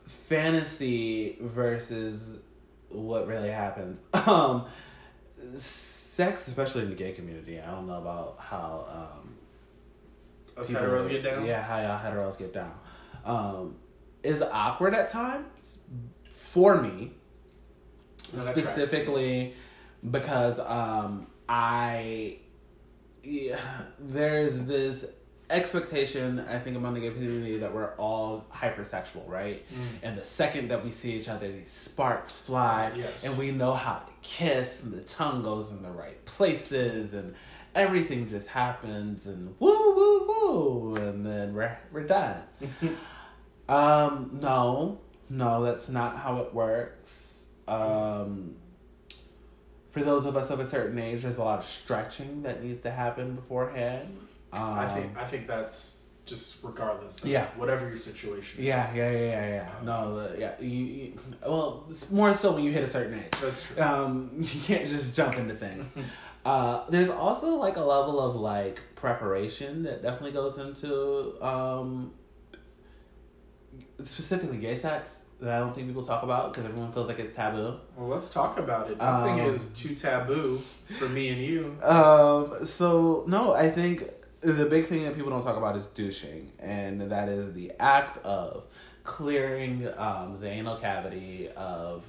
fantasy 0.06 1.36
versus 1.40 2.38
what 2.90 3.26
really 3.26 3.50
happens. 3.50 4.00
Um, 4.26 4.66
sex, 6.16 6.48
especially 6.48 6.82
in 6.82 6.88
the 6.88 6.94
gay 6.96 7.12
community. 7.12 7.60
I 7.60 7.70
don't 7.70 7.86
know 7.86 7.98
about 7.98 8.38
how 8.38 8.86
um, 9.22 9.34
Us 10.56 10.70
heteros 10.70 11.08
get 11.10 11.22
down. 11.22 11.44
Yeah, 11.44 11.62
how 11.62 11.78
y'all 11.80 11.98
heteros 11.98 12.38
get 12.38 12.54
down. 12.54 12.72
Um, 13.24 13.76
is 14.22 14.40
awkward 14.40 14.94
at 14.94 15.10
times 15.10 15.80
for 16.30 16.80
me, 16.80 17.12
No, 18.34 18.42
specifically 18.46 19.54
because 20.10 20.58
um, 20.58 21.26
I 21.48 22.38
yeah, 23.22 23.58
there's 23.98 24.62
this 24.62 25.04
expectation 25.50 26.40
I 26.40 26.58
think 26.58 26.76
among 26.76 26.94
the 26.94 27.00
gay 27.00 27.10
community 27.10 27.58
that 27.58 27.72
we're 27.74 27.94
all 27.96 28.46
hypersexual, 28.52 29.28
right? 29.28 29.64
Mm. 29.72 29.84
And 30.02 30.18
the 30.18 30.24
second 30.24 30.68
that 30.68 30.84
we 30.84 30.90
see 30.90 31.12
each 31.12 31.28
other, 31.28 31.50
these 31.50 31.70
sparks 31.70 32.38
fly, 32.40 32.92
Yes. 32.96 33.24
and 33.24 33.36
we 33.36 33.50
know 33.52 33.74
how 33.74 33.98
to 33.98 34.12
kiss, 34.26 34.82
and 34.82 34.92
the 34.92 35.04
tongue 35.04 35.42
goes 35.42 35.70
in 35.70 35.82
the 35.82 35.90
right 35.90 36.22
places, 36.24 37.14
and 37.14 37.34
everything 37.74 38.28
just 38.28 38.48
happens, 38.48 39.26
and 39.26 39.54
woo, 39.60 39.94
woo, 39.94 40.26
woo, 40.26 40.94
and 40.96 41.24
then 41.24 41.54
we're 41.54 41.78
we're 41.92 42.06
done. 42.06 42.42
um, 43.68 44.38
no, 44.42 45.00
no, 45.30 45.62
that's 45.62 45.88
not 45.88 46.18
how 46.18 46.38
it 46.40 46.52
works. 46.52 47.46
Um, 47.68 48.56
for 49.90 50.02
those 50.02 50.26
of 50.26 50.36
us 50.36 50.50
of 50.50 50.60
a 50.60 50.66
certain 50.66 50.98
age, 50.98 51.22
there's 51.22 51.38
a 51.38 51.44
lot 51.44 51.60
of 51.60 51.64
stretching 51.64 52.42
that 52.42 52.62
needs 52.62 52.80
to 52.80 52.90
happen 52.90 53.34
beforehand. 53.34 54.18
Um, 54.52 54.78
I 54.78 54.88
think 54.88 55.16
I 55.16 55.24
think 55.24 55.46
that's 55.46 56.00
just 56.26 56.62
regardless. 56.62 57.22
Of 57.22 57.30
Yeah. 57.30 57.46
Whatever 57.56 57.88
your 57.88 57.96
situation. 57.96 58.62
Yeah, 58.62 58.90
Is. 58.90 58.96
yeah, 58.96 59.10
yeah, 59.12 59.18
yeah, 59.20 59.48
yeah. 59.48 59.68
No, 59.82 60.18
the, 60.28 60.38
yeah. 60.40 60.52
You, 60.60 60.68
you, 60.68 61.12
well, 61.42 61.86
it's 61.88 62.10
more 62.10 62.34
so 62.34 62.52
when 62.52 62.64
you 62.64 62.72
hit 62.72 62.84
a 62.84 62.90
certain 62.90 63.14
age. 63.20 63.32
That's 63.40 63.62
true. 63.62 63.82
Um, 63.82 64.30
you 64.38 64.60
can't 64.60 64.88
just 64.88 65.16
jump 65.16 65.36
into 65.38 65.54
things. 65.54 65.86
Uh, 66.46 66.88
there's 66.88 67.08
also 67.08 67.56
like 67.56 67.74
a 67.74 67.80
level 67.80 68.20
of 68.20 68.36
like 68.36 68.78
preparation 68.94 69.82
that 69.82 70.00
definitely 70.00 70.30
goes 70.30 70.58
into 70.58 71.34
um, 71.44 72.12
specifically 73.98 74.58
gay 74.58 74.78
sex 74.78 75.24
that 75.40 75.54
I 75.56 75.58
don't 75.58 75.74
think 75.74 75.88
people 75.88 76.04
talk 76.04 76.22
about 76.22 76.52
because 76.52 76.64
everyone 76.68 76.92
feels 76.92 77.08
like 77.08 77.18
it's 77.18 77.34
taboo. 77.34 77.74
Well, 77.96 78.08
let's 78.08 78.32
talk 78.32 78.58
about 78.60 78.90
it. 78.90 78.98
Nothing 78.98 79.40
Um, 79.40 79.50
is 79.50 79.66
too 79.74 79.96
taboo 79.96 80.62
for 80.98 81.08
me 81.08 81.28
and 81.30 81.40
you. 81.42 81.76
Um, 81.82 82.64
so 82.64 83.24
no, 83.26 83.52
I 83.52 83.68
think 83.68 84.04
the 84.40 84.66
big 84.66 84.86
thing 84.86 85.04
that 85.04 85.14
people 85.16 85.30
don't 85.30 85.42
talk 85.42 85.56
about 85.56 85.76
is 85.76 85.86
douching, 85.86 86.52
and 86.58 87.10
that 87.10 87.28
is 87.28 87.52
the 87.52 87.72
act 87.80 88.18
of 88.24 88.66
clearing 89.02 89.88
um, 89.96 90.38
the 90.40 90.48
anal 90.48 90.76
cavity 90.76 91.48
of 91.56 92.06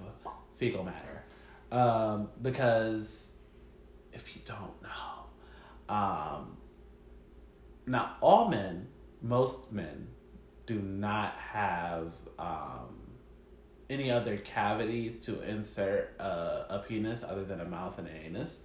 fecal 0.57 0.83
matter. 0.83 1.23
Um, 1.71 2.29
because 2.41 3.33
if 4.13 4.35
you 4.35 4.41
don't 4.45 4.81
know, 4.81 5.95
um, 5.95 6.57
now 7.85 8.15
all 8.21 8.49
men, 8.49 8.87
most 9.21 9.71
men, 9.71 10.07
do 10.65 10.79
not 10.79 11.33
have 11.35 12.11
um, 12.37 12.97
any 13.89 14.11
other 14.11 14.37
cavities 14.37 15.19
to 15.21 15.41
insert 15.49 16.13
a, 16.19 16.65
a 16.69 16.85
penis 16.87 17.23
other 17.23 17.45
than 17.45 17.61
a 17.61 17.65
mouth 17.65 17.97
and 17.97 18.07
an 18.07 18.15
anus. 18.25 18.59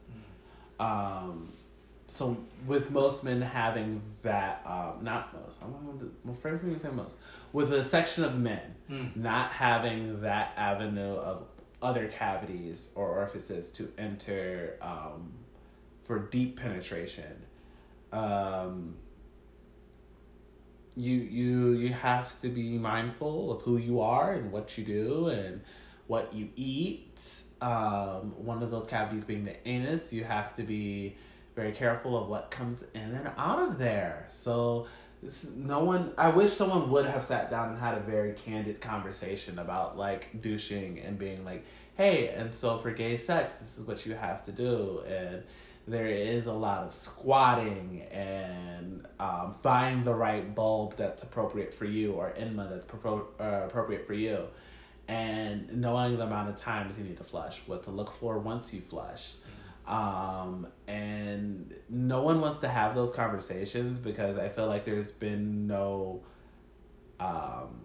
Um, 0.81 1.53
so 2.13 2.37
with 2.67 2.91
most 2.91 3.25
men 3.25 3.41
having 3.41 4.03
that, 4.21 4.63
um, 4.67 5.03
not 5.03 5.33
most, 5.33 5.63
I'm 5.63 5.73
not 5.73 5.83
going 5.87 5.99
to, 6.01 6.13
my 6.25 6.35
friend 6.35 6.61
people 6.61 6.79
say 6.79 6.91
most, 6.91 7.15
with 7.55 7.73
a 7.73 7.83
section 7.83 8.23
of 8.25 8.39
men 8.39 8.61
Mm. 8.91 9.17
not 9.17 9.53
having 9.53 10.21
that 10.21 10.53
avenue 10.57 11.15
of 11.15 11.47
other 11.81 12.09
cavities 12.09 12.91
or 12.95 13.09
orifices 13.09 13.71
to 13.73 13.89
enter 13.97 14.77
um, 14.83 15.33
for 16.05 16.19
deep 16.19 16.61
penetration, 16.61 17.45
um, 18.13 18.97
you 20.95 21.15
you 21.15 21.73
you 21.73 21.93
have 21.95 22.39
to 22.43 22.49
be 22.49 22.77
mindful 22.77 23.51
of 23.53 23.63
who 23.63 23.79
you 23.79 24.01
are 24.01 24.35
and 24.35 24.53
what 24.53 24.77
you 24.77 24.85
do 24.85 25.29
and 25.29 25.63
what 26.09 26.35
you 26.35 26.51
eat. 26.57 27.19
Um, 27.63 28.35
one 28.45 28.63
of 28.63 28.71
those 28.71 28.87
cavities 28.87 29.25
being 29.25 29.45
the 29.47 29.57
anus, 29.67 30.13
you 30.13 30.25
have 30.25 30.55
to 30.57 30.63
be 30.65 31.17
very 31.55 31.73
careful 31.73 32.17
of 32.17 32.29
what 32.29 32.51
comes 32.51 32.85
in 32.95 33.01
and 33.01 33.31
out 33.37 33.59
of 33.59 33.79
there. 33.79 34.27
So 34.31 34.87
this 35.23 35.45
is- 35.45 35.57
no 35.57 35.85
one. 35.85 36.13
I 36.19 36.31
wish 36.31 36.53
someone 36.53 36.91
would 36.91 37.07
have 37.07 37.25
sat 37.25 37.51
down 37.51 37.71
and 37.71 37.79
had 37.79 37.97
a 37.97 38.01
very 38.01 38.33
candid 38.33 38.81
conversation 38.81 39.59
about 39.59 39.97
like 39.97 40.41
douching 40.41 40.99
and 40.99 41.19
being 41.19 41.45
like, 41.45 41.65
hey, 41.97 42.29
and 42.29 42.55
so 42.55 42.79
for 42.79 42.91
gay 42.91 43.17
sex, 43.17 43.55
this 43.55 43.79
is 43.79 43.87
what 43.87 44.07
you 44.07 44.15
have 44.15 44.45
to 44.47 44.53
do 44.53 45.03
and 45.07 45.43
there 45.87 46.07
is 46.07 46.47
a 46.47 46.53
lot 46.53 46.85
of 46.85 46.95
squatting 46.95 48.03
and 48.13 49.05
um, 49.19 49.57
buying 49.63 50.05
the 50.05 50.15
right 50.15 50.55
bulb 50.55 50.97
that's 50.97 51.25
appropriate 51.25 51.75
for 51.75 51.87
you 51.87 52.13
or 52.13 52.33
enema 52.37 52.69
that's 52.69 52.87
propro- 52.87 53.27
uh, 53.41 53.67
appropriate 53.67 54.07
for 54.07 54.15
you 54.15 54.47
and 55.09 55.69
knowing 55.81 56.17
the 56.17 56.23
amount 56.23 56.49
of 56.49 56.57
times 56.57 56.97
you 56.99 57.05
need 57.05 57.17
to 57.17 57.25
flush 57.25 57.61
what 57.67 57.83
to 57.83 57.91
look 57.91 58.13
for 58.13 58.39
once 58.39 58.73
you 58.73 58.81
flush 58.81 59.33
um, 59.87 60.67
and 60.87 61.75
no 61.89 62.23
one 62.23 62.41
wants 62.41 62.59
to 62.59 62.69
have 62.69 62.95
those 62.95 63.13
conversations 63.13 63.99
because 63.99 64.39
i 64.39 64.49
feel 64.49 64.67
like 64.67 64.85
there's 64.85 65.11
been 65.11 65.67
no 65.67 66.23
um, 67.19 67.83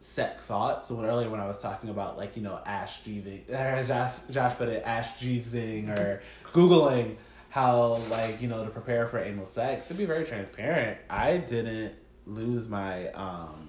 set 0.00 0.40
thoughts. 0.40 0.88
So 0.88 0.96
when, 0.96 1.06
earlier 1.06 1.30
when 1.30 1.40
I 1.40 1.46
was 1.46 1.60
talking 1.60 1.90
about 1.90 2.16
like 2.16 2.36
you 2.36 2.42
know 2.42 2.60
Ash 2.66 3.02
Jeeving, 3.02 3.44
or 3.50 3.84
Josh 3.86 4.14
Josh 4.30 4.56
put 4.56 4.68
it 4.68 4.82
Ash 4.84 5.18
Jeeving 5.20 5.90
or 5.90 6.22
googling 6.52 7.16
how 7.50 8.00
like 8.10 8.40
you 8.40 8.48
know 8.48 8.64
to 8.64 8.70
prepare 8.70 9.06
for 9.06 9.18
anal 9.18 9.46
sex. 9.46 9.86
To 9.88 9.94
be 9.94 10.06
very 10.06 10.24
transparent, 10.24 10.98
I 11.08 11.36
didn't 11.38 11.94
lose 12.26 12.68
my 12.68 13.08
um, 13.10 13.68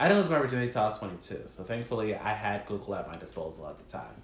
I 0.00 0.08
didn't 0.08 0.22
lose 0.22 0.30
my 0.30 0.38
virginity 0.38 0.68
until 0.68 0.82
I 0.82 0.86
was 0.86 0.98
twenty 0.98 1.16
two. 1.20 1.42
So 1.46 1.62
thankfully, 1.62 2.14
I 2.14 2.32
had 2.32 2.66
Google 2.66 2.94
at 2.94 3.06
my 3.08 3.16
disposal 3.16 3.68
at 3.68 3.78
the 3.78 3.90
time. 3.90 4.22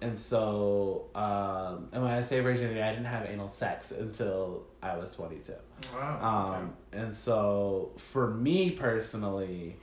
And 0.00 0.18
so, 0.18 1.06
um, 1.14 1.88
and 1.92 2.02
when 2.02 2.12
I 2.12 2.22
say 2.22 2.40
virginity, 2.40 2.80
I 2.80 2.90
didn't 2.90 3.06
have 3.06 3.26
anal 3.26 3.48
sex 3.48 3.90
until 3.90 4.62
I 4.80 4.96
was 4.96 5.14
22. 5.16 5.52
Wow. 5.92 6.54
Um, 6.60 6.72
and 6.92 7.16
so 7.16 7.90
for 7.96 8.30
me 8.32 8.70
personally, 8.70 9.76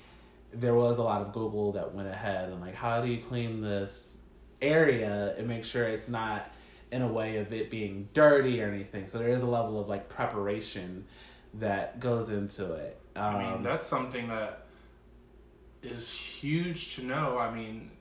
there 0.54 0.74
was 0.74 0.98
a 0.98 1.04
lot 1.04 1.22
of 1.22 1.34
Google 1.34 1.74
that 1.74 1.94
went 1.94 2.08
ahead 2.08 2.50
and 2.50 2.62
like, 2.62 2.76
how 2.76 3.02
do 3.02 3.10
you 3.10 3.22
clean 3.22 3.62
this 3.62 4.18
area 4.62 5.36
and 5.38 5.48
make 5.48 5.66
sure 5.66 5.84
it's 5.86 6.08
not 6.08 6.52
in 6.92 7.02
a 7.02 7.08
way 7.08 7.38
of 7.38 7.52
it 7.52 7.70
being 7.70 8.10
dirty 8.14 8.62
or 8.62 8.68
anything. 8.68 9.08
So 9.08 9.18
there 9.18 9.30
is 9.30 9.42
a 9.42 9.48
level 9.48 9.80
of 9.80 9.88
like 9.88 10.08
preparation 10.08 11.06
that 11.56 12.00
goes 12.00 12.30
into 12.30 12.74
it. 12.74 13.00
Um, 13.16 13.36
I 13.36 13.52
mean, 13.52 13.64
that's 13.64 13.88
something 13.88 14.28
that 14.30 14.66
is 15.82 16.14
huge 16.14 16.96
to 16.96 17.04
know. 17.04 17.38
I 17.38 17.54
mean, 17.54 17.92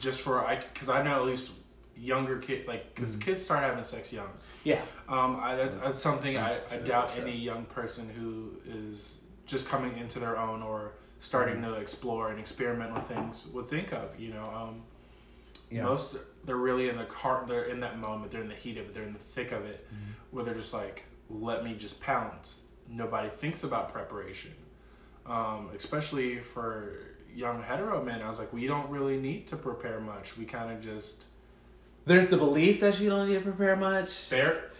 just 0.00 0.20
for 0.22 0.44
I, 0.44 0.56
because 0.56 0.88
I 0.88 1.02
know 1.04 1.14
at 1.16 1.24
least 1.26 1.52
younger 1.96 2.38
kid, 2.38 2.66
like 2.66 2.94
because 2.94 3.16
Mhm. 3.16 3.20
kids 3.20 3.44
start 3.44 3.62
having 3.62 3.84
sex 3.84 4.12
young. 4.12 4.30
yeah, 4.64 4.82
Um, 5.08 5.36
I, 5.40 5.54
that's, 5.54 5.72
That's- 5.74 5.92
that's 5.92 6.02
something 6.02 6.36
I, 6.36 6.56
I 6.56 6.58
for 6.60 6.84
doubt 6.84 7.12
sure. 7.12 7.22
any 7.22 7.36
young 7.36 7.64
person 7.66 8.08
who 8.10 8.60
is 8.66 9.20
just 9.46 9.68
coming 9.68 9.96
into 9.98 10.18
their 10.18 10.36
own 10.38 10.62
or 10.62 10.92
starting 11.20 11.56
Mm-hmm. 11.62 11.74
to 11.74 11.80
explore 11.80 12.30
and 12.30 12.38
experiment 12.40 12.94
with 12.94 13.06
things 13.06 13.46
would 13.52 13.66
think 13.68 13.92
of. 13.92 14.18
You 14.18 14.32
know, 14.34 14.44
um, 14.50 14.82
yeah. 15.70 15.84
most 15.84 16.16
they're 16.44 16.56
really 16.56 16.88
in 16.88 16.96
the 16.96 17.04
car. 17.04 17.44
They're 17.46 17.64
in 17.64 17.80
that 17.80 17.98
moment. 17.98 18.30
They're 18.32 18.40
in 18.42 18.48
the 18.48 18.54
heat 18.54 18.78
of 18.78 18.86
it. 18.86 18.94
They're 18.94 19.02
in 19.04 19.12
the 19.12 19.18
thick 19.18 19.52
of 19.52 19.64
it, 19.66 19.86
Mm-hmm. 19.86 20.12
where 20.30 20.44
they're 20.44 20.54
just 20.54 20.72
like, 20.72 21.04
"Let 21.28 21.62
me 21.64 21.74
just 21.74 22.00
pounce." 22.00 22.62
Nobody 22.88 23.28
thinks 23.28 23.62
about 23.62 23.92
preparation, 23.92 24.52
um, 25.26 25.70
especially 25.76 26.38
for 26.40 26.94
young 27.40 27.62
hetero 27.62 28.04
men. 28.04 28.20
I 28.22 28.28
was 28.28 28.38
like, 28.38 28.52
we 28.52 28.66
don't 28.66 28.88
really 28.90 29.16
need 29.18 29.48
to 29.48 29.56
prepare 29.56 29.98
much. 30.00 30.36
We 30.36 30.44
kind 30.44 30.70
of 30.70 30.80
just 30.82 31.24
There's 32.04 32.28
the 32.28 32.36
belief 32.36 32.80
that 32.80 33.00
you 33.00 33.08
don't 33.10 33.28
need 33.28 33.34
to 33.36 33.40
prepare 33.40 33.76
much. 33.76 34.10
fair, 34.10 34.70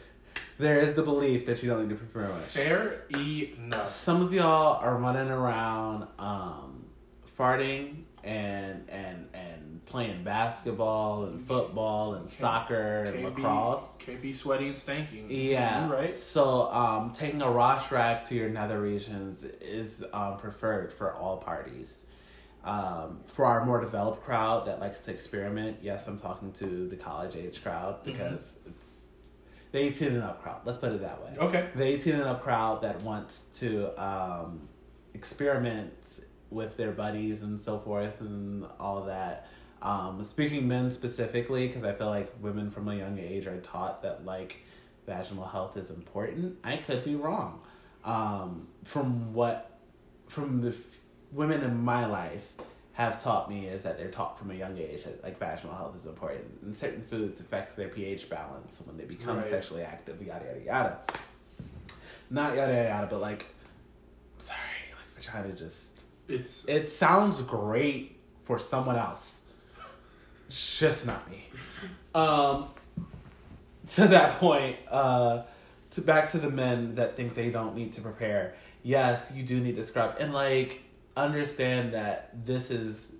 There 0.59 0.79
is 0.81 0.95
the 0.95 1.03
belief 1.03 1.47
that 1.47 1.63
you 1.63 1.71
don't 1.71 1.89
need 1.89 1.99
to 1.99 2.05
prepare 2.05 2.29
much. 2.29 2.43
fair 2.45 3.05
enough. 3.17 3.91
Some 3.91 4.23
of 4.23 4.33
y'all 4.33 4.79
are 4.81 4.97
running 4.99 5.31
around 5.31 6.07
um, 6.19 6.85
farting 7.39 8.05
and 8.23 8.85
and 8.91 9.29
and 9.33 9.81
playing 9.87 10.23
basketball 10.23 11.25
and 11.25 11.41
football 11.41 12.15
and 12.15 12.31
soccer 12.31 13.05
and 13.05 13.17
be- 13.17 13.25
lacrosse. 13.25 13.97
Can't 13.99 14.21
be 14.23 14.33
sweaty 14.33 14.67
and 14.67 14.77
stanking. 14.77 15.25
Yeah. 15.29 15.87
You're 15.87 15.97
right. 15.97 16.17
So 16.17 16.71
um, 16.71 17.13
taking 17.15 17.41
a 17.43 17.51
wash 17.51 17.91
rag 17.91 18.27
to 18.27 18.35
your 18.35 18.51
nether 18.51 18.81
regions 18.81 19.45
is 19.45 20.05
um, 20.13 20.37
preferred 20.39 20.93
for 20.93 21.15
all 21.15 21.39
parties. 21.39 22.07
Um, 22.63 23.21
for 23.27 23.47
our 23.47 23.65
more 23.65 23.81
developed 23.81 24.23
crowd 24.25 24.67
that 24.67 24.81
likes 24.81 25.01
to 25.03 25.11
experiment, 25.11 25.79
yes, 25.81 26.07
I'm 26.07 26.19
talking 26.19 26.53
to 26.53 26.89
the 26.89 26.97
college 26.97 27.35
age 27.35 27.63
crowd 27.63 28.05
because 28.05 28.59
it's 28.67 29.09
the 29.73 29.79
18 29.79 30.09
and 30.09 30.23
up 30.23 30.43
crowd. 30.43 30.61
Let's 30.65 30.79
put 30.79 30.93
it 30.93 31.01
that 31.01 31.23
way. 31.23 31.35
Okay. 31.39 31.69
The 31.75 31.85
18 31.85 32.15
and 32.15 32.23
up 32.25 32.43
crowd 32.43 32.83
that 32.83 33.03
wants 33.03 33.47
to 33.61 34.03
um, 34.03 34.69
experiment 35.15 35.95
with 36.51 36.77
their 36.77 36.93
buddies 36.93 37.43
and 37.43 37.61
so 37.61 37.79
forth 37.79 38.21
and 38.21 38.67
all 38.79 39.05
that. 39.05 39.49
Um, 39.83 40.23
speaking 40.25 40.69
men 40.69 40.91
specifically, 40.91 41.67
because 41.67 41.85
I 41.85 41.93
feel 41.95 42.09
like 42.09 42.31
women 42.41 42.71
from 42.71 42.89
a 42.89 42.95
young 42.95 43.19
age 43.19 43.47
are 43.47 43.61
taught 43.61 44.03
that 44.03 44.25
like 44.27 44.57
vaginal 45.07 45.47
health 45.47 45.77
is 45.77 45.91
important. 45.91 46.59
I 46.63 46.77
could 46.77 47.05
be 47.05 47.15
wrong. 47.15 47.61
Um, 48.05 48.69
from 48.85 49.33
what, 49.33 49.79
from 50.29 50.61
the 50.61 50.75
women 51.33 51.63
in 51.63 51.83
my 51.85 52.07
life 52.07 52.53
have 52.95 53.23
taught 53.23 53.49
me 53.49 53.67
is 53.67 53.83
that 53.85 53.97
they're 53.99 54.11
taught 54.11 54.39
from 54.39 54.51
a 54.51 54.55
young 54.55 54.77
age 54.77 55.05
that 55.05 55.23
like 55.23 55.39
vaginal 55.39 55.75
health 55.75 55.97
is 55.97 56.07
important 56.07 56.45
and 56.63 56.77
certain 56.77 57.03
foods 57.03 57.41
affect 57.41 57.77
their 57.77 57.89
pH 57.89 58.29
balance 58.29 58.83
when 58.87 58.97
they 58.99 59.05
become 59.05 59.37
Right. 59.39 59.49
sexually 59.51 59.83
active. 59.83 60.21
Yada 60.23 60.45
yada 60.45 60.61
yada. 60.65 60.99
Not 62.31 62.55
yada 62.57 62.73
yada 62.73 62.89
yada, 62.89 63.07
but 63.09 63.21
like, 63.21 63.47
sorry, 64.39 64.59
like 64.97 65.25
vagina 65.25 65.55
just 65.55 66.03
It's 66.29 66.67
it 66.69 66.91
sounds 66.93 67.41
great 67.43 68.21
for 68.43 68.59
someone 68.59 68.97
else. 68.97 69.43
Just 70.49 71.07
not 71.07 71.31
me. 71.31 71.49
Um 72.15 72.69
to 73.95 74.07
that 74.09 74.39
point, 74.41 74.77
uh 74.89 75.43
to 75.93 76.01
back 76.03 76.31
to 76.33 76.39
the 76.39 76.51
men 76.51 76.97
that 76.97 77.17
think 77.17 77.35
they 77.35 77.51
don't 77.51 77.75
need 77.75 77.93
to 77.95 78.01
prepare. 78.01 78.55
Yes, 78.83 79.33
you 79.35 79.43
do 79.43 79.59
need 79.61 79.77
to 79.77 79.85
scrub. 79.85 80.17
And 80.21 80.33
like 80.35 80.83
understand 81.25 81.95
that 81.95 82.45
this 82.47 82.71
is 82.71 83.13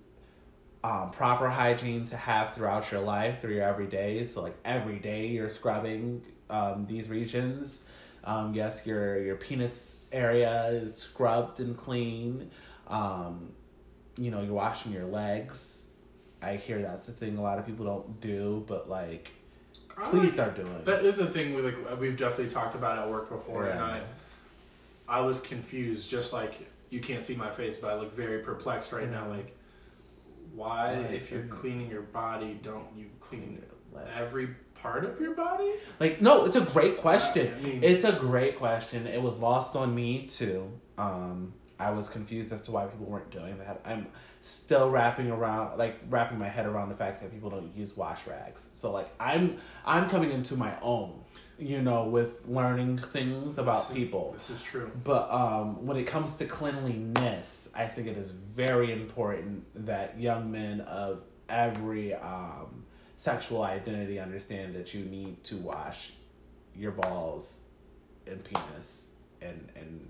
um, 0.83 1.11
proper 1.11 1.49
hygiene 1.49 2.07
to 2.07 2.17
have 2.17 2.53
throughout 2.53 2.91
your 2.91 3.01
life, 3.01 3.41
through 3.41 3.55
your 3.55 3.63
everyday. 3.63 4.25
So 4.25 4.41
like 4.41 4.57
every 4.65 4.99
day 4.99 5.27
you're 5.27 5.49
scrubbing 5.49 6.23
um, 6.49 6.85
these 6.87 7.09
regions. 7.09 7.81
Um, 8.23 8.53
yes, 8.53 8.85
your 8.85 9.21
your 9.21 9.35
penis 9.35 10.03
area 10.11 10.67
is 10.67 10.97
scrubbed 10.97 11.59
and 11.59 11.77
clean. 11.77 12.51
Um, 12.87 13.53
you 14.17 14.29
know, 14.31 14.41
you're 14.41 14.53
washing 14.53 14.91
your 14.91 15.05
legs. 15.05 15.85
I 16.41 16.55
hear 16.55 16.81
that's 16.81 17.07
a 17.07 17.11
thing 17.11 17.37
a 17.37 17.41
lot 17.41 17.59
of 17.59 17.65
people 17.65 17.85
don't 17.85 18.19
do, 18.19 18.65
but 18.67 18.89
like, 18.89 19.31
I 19.97 20.09
please 20.09 20.23
like- 20.23 20.33
start 20.33 20.55
doing. 20.55 20.71
It. 20.73 20.85
That 20.85 21.05
is 21.05 21.19
a 21.19 21.25
thing 21.25 21.53
we 21.53 21.61
like. 21.61 21.99
We've 21.99 22.17
definitely 22.17 22.51
talked 22.51 22.75
about 22.75 22.97
at 22.97 23.09
work 23.09 23.29
before, 23.29 23.67
and 23.67 23.79
I, 23.79 24.01
I 25.07 25.21
was 25.21 25.39
confused. 25.39 26.09
Just 26.09 26.33
like 26.33 26.67
you 26.91 26.99
can't 26.99 27.25
see 27.25 27.35
my 27.35 27.49
face, 27.49 27.77
but 27.77 27.89
I 27.89 27.95
look 27.95 28.13
very 28.13 28.39
perplexed 28.43 28.91
right 28.91 29.09
now. 29.09 29.27
Like, 29.27 29.57
why, 30.53 30.95
Right, 30.95 31.13
if 31.13 31.31
you're 31.31 31.45
cleaning 31.45 31.89
your 31.89 32.01
body, 32.03 32.59
don't 32.61 32.87
you 32.95 33.07
clean 33.21 33.63
every 34.15 34.49
part 34.75 35.05
of 35.05 35.19
your 35.19 35.33
body? 35.33 35.71
Like, 35.99 36.21
no, 36.21 36.45
it's 36.45 36.57
a 36.57 36.61
great 36.61 36.97
question. 36.97 37.53
I 37.57 37.61
mean- 37.63 37.83
it's 37.83 38.03
a 38.03 38.11
great 38.11 38.57
question. 38.57 39.07
It 39.07 39.21
was 39.21 39.39
lost 39.39 39.75
on 39.75 39.95
me 39.95 40.27
too. 40.27 40.71
Um, 40.97 41.53
I 41.79 41.91
was 41.91 42.09
confused 42.09 42.51
as 42.51 42.61
to 42.63 42.71
why 42.71 42.85
people 42.85 43.07
weren't 43.07 43.31
doing 43.31 43.57
that. 43.59 43.81
I'm 43.85 44.07
still 44.41 44.89
wrapping 44.89 45.31
around, 45.31 45.77
like 45.79 45.95
wrapping 46.09 46.37
my 46.37 46.49
head 46.49 46.65
around 46.67 46.89
the 46.89 46.95
fact 46.95 47.21
that 47.21 47.31
people 47.31 47.49
don't 47.49 47.75
use 47.75 47.95
wash 47.95 48.27
rags. 48.27 48.69
So 48.73 48.91
like, 48.91 49.09
I'm 49.19 49.57
I'm 49.85 50.09
coming 50.09 50.31
into 50.31 50.55
my 50.57 50.73
own, 50.81 51.20
you 51.61 51.81
know, 51.81 52.05
with 52.05 52.41
learning 52.47 52.97
things 52.97 53.57
about 53.59 53.81
This 53.87 53.89
is- 53.91 53.95
people. 53.95 54.31
This 54.33 54.49
is 54.49 54.63
true. 54.63 54.91
But 55.03 55.29
um, 55.31 55.85
when 55.85 55.95
it 55.97 56.03
comes 56.07 56.35
to 56.37 56.45
cleanliness, 56.45 57.69
I 57.75 57.85
think 57.85 58.07
it 58.07 58.17
is 58.17 58.31
very 58.31 58.91
important 58.91 59.63
that 59.85 60.19
young 60.19 60.51
men 60.51 60.81
of 60.81 61.21
every 61.47 62.13
um, 62.15 62.83
sexual 63.17 63.61
identity 63.63 64.19
understand 64.19 64.73
that 64.75 64.93
you 64.93 65.05
need 65.05 65.43
to 65.45 65.57
wash 65.57 66.13
your 66.75 66.91
balls 66.91 67.57
and 68.25 68.43
penis 68.43 69.09
and 69.41 69.69
and 69.75 70.09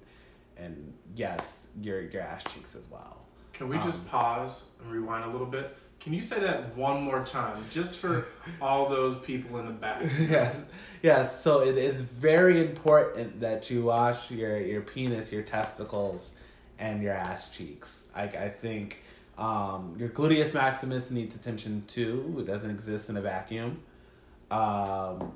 and 0.58 0.93
yes, 1.16 1.68
your 1.82 2.02
your 2.02 2.22
ass 2.22 2.43
cheeks 2.54 2.76
as 2.76 2.88
well. 2.89 3.18
Can 3.54 3.70
we 3.70 3.78
just 3.78 3.99
Um, 3.99 4.06
pause 4.06 4.66
and 4.82 4.91
rewind 4.91 5.24
a 5.26 5.30
little 5.30 5.47
bit? 5.47 5.76
Can 5.99 6.14
you 6.14 6.22
say 6.22 6.39
that 6.39 6.76
one 6.76 7.04
more 7.04 7.24
time, 7.24 7.64
just 7.70 7.99
for 7.99 8.26
all 8.62 8.89
those 8.89 9.16
people 9.20 9.60
in 9.60 9.66
the 9.68 9.72
back? 9.72 10.02
yes, 10.20 10.56
yes. 11.04 11.43
So 11.43 11.62
it 11.62 11.78
is 11.78 12.02
very 12.02 12.60
important 12.60 13.39
that 13.41 13.70
you 13.70 13.84
wash 13.84 14.32
your 14.32 14.58
your 14.60 14.82
penis, 14.82 15.32
your 15.32 15.43
testicles, 15.43 16.32
and 16.80 17.04
your 17.04 17.14
ass 17.14 17.52
cheeks. 17.56 18.04
I 18.16 18.24
I 18.24 18.49
think 18.49 18.97
um, 19.38 19.95
your 19.99 20.10
gluteus 20.10 20.54
maximus 20.56 21.12
needs 21.12 21.36
attention 21.36 21.84
too. 21.88 22.38
It 22.39 22.47
doesn't 22.47 22.70
exist 22.72 23.10
in 23.10 23.18
a 23.18 23.22
vacuum. 23.22 23.82
Um, 24.49 25.34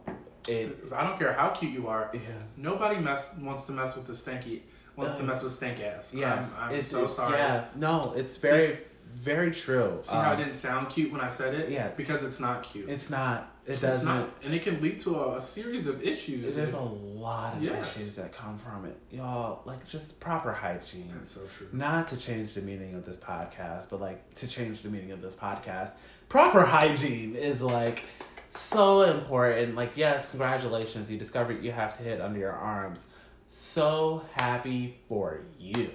it 0.48 0.78
I 0.96 1.04
don't 1.04 1.18
care 1.18 1.34
how 1.34 1.50
cute 1.50 1.74
you 1.74 1.88
are. 1.88 2.10
yeah. 2.14 2.20
Nobody 2.58 2.98
mess 2.98 3.36
wants 3.38 3.66
to 3.66 3.72
mess 3.72 3.96
with 3.96 4.08
the 4.08 4.16
stinky. 4.16 4.64
Wants 4.96 5.18
to 5.18 5.24
Uh, 5.24 5.28
mess 5.28 5.44
with 5.44 5.52
stink 5.52 5.80
ass. 5.82 6.14
Yeah, 6.14 6.34
I'm, 6.60 6.70
I'm 6.70 6.76
it's, 6.76 6.88
so 6.88 7.00
it's- 7.00 7.16
sorry. 7.16 7.38
Yeah, 7.38 7.66
no, 7.76 8.14
it's 8.16 8.38
See- 8.38 8.48
very 8.48 8.80
very 9.16 9.52
true. 9.52 10.00
See 10.04 10.14
how 10.14 10.22
I 10.22 10.34
Um, 10.34 10.40
didn't 10.40 10.56
sound 10.56 10.90
cute 10.90 11.10
when 11.10 11.22
I 11.22 11.30
said 11.30 11.54
it? 11.54 11.70
yeah. 11.70 11.88
Because 11.96 12.22
it's 12.22 12.42
not 12.42 12.64
cute. 12.64 12.90
It's 12.90 13.10
not. 13.10 13.50
It 13.66 13.80
doesn't. 13.80 14.06
not, 14.06 14.30
and 14.44 14.54
it 14.54 14.62
can 14.62 14.80
lead 14.82 15.00
to 15.02 15.16
a, 15.16 15.38
a 15.38 15.42
series 15.42 15.88
of 15.88 16.04
issues. 16.04 16.54
There's 16.56 16.74
a 16.74 16.80
lot 16.80 17.56
of 17.56 17.64
Yes. 17.64 17.96
issues 17.98 18.16
that 18.16 18.36
come 18.36 18.58
from 18.60 18.84
it, 18.86 18.98
y'all. 19.10 19.62
Like 19.66 19.88
just 19.88 20.20
proper 20.20 20.52
hygiene. 20.52 21.12
That's 21.18 21.32
so 21.32 21.46
true. 21.48 21.68
not 21.72 22.10
to 22.10 22.18
change 22.18 22.54
the 22.56 22.62
meaning 22.62 22.94
of 22.94 23.06
this 23.06 23.16
podcast, 23.18 23.86
but 23.90 24.02
like 24.02 24.36
to 24.36 24.48
change 24.48 24.84
the 24.84 24.90
meaning 24.90 25.12
of 25.12 25.22
this 25.22 25.34
podcast. 25.34 25.92
Proper 26.28 26.62
hygiene 26.66 27.36
is 27.38 27.62
like 27.62 28.04
so 28.52 29.02
important. 29.04 29.76
Like, 29.76 29.94
yes, 29.96 30.30
congratulations, 30.30 31.10
you 31.10 31.18
discovered 31.18 31.64
you 31.64 31.72
have 31.72 31.96
to 31.98 32.04
hit 32.04 32.20
under 32.22 32.40
your 32.40 32.52
arms. 32.54 33.06
So 33.48 34.24
happy 34.34 34.98
for 35.08 35.42
you. 35.60 35.90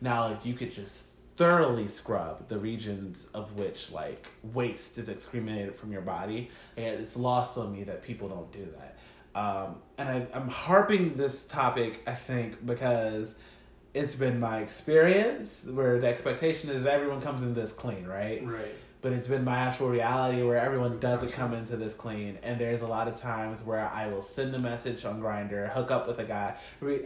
Now, 0.00 0.32
if 0.32 0.46
you 0.46 0.54
could 0.54 0.74
just 0.74 0.94
thoroughly 1.36 1.88
scrub 1.88 2.48
the 2.48 2.58
regions 2.58 3.26
of 3.32 3.56
which 3.56 3.90
like 3.90 4.28
waste 4.42 4.98
is 4.98 5.08
excreted 5.08 5.74
from 5.74 5.92
your 5.92 6.02
body, 6.02 6.50
it's 6.76 7.16
lost 7.16 7.56
on 7.56 7.72
me 7.72 7.84
that 7.84 8.02
people 8.02 8.28
don't 8.28 8.52
do 8.52 8.68
that. 8.78 8.98
Um, 9.34 9.76
and 9.96 10.08
I, 10.08 10.26
I'm 10.34 10.48
harping 10.48 11.14
this 11.14 11.46
topic, 11.46 12.00
I 12.06 12.14
think, 12.14 12.66
because 12.66 13.34
it's 13.94 14.14
been 14.14 14.38
my 14.38 14.60
experience 14.60 15.64
where 15.64 15.98
the 15.98 16.08
expectation 16.08 16.70
is 16.70 16.86
everyone 16.86 17.20
comes 17.20 17.42
in 17.42 17.54
this 17.54 17.72
clean, 17.72 18.06
right? 18.06 18.44
Right. 18.44 18.74
But 19.02 19.12
it's 19.12 19.28
been 19.28 19.44
my 19.44 19.56
actual 19.56 19.88
reality 19.88 20.42
where 20.42 20.58
everyone 20.58 20.98
doesn't 20.98 21.28
Sounds 21.30 21.38
come 21.38 21.54
into 21.54 21.76
this 21.76 21.94
clean, 21.94 22.38
and 22.42 22.60
there's 22.60 22.82
a 22.82 22.86
lot 22.86 23.08
of 23.08 23.18
times 23.18 23.64
where 23.64 23.88
I 23.88 24.08
will 24.08 24.20
send 24.20 24.54
a 24.54 24.58
message 24.58 25.04
on 25.06 25.20
Grindr, 25.22 25.70
hook 25.70 25.90
up 25.90 26.06
with 26.06 26.18
a 26.18 26.24
guy, 26.24 26.56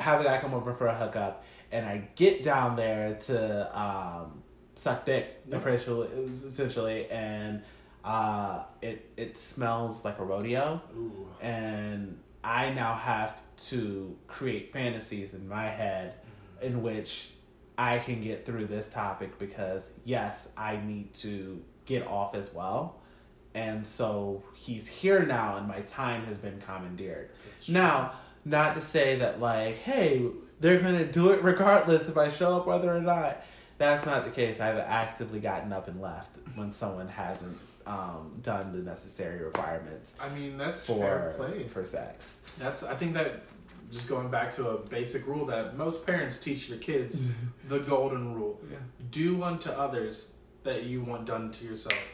have 0.00 0.20
a 0.20 0.24
guy 0.24 0.38
come 0.40 0.54
over 0.54 0.74
for 0.74 0.86
a 0.88 0.94
hookup, 0.94 1.44
and 1.70 1.86
I 1.86 2.08
get 2.16 2.42
down 2.42 2.74
there 2.74 3.14
to 3.26 3.78
um, 3.80 4.42
suck 4.74 5.06
dick, 5.06 5.40
Yeah. 5.48 5.58
essentially, 5.58 6.08
essentially, 6.32 7.08
and 7.10 7.62
uh, 8.04 8.64
it 8.82 9.08
it 9.16 9.38
smells 9.38 10.04
like 10.04 10.18
a 10.18 10.24
rodeo 10.24 10.80
Ooh. 10.96 11.28
and 11.40 12.18
I 12.42 12.70
now 12.70 12.94
have 12.96 13.40
to 13.70 14.16
create 14.26 14.72
fantasies 14.72 15.32
in 15.32 15.48
my 15.48 15.68
head 15.68 16.14
in 16.60 16.82
which 16.82 17.30
I 17.76 17.98
can 17.98 18.20
get 18.22 18.46
through 18.46 18.66
this 18.66 18.88
topic 18.88 19.38
because 19.38 19.82
yes, 20.04 20.48
I 20.56 20.76
need 20.76 21.14
to 21.14 21.62
get 21.86 22.06
off 22.06 22.34
as 22.34 22.52
well. 22.54 23.00
And 23.54 23.86
so 23.86 24.42
he's 24.54 24.88
here 24.88 25.24
now 25.24 25.56
and 25.56 25.68
my 25.68 25.80
time 25.80 26.24
has 26.26 26.38
been 26.38 26.60
commandeered. 26.60 27.30
Now, 27.68 28.14
not 28.44 28.74
to 28.74 28.80
say 28.80 29.16
that 29.16 29.40
like, 29.40 29.78
hey, 29.78 30.26
they're 30.60 30.80
gonna 30.80 31.04
do 31.06 31.30
it 31.30 31.42
regardless 31.42 32.08
if 32.08 32.16
I 32.16 32.30
show 32.30 32.56
up 32.56 32.66
whether 32.66 32.94
or 32.94 33.00
not. 33.00 33.44
That's 33.76 34.06
not 34.06 34.24
the 34.24 34.30
case. 34.30 34.60
I've 34.60 34.78
actively 34.78 35.40
gotten 35.40 35.72
up 35.72 35.88
and 35.88 36.00
left 36.00 36.38
when 36.54 36.72
someone 36.72 37.08
hasn't 37.08 37.58
um, 37.86 38.40
done 38.42 38.72
the 38.72 38.78
necessary 38.78 39.44
requirements 39.44 40.14
I 40.18 40.28
mean, 40.30 40.56
that's 40.56 40.86
for 40.86 40.98
fair 40.98 41.34
play. 41.36 41.64
for 41.64 41.84
sex. 41.84 42.40
That's 42.58 42.82
I 42.82 42.94
think 42.94 43.14
that 43.14 43.42
just 43.94 44.08
going 44.08 44.28
back 44.28 44.52
to 44.56 44.68
a 44.70 44.78
basic 44.78 45.26
rule 45.26 45.46
that 45.46 45.76
most 45.78 46.04
parents 46.04 46.40
teach 46.40 46.68
their 46.68 46.78
kids 46.78 47.20
the 47.68 47.78
golden 47.78 48.34
rule. 48.34 48.60
Yeah. 48.70 48.78
Do 49.10 49.42
unto 49.42 49.70
others 49.70 50.28
that 50.64 50.84
you 50.84 51.02
want 51.02 51.26
done 51.26 51.50
to 51.52 51.64
yourself. 51.64 52.12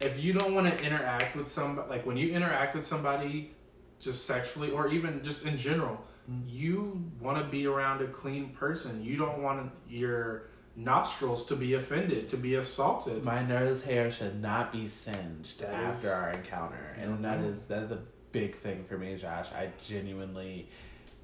If 0.00 0.22
you 0.22 0.32
don't 0.32 0.54
want 0.54 0.66
to 0.78 0.84
interact 0.84 1.34
with 1.36 1.50
somebody, 1.50 1.88
like 1.90 2.06
when 2.06 2.16
you 2.16 2.32
interact 2.32 2.74
with 2.76 2.86
somebody 2.86 3.52
just 3.98 4.26
sexually 4.26 4.70
or 4.70 4.88
even 4.88 5.22
just 5.22 5.44
in 5.44 5.56
general, 5.56 6.00
Mm. 6.30 6.42
you 6.48 7.04
want 7.20 7.38
to 7.38 7.44
be 7.44 7.68
around 7.68 8.02
a 8.02 8.08
clean 8.08 8.48
person. 8.48 9.00
You 9.04 9.16
don't 9.16 9.40
want 9.44 9.70
your 9.88 10.48
nostrils 10.74 11.46
to 11.46 11.54
be 11.54 11.74
offended, 11.74 12.28
to 12.30 12.36
be 12.36 12.56
assaulted. 12.56 13.22
My 13.22 13.44
nose 13.46 13.84
hair 13.84 14.10
should 14.10 14.42
not 14.42 14.72
be 14.72 14.88
singed 14.88 15.60
That 15.60 15.72
after 15.72 16.08
is- 16.08 16.12
our 16.12 16.30
encounter, 16.30 16.96
and 16.98 17.24
that 17.24 17.38
Mhm. 17.38 17.50
is 17.52 17.68
that 17.68 17.84
is 17.84 17.92
a 17.92 18.00
big 18.32 18.56
thing 18.56 18.84
for 18.88 18.98
me, 18.98 19.14
Josh. 19.16 19.52
I 19.52 19.70
genuinely 19.86 20.68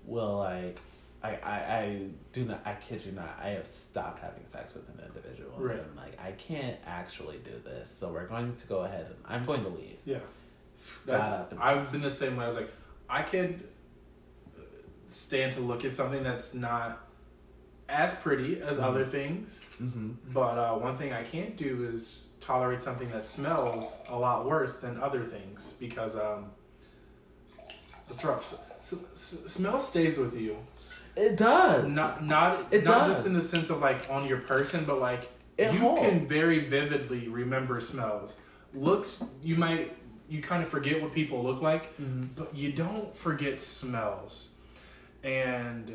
will 0.06 0.38
like. 0.38 0.78
I, 1.24 1.36
I, 1.36 1.54
I 1.76 2.06
do 2.32 2.44
not 2.46 2.62
I 2.64 2.74
kid 2.74 3.04
you 3.06 3.12
not 3.12 3.38
I 3.40 3.50
have 3.50 3.64
stopped 3.68 4.20
having 4.20 4.44
sex 4.48 4.74
with 4.74 4.88
an 4.88 5.04
individual 5.06 5.52
Right. 5.56 5.78
and 5.78 5.94
like 5.96 6.18
I 6.20 6.32
can't 6.32 6.76
actually 6.84 7.38
do 7.44 7.52
this 7.64 7.88
so 7.96 8.12
we're 8.12 8.26
going 8.26 8.56
to 8.56 8.66
go 8.66 8.80
ahead 8.80 9.06
and 9.06 9.14
I'm 9.24 9.44
going 9.44 9.62
to 9.62 9.68
leave 9.68 9.98
Yeah. 10.04 10.18
That's, 11.06 11.50
the- 11.54 11.62
I've 11.62 11.92
been 11.92 12.00
the 12.00 12.10
same 12.10 12.34
way. 12.34 12.44
I 12.44 12.48
was 12.48 12.56
like, 12.56 12.72
I 13.08 13.22
could 13.22 13.62
stand 15.06 15.54
to 15.54 15.60
look 15.60 15.84
at 15.84 15.94
something 15.94 16.24
that's 16.24 16.54
not 16.54 17.06
as 17.88 18.14
pretty 18.16 18.60
as 18.60 18.78
Mhm. 18.78 18.82
other 18.82 19.04
things, 19.04 19.60
Mm-hmm. 19.80 20.10
but 20.32 20.58
uh, 20.58 20.74
one 20.74 20.96
thing 20.96 21.12
I 21.12 21.22
can't 21.22 21.56
do 21.56 21.88
is 21.92 22.26
tolerate 22.40 22.82
something 22.82 23.10
that 23.12 23.28
smells 23.28 23.94
a 24.08 24.18
lot 24.18 24.44
worse 24.44 24.78
than 24.80 25.00
other 25.00 25.22
things 25.24 25.74
because 25.78 26.16
um, 26.16 26.46
it's 28.10 28.24
rough. 28.24 28.54
S- 28.82 28.94
s- 29.12 29.52
smell 29.52 29.78
stays 29.78 30.18
with 30.18 30.34
you. 30.36 30.56
It 31.16 31.36
does. 31.36 31.86
Not 31.86 32.24
not 32.24 32.72
It 32.74 32.84
not 32.84 33.06
does. 33.06 33.16
just 33.16 33.26
in 33.26 33.32
the 33.34 33.42
sense 33.42 33.70
of 33.70 33.80
like 33.80 34.10
on 34.10 34.26
your 34.26 34.38
person, 34.38 34.84
but 34.84 34.98
like 35.00 35.30
It 35.56 35.72
you 35.72 35.78
holds. 35.80 36.02
can 36.02 36.26
very 36.26 36.58
vividly 36.58 37.28
remember 37.28 37.80
smells. 37.80 38.40
Looks 38.74 39.22
you 39.42 39.56
might 39.56 39.96
you 40.28 40.40
kind 40.40 40.62
of 40.62 40.68
forget 40.68 41.02
what 41.02 41.12
people 41.12 41.42
look 41.44 41.60
like, 41.60 41.96
Mhm. 41.98 42.28
but 42.34 42.54
you 42.56 42.72
don't 42.72 43.14
forget 43.14 43.62
smells. 43.62 44.54
And 45.22 45.92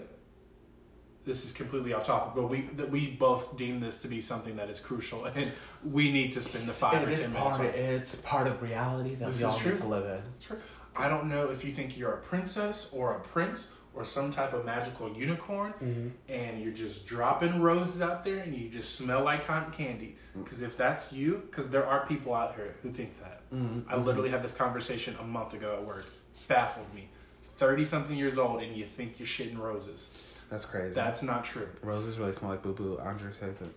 this 1.25 1.43
is 1.43 1.51
completely 1.51 1.91
off 1.93 2.05
topic, 2.05 2.33
but 2.35 2.47
we 2.49 2.61
that 2.77 2.89
we 2.89 3.07
both 3.11 3.57
deem 3.57 3.79
this 3.79 3.97
to 4.03 4.07
be 4.07 4.21
something 4.21 4.55
that 4.57 4.69
is 4.69 4.79
crucial, 4.79 5.25
and 5.35 5.51
we 5.83 6.11
need 6.11 6.31
to 6.33 6.41
spend 6.41 6.67
the 6.69 6.73
five 6.73 7.07
It 7.09 7.17
or 7.17 7.21
ten 7.21 7.33
part 7.33 7.59
minutes. 7.59 7.75
of, 7.77 7.83
on. 7.83 7.95
it's 7.95 8.15
part 8.17 8.47
of 8.47 8.61
reality 8.61 9.15
that 9.15 9.25
This 9.27 9.39
we 9.39 9.43
all 9.45 9.57
true. 9.57 9.71
need 9.73 9.81
to 9.81 9.87
live 9.87 10.05
in. 10.05 10.57
I 10.97 11.07
don't 11.09 11.25
know 11.29 11.49
if 11.51 11.63
you 11.63 11.71
think 11.71 11.97
you're 11.97 12.13
a 12.13 12.17
princess 12.21 12.91
or 12.93 13.15
a 13.15 13.19
prince 13.19 13.73
or 13.93 14.03
some 14.05 14.31
type 14.31 14.53
of 14.53 14.63
magical 14.65 15.11
unicorn, 15.13 15.73
Mm-hmm. 15.83 16.07
and 16.31 16.61
you're 16.61 16.73
just 16.73 17.07
dropping 17.07 17.61
roses 17.61 18.01
out 18.01 18.23
there 18.23 18.37
and 18.37 18.55
you 18.55 18.69
just 18.69 18.95
smell 18.95 19.23
like 19.23 19.45
cotton 19.45 19.71
candy. 19.73 20.15
Because 20.35 20.61
if 20.61 20.77
that's 20.77 21.11
you, 21.11 21.41
because 21.49 21.69
there 21.71 21.85
are 21.85 22.05
people 22.05 22.33
out 22.33 22.55
here 22.55 22.75
who 22.83 22.91
think 22.91 23.17
that. 23.19 23.41
Mm-hmm. 23.51 23.89
I 23.89 23.95
literally 23.97 24.29
had 24.29 24.43
this 24.43 24.53
conversation 24.53 25.15
a 25.19 25.23
month 25.23 25.53
ago 25.53 25.77
at 25.79 25.85
work. 25.85 26.05
Baffled 26.47 26.93
me. 26.93 27.09
30 27.41 27.85
something 27.85 28.15
years 28.15 28.37
old 28.37 28.61
and 28.61 28.75
you 28.75 28.85
think 28.85 29.19
you're 29.19 29.25
shitting 29.27 29.57
roses. 29.57 30.11
That's 30.51 30.65
crazy. 30.65 30.93
That's 30.93 31.23
not 31.23 31.43
true. 31.43 31.67
Roses 31.81 32.19
really 32.19 32.33
smell 32.33 32.51
like 32.51 32.61
boo 32.61 32.73
boo. 32.73 32.99
Andre 33.01 33.33
said 33.33 33.49
it. 33.49 33.71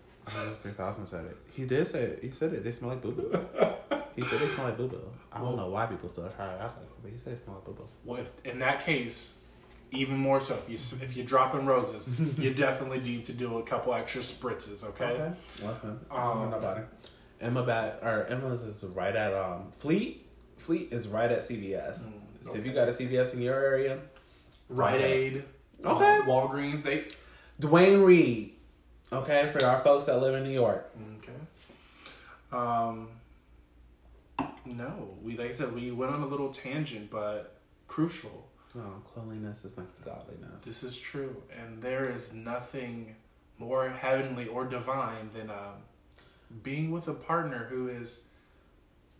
3000 0.62 1.06
said 1.06 1.24
it. 1.24 1.36
He 1.52 1.64
did 1.64 1.86
say 1.86 2.02
it. 2.02 2.18
He 2.22 2.30
said 2.30 2.52
it. 2.52 2.62
They 2.62 2.72
smell 2.72 2.90
like 2.90 3.00
boo 3.02 3.12
boo. 3.12 3.30
he 4.16 4.22
said 4.24 4.38
they 4.38 4.48
smell 4.48 4.66
like 4.66 4.76
boo 4.76 4.86
boo. 4.88 5.00
I 5.32 5.38
don't 5.38 5.46
Well- 5.48 5.56
know 5.56 5.70
why 5.70 5.86
people 5.86 6.08
still 6.10 6.28
try 6.36 6.52
it 6.54 6.60
out, 6.60 6.76
but 7.02 7.10
he 7.12 7.18
said 7.18 7.36
they 7.36 7.42
smell 7.44 7.56
like 7.56 7.64
boo 7.64 7.72
boo. 7.72 7.88
Well, 8.04 8.20
if 8.20 8.32
in 8.44 8.58
that 8.60 8.84
case, 8.84 9.38
even 9.92 10.16
more 10.16 10.40
so, 10.40 10.54
if, 10.54 10.68
you, 10.68 10.98
if 11.02 11.16
you're 11.16 11.26
dropping 11.26 11.66
roses, 11.66 12.06
you 12.38 12.54
definitely 12.54 13.00
need 13.00 13.24
to 13.26 13.32
do 13.32 13.58
a 13.58 13.62
couple 13.62 13.92
extra 13.94 14.20
spritzes, 14.22 14.84
okay? 14.84 15.04
Okay. 15.04 15.32
Listen, 15.64 15.98
I 16.10 16.16
don't 16.22 16.36
Um, 16.36 16.50
know 16.50 16.56
nobody. 16.58 16.82
Emma 17.40 17.62
bat 17.64 18.00
or 18.02 18.24
Emma's 18.26 18.62
is 18.64 18.84
right 18.84 19.16
at 19.16 19.32
um 19.34 19.72
Fleet. 19.78 20.26
Fleet 20.58 20.92
is 20.92 21.08
right 21.08 21.30
at 21.30 21.40
CVS. 21.42 22.00
Mm, 22.04 22.12
So 22.44 22.54
if 22.54 22.66
you 22.66 22.72
got 22.72 22.88
a 22.88 22.92
CVS 22.92 23.32
in 23.34 23.40
your 23.42 23.54
area, 23.54 23.98
Rite 24.68 25.00
Aid, 25.00 25.44
Okay. 25.84 26.20
Walgreens, 26.26 26.82
they. 26.82 27.06
Duane 27.58 28.00
Reade. 28.02 28.54
Okay, 29.12 29.48
for 29.52 29.64
our 29.64 29.80
folks 29.80 30.04
that 30.04 30.20
live 30.20 30.34
in 30.34 30.44
New 30.44 30.50
York. 30.52 30.88
Okay. 31.18 31.32
Um. 32.52 33.08
No, 34.64 35.16
we 35.22 35.36
like 35.36 35.50
I 35.50 35.52
said 35.52 35.74
we 35.74 35.90
went 35.90 36.12
on 36.12 36.22
a 36.22 36.26
little 36.26 36.50
tangent, 36.50 37.10
but 37.10 37.58
crucial. 37.88 38.48
Oh, 38.76 39.02
cleanliness 39.04 39.64
is 39.64 39.76
next 39.76 39.94
to 39.94 40.02
godliness. 40.04 40.64
This 40.64 40.82
is 40.84 40.96
true, 40.98 41.42
and 41.58 41.82
there 41.82 42.08
is 42.08 42.32
nothing 42.32 43.16
more 43.58 43.88
heavenly 43.88 44.46
or 44.46 44.64
divine 44.64 45.30
than 45.34 45.50
um, 45.50 45.82
being 46.62 46.90
with 46.90 47.08
a 47.08 47.12
partner 47.14 47.66
who 47.68 47.88
is 47.88 48.24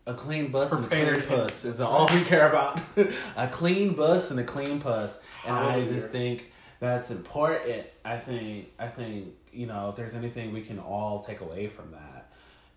A 0.07 0.15
clean 0.15 0.51
bus 0.51 0.73
and 0.73 0.85
a 0.85 0.89
clean 0.89 1.23
puss 1.23 1.65
is 1.65 1.81
all 1.81 2.09
we 2.13 2.23
care 2.25 2.49
about. 2.49 2.81
a 3.37 3.49
clean 3.49 3.95
bus 3.95 4.31
and 4.31 4.39
a 4.41 4.45
clean 4.45 4.81
puss, 4.81 5.19
and 5.47 5.55
I 5.57 5.85
just 5.87 6.11
think 6.11 6.53
that's 6.79 7.11
important. 7.11 7.87
I 8.05 8.17
think 8.19 8.69
I 8.79 8.89
think 8.89 9.35
you 9.53 9.67
know 9.67 9.91
if 9.91 9.97
there's 9.97 10.15
anything 10.15 10.53
we 10.53 10.63
can 10.63 10.79
all 10.79 11.23
take 11.23 11.41
away 11.41 11.67
from 11.67 11.91
that, 11.93 12.33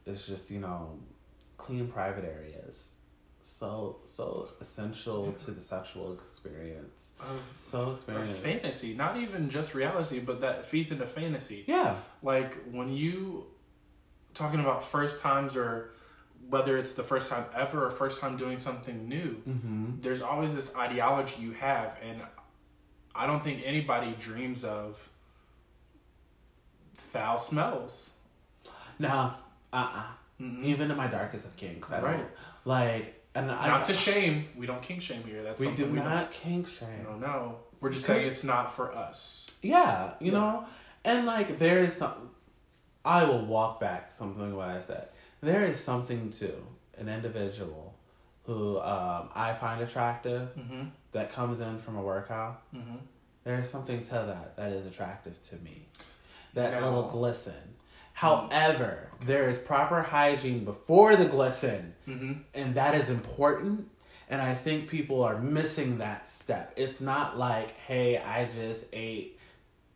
it's 0.06 0.26
just 0.26 0.50
you 0.52 0.60
know 0.60 1.00
clean 1.66 1.88
private 1.88 2.26
areas. 2.26 2.96
So 3.42 3.98
so 4.06 4.50
essential 4.62 5.32
to 5.44 5.52
the 5.52 5.62
sexual 5.62 6.14
experience. 6.14 7.12
of, 7.20 7.42
So 7.56 7.82
of 7.82 7.94
experience. 7.96 8.38
fantasy, 8.40 8.94
not 8.94 9.18
even 9.18 9.50
just 9.50 9.74
reality, 9.76 10.20
but 10.20 10.42
that 10.42 10.66
feeds 10.66 10.92
into 10.92 11.06
fantasy. 11.06 11.64
Yeah. 11.68 11.96
Like 12.22 12.52
when 12.72 12.90
you 12.94 13.46
talking 14.34 14.60
about 14.60 14.84
first 14.84 15.20
times 15.22 15.56
or 15.56 15.92
whether 16.50 16.78
it's 16.78 16.94
the 16.94 17.04
first 17.04 17.30
time 17.30 17.46
ever 17.56 17.86
or 17.86 17.90
first 17.90 18.20
time 18.22 18.36
doing 18.38 18.58
something 18.58 19.08
new, 19.08 19.42
Mm-hmm. 19.48 20.02
there's 20.02 20.22
always 20.22 20.54
this 20.56 20.76
ideology 20.76 21.42
you 21.42 21.52
have 21.54 21.98
and 22.08 22.22
I 23.16 23.28
don't 23.28 23.44
think 23.44 23.62
anybody 23.66 24.16
dreams 24.20 24.64
of 24.64 25.10
foul 26.96 27.38
smells. 27.38 28.12
No. 29.00 29.10
Uh. 29.72 29.76
uh 29.76 30.04
Mm-mm. 30.42 30.64
Even 30.64 30.90
in 30.92 30.98
my 30.98 31.08
darkest 31.08 31.46
of 31.46 31.56
kinks, 31.56 31.92
I 31.92 32.02
Right. 32.02 32.18
don't 32.18 32.28
like. 32.66 33.20
And 33.36 33.52
I 33.52 33.68
Not 33.68 33.86
to 33.86 33.94
shame. 33.94 34.48
We 34.56 34.68
don't 34.68 34.82
kink 34.82 35.02
shame 35.02 35.24
here. 35.24 35.42
That's 35.44 35.60
we 35.60 35.72
do 35.72 35.86
we 35.88 35.98
not 36.00 36.32
kink 36.32 36.68
shame. 36.68 36.90
don't, 37.04 37.20
don't 37.20 37.22
know. 37.22 37.58
We're 37.80 37.90
just 37.92 38.06
saying 38.06 38.28
it's 38.28 38.44
not 38.44 38.72
for 38.72 38.94
us. 38.94 39.48
Yeah, 39.62 40.14
you 40.20 40.32
Yeah. 40.32 40.38
know, 40.40 40.66
and 41.04 41.26
like 41.26 41.58
there 41.60 41.80
is 41.80 41.94
some. 41.96 42.30
I 43.06 43.24
will 43.26 43.46
walk 43.46 43.80
back 43.80 44.12
something 44.14 44.56
what 44.56 44.70
I 44.70 44.80
said. 44.80 45.10
There 45.42 45.66
is 45.66 45.80
something 45.84 46.30
to 46.32 46.54
an 46.98 47.10
individual 47.10 47.96
who 48.46 48.80
um, 48.80 49.30
I 49.36 49.54
find 49.54 49.82
attractive 49.82 50.50
Mm-hmm. 50.58 50.84
that 51.14 51.32
comes 51.34 51.60
in 51.60 51.80
from 51.80 51.98
a 51.98 52.02
workout. 52.02 52.62
Mm-hmm. 52.74 52.96
There 53.46 53.60
is 53.62 53.70
something 53.70 54.04
to 54.06 54.12
that 54.14 54.56
that 54.58 54.72
is 54.72 54.86
attractive 54.86 55.42
to 55.50 55.56
me. 55.58 55.88
That 56.54 56.72
Now- 56.72 56.86
little 56.86 57.10
glisten. 57.10 57.76
However, 58.14 59.10
there 59.26 59.50
is 59.50 59.58
proper 59.58 60.02
hygiene 60.02 60.64
before 60.66 61.16
the 61.16 61.26
glisten, 61.26 61.94
Mm-hmm. 62.08 62.34
and 62.54 62.76
that 62.76 62.96
is 62.96 63.10
important. 63.10 63.88
And 64.30 64.42
I 64.42 64.54
think 64.56 64.90
people 64.90 65.24
are 65.24 65.38
missing 65.40 66.00
that 66.00 66.28
step. 66.28 66.74
It's 66.76 67.00
not 67.02 67.38
like, 67.38 67.72
hey, 67.88 68.18
I 68.18 68.46
just 68.46 68.86
ate 68.94 69.40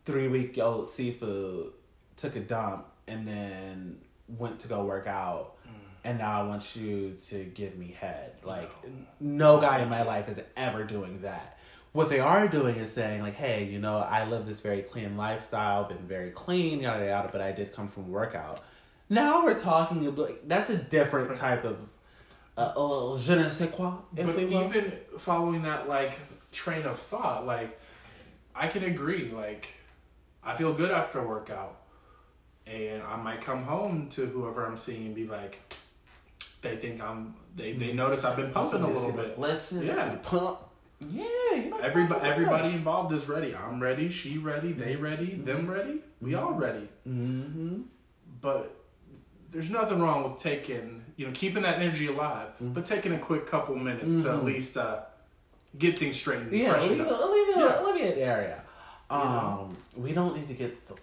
three 0.04 0.28
week 0.28 0.58
old 0.58 0.88
seafood, 0.88 1.72
took 2.16 2.36
a 2.36 2.40
dump, 2.40 2.86
and 3.06 3.26
then 3.26 3.98
went 4.38 4.60
to 4.60 4.68
go 4.68 4.84
work 4.84 5.06
out, 5.06 5.56
and 6.04 6.18
now 6.18 6.42
I 6.42 6.46
want 6.46 6.76
you 6.76 7.16
to 7.28 7.44
give 7.44 7.76
me 7.76 7.94
head. 7.98 8.32
Like, 8.42 8.70
no 9.20 9.60
guy 9.60 9.80
in 9.80 9.88
my 9.88 10.02
life 10.02 10.28
is 10.28 10.40
ever 10.56 10.84
doing 10.84 11.22
that. 11.22 11.57
What 11.98 12.10
they 12.10 12.20
are 12.20 12.46
doing 12.46 12.76
is 12.76 12.92
saying, 12.92 13.22
like, 13.22 13.34
hey, 13.34 13.64
you 13.64 13.80
know, 13.80 13.98
I 13.98 14.24
live 14.24 14.46
this 14.46 14.60
very 14.60 14.82
clean 14.82 15.16
lifestyle, 15.16 15.82
been 15.82 16.06
very 16.06 16.30
clean, 16.30 16.78
yada 16.78 17.04
yada, 17.04 17.28
but 17.32 17.40
I 17.40 17.50
did 17.50 17.72
come 17.72 17.88
from 17.88 18.12
workout. 18.12 18.60
Now 19.08 19.42
we're 19.42 19.58
talking 19.58 20.06
about 20.06 20.28
like, 20.28 20.46
that's 20.46 20.70
a 20.70 20.76
different 20.76 21.34
type 21.36 21.64
of 21.64 21.76
uh, 22.56 22.74
a 22.76 22.80
little 22.80 23.18
je 23.18 23.34
ne 23.34 23.50
sais 23.50 23.68
quoi, 23.72 23.94
But 24.14 24.38
even 24.38 24.92
following 25.18 25.62
that 25.62 25.88
like 25.88 26.16
train 26.52 26.84
of 26.86 27.00
thought, 27.00 27.44
like 27.46 27.80
I 28.54 28.68
can 28.68 28.84
agree. 28.84 29.32
Like 29.32 29.74
I 30.44 30.54
feel 30.54 30.72
good 30.74 30.92
after 30.92 31.18
a 31.18 31.26
workout, 31.26 31.80
and 32.64 33.02
I 33.02 33.16
might 33.16 33.40
come 33.40 33.64
home 33.64 34.08
to 34.10 34.24
whoever 34.24 34.64
I'm 34.64 34.76
seeing 34.76 35.06
and 35.06 35.16
be 35.16 35.26
like, 35.26 35.60
they 36.62 36.76
think 36.76 37.02
I'm. 37.02 37.34
They 37.56 37.72
they 37.72 37.92
notice 37.92 38.22
I've 38.24 38.36
been 38.36 38.52
pumping 38.52 38.82
a 38.82 38.88
little 38.88 39.10
bit. 39.10 39.36
Listen, 39.36 39.84
Yeah. 39.84 40.14
pump. 40.22 40.58
Yeah, 41.00 41.24
you 41.54 41.78
Everybody 41.80 42.28
everybody 42.28 42.68
involved 42.70 43.12
is 43.12 43.28
ready. 43.28 43.54
I'm 43.54 43.80
ready. 43.80 44.08
She 44.10 44.38
ready. 44.38 44.72
They 44.72 44.96
ready. 44.96 45.34
Them 45.36 45.70
ready. 45.70 46.00
We 46.20 46.34
all 46.34 46.52
ready. 46.52 46.88
Mm-hmm. 47.08 47.82
But 48.40 48.74
there's 49.50 49.70
nothing 49.70 50.00
wrong 50.00 50.24
with 50.24 50.40
taking, 50.40 51.04
you 51.16 51.26
know, 51.26 51.32
keeping 51.34 51.62
that 51.62 51.76
energy 51.80 52.08
alive, 52.08 52.48
Mhm. 52.62 52.74
but 52.74 52.84
taking 52.84 53.12
a 53.14 53.18
quick 53.18 53.46
couple 53.46 53.76
minutes 53.76 54.10
to 54.10 54.30
at 54.30 54.36
Mhm. 54.40 54.44
least 54.44 54.76
uh, 54.76 55.00
get 55.78 55.98
things 55.98 56.16
straightened, 56.16 56.50
and 56.52 56.60
Yeah, 56.60 56.80
leave 56.80 57.00
it, 57.00 57.06
up. 57.08 57.30
leave 57.30 57.48
it, 57.48 57.56
Yeah. 57.58 57.80
leave 57.82 58.04
it 58.04 58.18
area. 58.18 58.60
Um, 59.08 59.20
know? 59.22 59.70
we 59.96 60.12
don't 60.12 60.36
need 60.36 60.48
to 60.48 60.54
get 60.54 60.86
the 60.88 60.94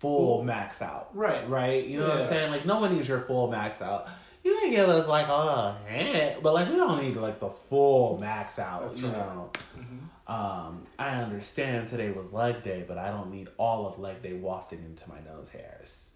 full 0.00 0.36
Full- 0.38 0.44
max 0.44 0.82
out, 0.82 1.10
Right. 1.14 1.48
right? 1.48 1.84
You 1.86 2.00
know 2.00 2.08
what 2.08 2.22
I'm 2.22 2.26
saying? 2.26 2.50
Like, 2.50 2.66
no 2.66 2.80
one 2.80 2.94
needs 2.96 3.08
your 3.08 3.20
full 3.20 3.48
max 3.50 3.80
out. 3.80 4.08
You 4.44 4.58
can 4.60 4.70
give 4.70 4.88
us 4.88 5.06
like 5.06 5.28
a 5.28 5.76
hint, 5.86 6.42
but 6.42 6.52
like 6.54 6.68
we 6.68 6.76
don't 6.76 7.00
need 7.02 7.16
like 7.16 7.38
the 7.38 7.50
full 7.50 8.18
max 8.18 8.58
out. 8.58 8.82
That's 8.86 9.00
you 9.00 9.08
right. 9.08 9.16
know. 9.16 9.50
Mhm. 9.78 9.98
Um, 10.32 10.86
I 10.98 11.10
understand 11.16 11.88
today 11.88 12.10
was 12.10 12.32
leg 12.32 12.62
day, 12.64 12.84
but 12.86 12.96
I 12.98 13.08
don't 13.10 13.30
need 13.30 13.48
all 13.56 13.86
of 13.86 13.98
leg 13.98 14.22
day 14.22 14.32
wafting 14.34 14.82
into 14.84 15.08
my 15.08 15.20
nose 15.20 15.50
hairs. 15.50 16.10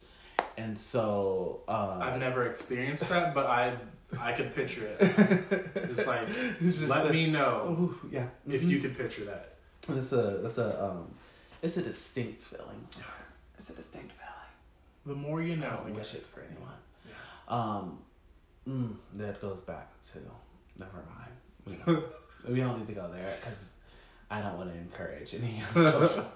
And 0.57 0.79
so, 0.79 1.61
um, 1.68 2.01
I've 2.03 2.18
never 2.18 2.47
experienced 2.47 3.09
that, 3.09 3.35
but 3.35 3.47
I 3.47 3.77
I 4.18 4.33
could 4.33 4.55
picture 4.55 4.87
it. 4.99 5.77
Just 5.89 6.07
like 6.07 6.27
just 6.61 6.89
let 6.89 7.11
me 7.11 7.31
know 7.31 7.77
Ooh, 7.79 8.09
yeah. 8.11 8.29
if 8.49 8.62
Mhm. 8.62 8.68
you 8.70 8.79
could 8.81 8.97
picture 8.97 9.24
that. 9.24 9.55
It's 9.89 10.12
a, 10.12 10.47
it's 10.47 10.59
a, 10.59 10.85
um, 10.85 11.14
it's 11.62 11.77
a 11.77 11.83
distinct 11.83 12.43
feeling. 12.43 12.87
It's 13.59 13.70
a 13.70 13.72
distinct 13.74 14.12
feeling. 14.12 14.51
The 15.07 15.14
more 15.14 15.41
you 15.43 15.57
know, 15.57 15.66
I 15.68 15.70
I 15.72 15.77
don't 15.77 15.95
wish 15.95 16.12
it 16.14 16.20
for 16.20 16.41
anyone. 16.43 16.74
Yeah. 17.09 17.12
Um, 17.49 17.99
mm, 18.69 18.95
that 19.14 19.41
goes 19.41 19.61
back 19.61 19.89
to 20.12 20.19
never 20.79 21.05
mind. 21.17 21.33
We 21.67 21.75
don't, 21.85 22.05
we 22.49 22.61
don't 22.61 22.79
need 22.81 22.89
to 22.89 22.95
go 22.95 23.11
there 23.12 23.35
because 23.41 23.77
I 24.31 24.41
don't 24.41 24.57
want 24.59 24.73
to 24.73 24.79
encourage 24.79 25.35
any 25.35 25.62
social. 25.75 26.27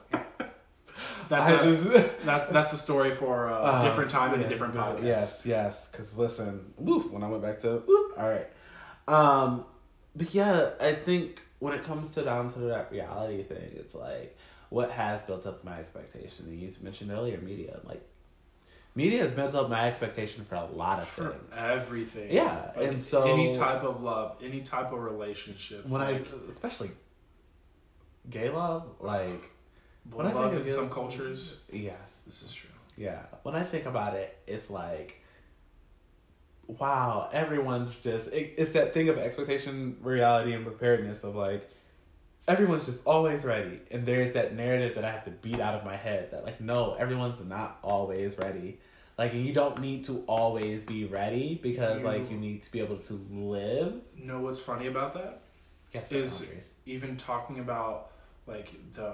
That's 1.28 1.48
I 1.48 1.52
a, 1.52 1.64
just- 1.76 2.24
that's 2.24 2.52
that's 2.52 2.72
a 2.72 2.76
story 2.76 3.14
for 3.14 3.48
a 3.48 3.54
Uh, 3.54 3.80
different 3.80 4.10
time 4.10 4.34
and 4.34 4.42
a 4.42 4.48
different 4.48 4.74
podcast. 4.74 5.04
Yes, 5.04 5.42
yes. 5.44 5.88
Because 5.90 6.16
listen, 6.18 6.72
woo, 6.76 7.00
when 7.12 7.22
I 7.22 7.28
went 7.28 7.42
back 7.42 7.58
to 7.60 7.82
all 8.18 8.28
right. 8.28 8.48
Um, 9.06 9.64
but 10.16 10.34
yeah, 10.34 10.70
I 10.80 10.92
think 10.94 11.40
when 11.60 11.72
it 11.74 11.84
comes 11.84 12.10
to 12.14 12.22
down 12.22 12.52
to 12.54 12.58
that 12.60 12.90
reality 12.90 13.42
thing, 13.44 13.70
it's 13.76 13.94
like 13.94 14.36
what 14.70 14.90
has 14.92 15.22
built 15.22 15.46
up 15.46 15.62
my 15.64 15.78
expectation. 15.78 16.46
And 16.46 16.60
you 16.60 16.70
mentioned 16.82 17.10
earlier, 17.12 17.38
media. 17.38 17.78
Like 17.84 18.02
media 18.94 19.22
has 19.22 19.32
built 19.32 19.54
up 19.54 19.68
my 19.70 19.86
expectation 19.88 20.44
for 20.44 20.56
a 20.56 20.64
lot 20.66 20.98
of 21.00 21.08
For 21.08 21.30
things. 21.30 21.52
everything. 21.56 22.32
Yeah, 22.32 22.70
Like, 22.76 22.88
and 22.88 23.02
so 23.02 23.24
any 23.32 23.54
type 23.56 23.82
of 23.82 24.02
love, 24.02 24.36
any 24.42 24.60
type 24.62 24.92
of 24.92 24.98
relationship. 25.00 25.86
when 25.86 26.00
I, 26.02 26.20
especially 26.50 26.90
gay 28.28 28.50
love, 28.50 28.86
like 29.00 29.50
when 30.10 30.26
I 30.26 30.32
love 30.32 30.50
think 30.52 30.62
in 30.62 30.68
of 30.68 30.72
some 30.74 30.90
cultures. 30.90 31.62
yes, 31.72 31.96
This 32.26 32.42
is 32.42 32.52
true. 32.52 32.70
Yeah. 32.96 33.20
When 33.44 33.54
I 33.54 33.62
think 33.64 33.86
about 33.86 34.14
it, 34.14 34.36
it's 34.46 34.68
like, 34.70 35.22
wow, 36.66 37.28
everyone's 37.32 37.96
just, 37.96 38.32
it, 38.32 38.54
it's 38.58 38.72
that 38.72 38.92
thing 38.94 39.08
of 39.08 39.18
expectation, 39.18 39.96
reality, 40.02 40.52
and 40.52 40.64
preparedness 40.64 41.24
of 41.24 41.34
like, 41.34 41.68
everyone's 42.50 42.86
just 42.86 42.98
always 43.06 43.44
ready. 43.44 43.80
And 43.90 44.04
there's 44.06 44.32
that 44.34 44.54
narrative 44.54 44.94
that 44.96 45.04
I 45.04 45.10
have 45.12 45.24
to 45.24 45.30
beat 45.30 45.60
out 45.60 45.74
of 45.74 45.84
my 45.84 45.96
head 45.96 46.30
that, 46.32 46.44
like, 46.44 46.60
no, 46.60 46.94
everyone's 46.94 47.44
not 47.44 47.78
always 47.82 48.36
ready. 48.38 48.78
Like, 49.18 49.32
and 49.34 49.44
you 49.44 49.52
don't 49.52 49.78
need 49.80 50.04
to 50.04 50.24
always 50.26 50.84
be 50.84 51.04
ready 51.04 51.58
because, 51.62 52.02
like, 52.02 52.22
You- 52.22 52.34
you 52.34 52.36
need 52.38 52.62
to 52.62 52.72
be 52.72 52.80
able 52.80 52.96
to 52.98 53.14
live. 53.30 54.00
Know 54.16 54.40
what's 54.40 54.60
funny 54.62 54.86
about 54.86 55.14
that? 55.14 55.42
Yes, 55.92 56.10
Is- 56.12 56.74
Even 56.86 57.16
talking 57.16 57.58
about 57.58 58.12
like 58.46 58.70
the 58.94 59.12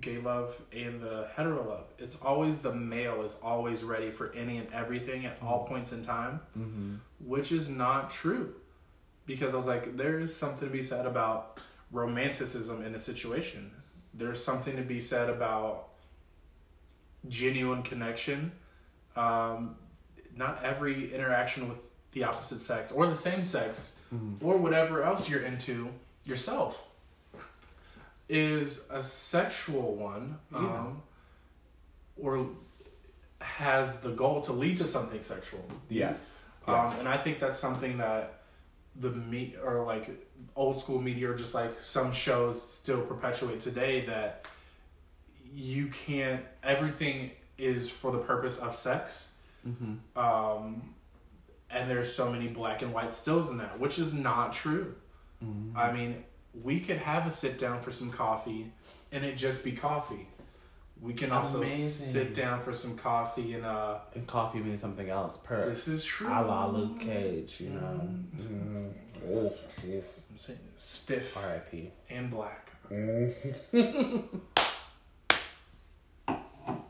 gay 0.00 0.18
love 0.18 0.60
and 0.72 1.00
the 1.00 1.28
hetero 1.36 1.62
love, 1.68 1.84
it's 1.98 2.16
always 2.20 2.58
the 2.58 2.72
male 2.74 3.22
is 3.22 3.36
always 3.42 3.84
ready 3.84 4.10
for 4.10 4.32
any 4.32 4.58
and 4.58 4.72
everything 4.72 5.24
at 5.24 5.38
all 5.42 5.64
points 5.66 5.92
in 5.92 6.04
time. 6.04 6.40
Mm-hmm. 6.58 6.94
which 7.24 7.52
is 7.52 7.68
not 7.70 8.10
true 8.10 8.54
because 9.26 9.54
I 9.54 9.56
was 9.56 9.66
like, 9.66 9.96
there 9.96 10.18
is 10.20 10.34
something 10.34 10.68
to 10.68 10.72
be 10.72 10.82
said 10.82 11.06
about 11.06 11.60
romanticism 11.90 12.84
in 12.84 12.94
a 12.94 12.98
situation. 12.98 13.70
There's 14.12 14.42
something 14.42 14.76
to 14.76 14.82
be 14.82 15.00
said 15.00 15.28
about 15.30 15.88
genuine 17.28 17.82
connection. 17.82 18.52
Um, 19.16 19.76
not 20.36 20.62
every 20.64 21.14
interaction 21.14 21.68
with 21.68 21.78
the 22.12 22.24
opposite 22.24 22.60
sex 22.60 22.90
or 22.92 23.06
the 23.06 23.14
same 23.14 23.44
sex 23.44 24.00
Mm-hmm. 24.14 24.46
or 24.46 24.56
whatever 24.58 25.02
else 25.02 25.28
you're 25.28 25.42
into 25.42 25.88
yourself 26.24 26.86
is 28.28 28.86
a 28.90 29.02
sexual 29.02 29.96
one 29.96 30.38
um, 30.54 31.02
or 32.16 32.46
has 33.40 34.00
the 34.00 34.10
goal 34.10 34.40
to 34.42 34.52
lead 34.52 34.76
to 34.76 34.84
something 34.84 35.20
sexual. 35.20 35.64
Yes. 35.88 36.44
Um, 36.68 36.92
and 37.00 37.08
I 37.08 37.16
think 37.16 37.40
that's 37.40 37.58
something 37.58 37.98
that 37.98 38.42
the 38.96 39.10
meat 39.10 39.56
or 39.62 39.84
like 39.84 40.10
old 40.56 40.80
school 40.80 41.00
media 41.00 41.30
or 41.30 41.34
just 41.34 41.54
like 41.54 41.80
some 41.80 42.12
shows 42.12 42.60
still 42.62 43.00
perpetuate 43.00 43.60
today 43.60 44.06
that 44.06 44.46
you 45.52 45.88
can't 45.88 46.42
everything 46.62 47.30
is 47.58 47.90
for 47.90 48.12
the 48.12 48.18
purpose 48.18 48.58
of 48.58 48.74
sex. 48.74 49.32
Mm-hmm. 49.66 50.18
Um, 50.18 50.94
and 51.70 51.90
there's 51.90 52.14
so 52.14 52.30
many 52.30 52.48
black 52.48 52.82
and 52.82 52.92
white 52.92 53.14
stills 53.14 53.50
in 53.50 53.58
that, 53.58 53.78
which 53.80 53.98
is 53.98 54.14
not 54.14 54.52
true. 54.52 54.94
Mm-hmm. 55.44 55.76
I 55.76 55.92
mean, 55.92 56.24
we 56.62 56.80
could 56.80 56.98
have 56.98 57.26
a 57.26 57.30
sit 57.30 57.58
down 57.58 57.80
for 57.80 57.90
some 57.90 58.10
coffee 58.10 58.72
and 59.10 59.24
it 59.24 59.36
just 59.36 59.64
be 59.64 59.72
coffee. 59.72 60.28
We 61.00 61.12
can 61.12 61.32
also 61.32 61.58
Amazing. 61.58 62.12
sit 62.12 62.34
down 62.34 62.60
for 62.60 62.72
some 62.72 62.96
coffee 62.96 63.54
and 63.54 63.64
uh 63.64 63.98
And 64.14 64.26
coffee 64.26 64.60
means 64.60 64.80
something 64.80 65.08
else. 65.10 65.36
Per. 65.38 65.68
this 65.68 65.88
is 65.88 66.04
true. 66.04 66.28
A 66.28 66.42
la 66.42 66.66
Luke 66.66 67.00
Cage, 67.00 67.60
you 67.60 67.70
know. 67.70 68.08
Mm. 68.36 68.92
Oh, 69.26 69.52
jeez. 69.82 70.22
Stiff 70.76 71.36
R.I.P. 71.36 71.92
and 72.10 72.30
black. 72.30 72.70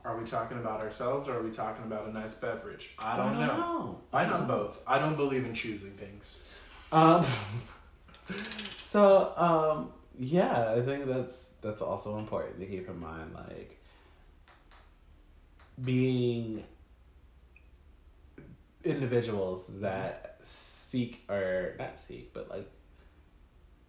Are 0.05 0.19
we 0.19 0.27
talking 0.27 0.59
about 0.59 0.83
ourselves 0.83 1.29
or 1.29 1.39
are 1.39 1.43
we 1.43 1.51
talking 1.51 1.85
about 1.85 2.07
a 2.07 2.13
nice 2.13 2.35
beverage? 2.35 2.95
I 2.99 3.17
don't, 3.17 3.41
know. 3.41 3.47
know. 3.47 4.01
I 4.13 4.27
know 4.27 4.43
both. 4.43 4.83
I 4.87 4.99
don't 4.99 5.17
believe 5.17 5.45
in 5.47 5.55
choosing 5.55 5.93
things. 5.93 6.43
Um. 6.93 7.25
so 8.91 9.33
um 9.37 9.93
yeah, 10.19 10.73
I 10.73 10.81
think 10.83 11.07
that's 11.07 11.55
that's 11.63 11.83
also 11.83 12.19
important 12.19 12.61
to 12.61 12.67
keep 12.67 12.89
in 12.89 12.99
mind, 13.01 13.35
like 13.35 13.81
being 15.83 16.65
individuals 18.85 19.67
that 19.81 20.39
seek 20.43 21.25
or 21.29 21.75
not 21.79 21.99
seek, 21.99 22.33
but 22.33 22.51
like 22.51 22.71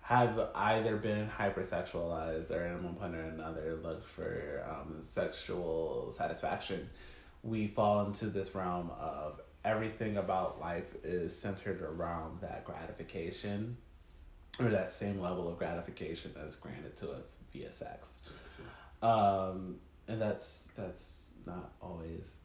have 0.01 0.39
either 0.53 0.97
been 0.97 1.27
hypersexualized 1.27 2.51
or 2.51 2.63
in 2.65 2.83
one 2.83 2.95
point 2.95 3.15
or 3.15 3.21
another 3.21 3.79
look 3.81 4.07
for 4.07 4.63
um, 4.69 5.01
sexual 5.01 6.11
satisfaction, 6.11 6.89
we 7.41 7.67
fall 7.67 8.05
into 8.05 8.27
this 8.27 8.53
realm 8.53 8.91
of 8.99 9.41
everything 9.63 10.17
about 10.17 10.61
life 10.61 10.95
is 11.03 11.37
centered 11.37 11.81
around 11.81 12.39
that 12.41 12.63
gratification 12.65 13.77
or 14.59 14.69
that 14.69 14.93
same 14.93 15.19
level 15.19 15.49
of 15.49 15.57
gratification 15.57 16.31
that 16.35 16.45
is 16.45 16.55
granted 16.55 16.95
to 16.95 17.11
us 17.11 17.37
via 17.51 17.73
sex. 17.73 18.29
Um, 19.01 19.77
and 20.07 20.21
that's 20.21 20.69
that's 20.77 21.24
not 21.45 21.71
always 21.81 22.39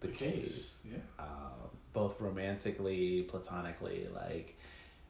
the, 0.00 0.08
case. 0.08 0.80
Yeah. 0.84 0.98
Um, 1.18 1.70
both 1.92 2.20
romantically, 2.20 3.22
platonically, 3.22 4.08
like 4.14 4.58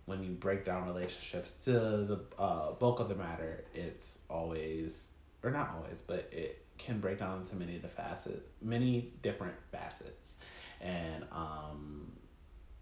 when 0.06 0.22
you 0.22 0.30
break 0.30 0.64
down 0.64 0.86
relationships 0.86 1.52
to 1.64 1.72
the 1.72 2.20
uh, 2.38 2.72
bulk 2.72 3.00
of 3.00 3.08
the 3.08 3.14
matter, 3.14 3.64
it's 3.74 4.20
always, 4.30 5.10
or 5.42 5.50
not 5.50 5.74
always, 5.76 6.00
but 6.00 6.28
it 6.32 6.64
can 6.78 7.00
break 7.00 7.18
down 7.18 7.40
into 7.40 7.56
many 7.56 7.76
of 7.76 7.82
the 7.82 7.88
facets, 7.88 8.46
many 8.62 9.12
different 9.22 9.54
facets. 9.72 10.34
And 10.80 11.24
um, 11.32 12.12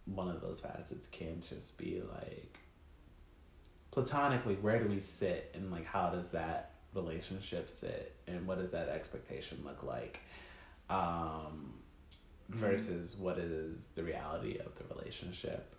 one 0.04 0.28
of 0.28 0.40
those 0.40 0.60
facets 0.60 1.08
can 1.08 1.40
just 1.40 1.78
be 1.78 2.02
like, 2.02 2.58
platonically, 3.90 4.56
where 4.56 4.82
do 4.82 4.88
we 4.88 5.00
sit 5.00 5.50
and 5.54 5.70
like 5.70 5.86
how 5.86 6.10
does 6.10 6.28
that 6.30 6.72
relationship 6.94 7.70
sit 7.70 8.14
and 8.26 8.46
what 8.46 8.58
does 8.58 8.70
that 8.72 8.88
expectation 8.88 9.62
look 9.64 9.82
like? 9.82 10.20
Um, 10.90 11.70
versus 12.50 13.16
what 13.16 13.38
is 13.38 13.88
the 13.94 14.02
reality 14.02 14.58
of 14.58 14.76
the 14.76 14.84
relationship. 14.94 15.74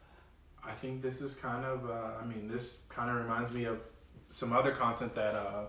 I 0.64 0.72
think 0.74 1.02
this 1.04 1.22
is 1.22 1.36
kind 1.36 1.64
of, 1.64 1.88
uh, 1.90 2.20
I 2.22 2.26
mean, 2.26 2.48
this 2.48 2.80
kind 2.90 3.10
of 3.10 3.18
reminds 3.18 3.52
me 3.54 3.66
of 3.66 3.82
some 4.30 4.52
other 4.52 4.72
content 4.72 5.14
that 5.14 5.36
uh, 5.36 5.66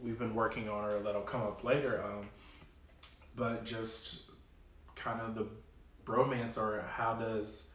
we've 0.00 0.18
been 0.18 0.34
working 0.34 0.68
on 0.68 0.84
or 0.84 1.00
that'll 1.00 1.22
come 1.22 1.42
up 1.42 1.64
later. 1.64 2.02
Um, 2.04 2.28
but 3.34 3.64
just 3.64 4.30
kind 4.94 5.20
of 5.20 5.34
the 5.34 5.48
bromance 6.06 6.56
or 6.56 6.84
how 6.88 7.14
does, 7.14 7.70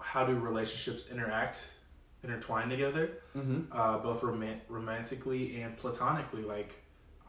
how 0.00 0.24
do 0.26 0.34
relationships 0.34 1.04
interact, 1.10 1.72
intertwine 2.24 2.68
together, 2.68 3.12
Mm-hmm. 3.36 3.60
uh, 3.72 3.98
both 3.98 4.22
romant- 4.22 4.60
romantically 4.68 5.60
and 5.62 5.76
platonically? 5.76 6.42
Like, 6.42 6.74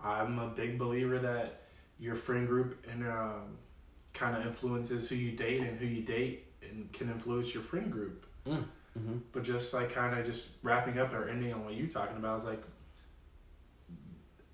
I'm 0.04 0.40
a 0.40 0.48
big 0.48 0.80
believer 0.80 1.20
that 1.20 1.59
your 2.00 2.16
friend 2.16 2.48
group 2.48 2.86
and 2.90 3.06
um, 3.06 3.58
kind 4.14 4.36
of 4.36 4.46
influences 4.46 5.10
who 5.10 5.16
you 5.16 5.32
date 5.32 5.62
and 5.62 5.78
who 5.78 5.86
you 5.86 6.02
date 6.02 6.46
and 6.62 6.92
can 6.94 7.10
influence 7.10 7.54
your 7.54 7.64
friend 7.64 7.92
group. 7.92 8.26
Mm-hmm. 8.98 9.18
But 9.32 9.44
just 9.44 9.74
like 9.74 9.94
kind 9.94 10.18
of 10.18 10.26
just 10.26 10.52
wrapping 10.64 10.98
up 10.98 11.14
or 11.14 11.30
ending 11.30 11.54
on 11.54 11.66
what 11.66 11.76
you're 11.76 11.88
talking 11.88 12.18
about 12.18 12.40
is 12.40 12.46
like 12.46 12.64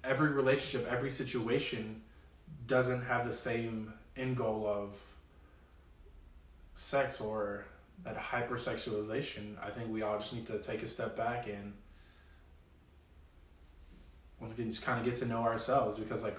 every 0.04 0.32
relationship, 0.32 0.88
every 0.92 1.10
situation 1.10 2.02
doesn't 2.68 3.04
have 3.04 3.26
the 3.26 3.34
same 3.34 3.94
end 4.18 4.38
goal 4.38 4.68
of 4.68 4.94
sex 6.74 7.22
or 7.22 7.66
that 8.04 8.18
hypersexualization. 8.18 9.56
I 9.64 9.70
think 9.70 9.90
we 9.90 10.02
all 10.02 10.18
just 10.18 10.34
need 10.34 10.48
to 10.48 10.60
take 10.60 10.84
a 10.84 10.88
step 10.88 11.16
back 11.16 11.48
and 11.48 11.74
once 14.40 14.54
again 14.54 14.70
just 14.70 14.84
kind 14.84 15.00
of 15.00 15.06
get 15.06 15.18
to 15.20 15.26
know 15.26 15.44
ourselves 15.44 15.98
because 15.98 16.24
like 16.24 16.38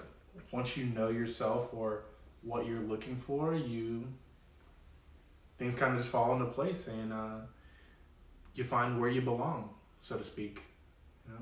once 0.51 0.77
you 0.77 0.85
know 0.85 1.09
yourself 1.09 1.73
or 1.73 2.03
what 2.41 2.65
you're 2.65 2.81
looking 2.81 3.17
for, 3.17 3.53
you 3.53 4.05
things 5.57 5.75
kind 5.75 5.93
of 5.93 5.97
just 5.97 6.11
fall 6.11 6.33
into 6.33 6.45
place 6.45 6.87
and 6.87 7.11
uh, 7.11 7.37
you 8.53 8.63
find 8.63 8.99
where 8.99 9.09
you 9.09 9.21
belong, 9.21 9.69
so 10.01 10.17
to 10.17 10.23
speak. 10.23 10.61
You 11.25 11.33
know, 11.33 11.41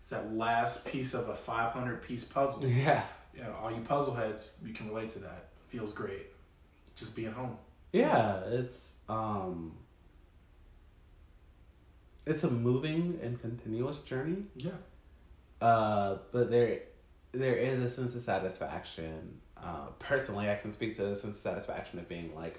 it's 0.00 0.10
that 0.10 0.32
last 0.34 0.84
piece 0.84 1.14
of 1.14 1.28
a 1.28 1.34
500 1.34 2.02
piece 2.02 2.24
puzzle. 2.24 2.64
Yeah. 2.66 3.02
You 3.32 3.42
know, 3.44 3.54
all 3.62 3.70
you 3.70 3.80
puzzle 3.82 4.14
heads, 4.14 4.50
you 4.64 4.74
can 4.74 4.88
relate 4.88 5.10
to 5.10 5.20
that. 5.20 5.50
Feels 5.68 5.92
great, 5.92 6.26
just 6.96 7.14
being 7.14 7.30
home. 7.30 7.56
Yeah, 7.92 8.40
it's 8.46 8.96
um 9.08 9.76
it's 12.26 12.44
a 12.44 12.50
moving 12.50 13.18
and 13.22 13.40
continuous 13.40 13.98
journey. 13.98 14.44
Yeah. 14.56 14.70
Uh, 15.60 16.18
but 16.32 16.50
there, 16.50 16.80
there 17.32 17.54
is 17.54 17.80
a 17.80 17.90
sense 17.90 18.14
of 18.14 18.22
satisfaction. 18.22 19.40
Uh, 19.56 19.86
personally, 19.98 20.50
I 20.50 20.56
can 20.56 20.72
speak 20.72 20.96
to 20.96 21.02
the 21.02 21.14
sense 21.14 21.36
of 21.36 21.40
satisfaction 21.40 21.98
of 21.98 22.08
being 22.08 22.34
like, 22.34 22.58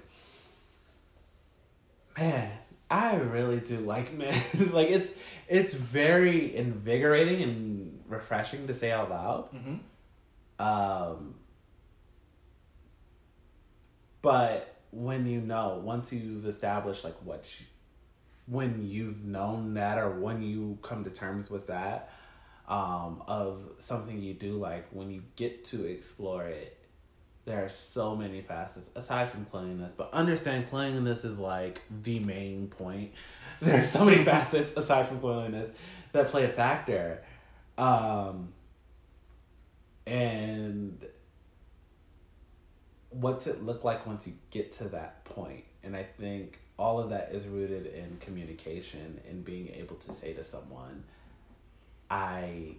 man, 2.16 2.52
I 2.90 3.16
really 3.16 3.60
do 3.60 3.78
like 3.78 4.12
men. 4.16 4.40
like 4.72 4.88
it's 4.90 5.12
it's 5.48 5.74
very 5.74 6.54
invigorating 6.56 7.42
and 7.42 8.04
refreshing 8.06 8.66
to 8.66 8.74
say 8.74 8.90
out 8.90 9.10
loud. 9.10 9.48
Mm-hmm. 9.54 10.64
Um, 10.64 11.34
but 14.20 14.76
when 14.90 15.26
you 15.26 15.40
know, 15.40 15.80
once 15.82 16.12
you've 16.12 16.46
established 16.46 17.02
like 17.02 17.16
what 17.24 17.44
you, 17.58 17.66
when 18.46 18.86
you've 18.86 19.24
known 19.24 19.74
that 19.74 19.98
or 19.98 20.10
when 20.10 20.42
you 20.42 20.78
come 20.82 21.02
to 21.04 21.10
terms 21.10 21.50
with 21.50 21.66
that, 21.68 22.12
um, 22.68 23.22
of 23.26 23.62
something 23.78 24.20
you 24.20 24.34
do 24.34 24.54
like, 24.54 24.86
when 24.90 25.10
you 25.10 25.22
get 25.36 25.64
to 25.66 25.84
explore 25.84 26.44
it, 26.44 26.78
there 27.44 27.64
are 27.64 27.68
so 27.68 28.14
many 28.14 28.40
facets 28.40 28.90
aside 28.94 29.30
from 29.30 29.44
cleanliness, 29.46 29.94
but 29.94 30.12
understand 30.12 30.70
cleanliness 30.70 31.24
is 31.24 31.38
like 31.38 31.82
the 32.02 32.20
main 32.20 32.68
point. 32.68 33.12
There 33.60 33.80
are 33.80 33.84
so 33.84 34.04
many 34.04 34.24
facets 34.24 34.72
aside 34.76 35.06
from 35.06 35.20
cleanliness 35.20 35.70
that 36.10 36.26
play 36.26 36.42
a 36.44 36.48
factor. 36.48 37.22
Um, 37.78 38.52
and 40.04 41.06
what's 43.10 43.46
it 43.46 43.62
look 43.62 43.84
like 43.84 44.04
once 44.04 44.26
you 44.26 44.32
get 44.50 44.72
to 44.78 44.84
that 44.88 45.24
point? 45.24 45.62
And 45.84 45.96
I 45.96 46.02
think 46.02 46.58
all 46.76 46.98
of 46.98 47.10
that 47.10 47.30
is 47.32 47.46
rooted 47.46 47.86
in 47.86 48.16
communication 48.20 49.20
and 49.28 49.44
being 49.44 49.68
able 49.68 49.96
to 49.96 50.10
say 50.12 50.32
to 50.32 50.42
someone, 50.42 51.04
I 52.12 52.74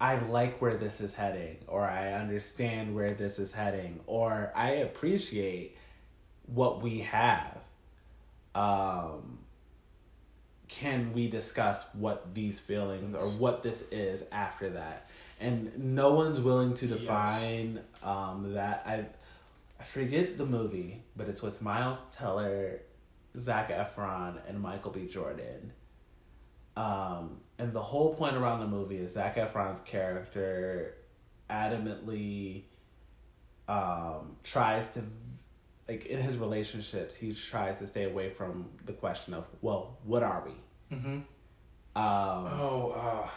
I 0.00 0.18
like 0.18 0.62
where 0.62 0.76
this 0.76 1.00
is 1.00 1.14
heading, 1.14 1.58
or 1.66 1.84
I 1.84 2.12
understand 2.12 2.94
where 2.94 3.12
this 3.12 3.38
is 3.38 3.52
heading, 3.52 4.00
or 4.06 4.50
I 4.56 4.70
appreciate 4.70 5.76
what 6.46 6.80
we 6.80 7.00
have. 7.00 7.58
Um, 8.54 9.40
can 10.68 11.12
we 11.12 11.28
discuss 11.28 11.86
what 11.94 12.34
these 12.34 12.58
feelings 12.60 13.14
or 13.14 13.28
what 13.32 13.62
this 13.62 13.84
is 13.92 14.24
after 14.32 14.70
that? 14.70 15.10
And 15.38 15.94
no 15.94 16.14
one's 16.14 16.40
willing 16.40 16.74
to 16.76 16.86
define 16.86 17.80
um, 18.02 18.54
that. 18.54 18.84
I 18.86 19.04
I 19.78 19.84
forget 19.84 20.38
the 20.38 20.46
movie, 20.46 21.02
but 21.14 21.28
it's 21.28 21.42
with 21.42 21.60
Miles 21.60 21.98
Teller, 22.16 22.80
Zac 23.38 23.68
Efron, 23.68 24.38
and 24.48 24.60
Michael 24.60 24.92
B. 24.92 25.06
Jordan. 25.06 25.72
Um, 26.78 27.40
and 27.58 27.72
the 27.72 27.82
whole 27.82 28.14
point 28.14 28.36
around 28.36 28.60
the 28.60 28.66
movie 28.68 28.98
is 28.98 29.14
Zac 29.14 29.36
Efron's 29.36 29.80
character 29.82 30.94
adamantly 31.50 32.62
um, 33.68 34.36
tries 34.44 34.88
to, 34.92 35.02
like 35.88 36.06
in 36.06 36.20
his 36.22 36.36
relationships, 36.36 37.16
he 37.16 37.34
tries 37.34 37.78
to 37.80 37.86
stay 37.86 38.04
away 38.04 38.30
from 38.30 38.66
the 38.86 38.92
question 38.92 39.34
of, 39.34 39.44
well, 39.60 39.98
what 40.04 40.22
are 40.22 40.44
we? 40.46 40.96
Mm-hmm. 40.96 41.08
Um, 41.16 41.24
Oh, 41.96 42.94
uh, 42.96 43.28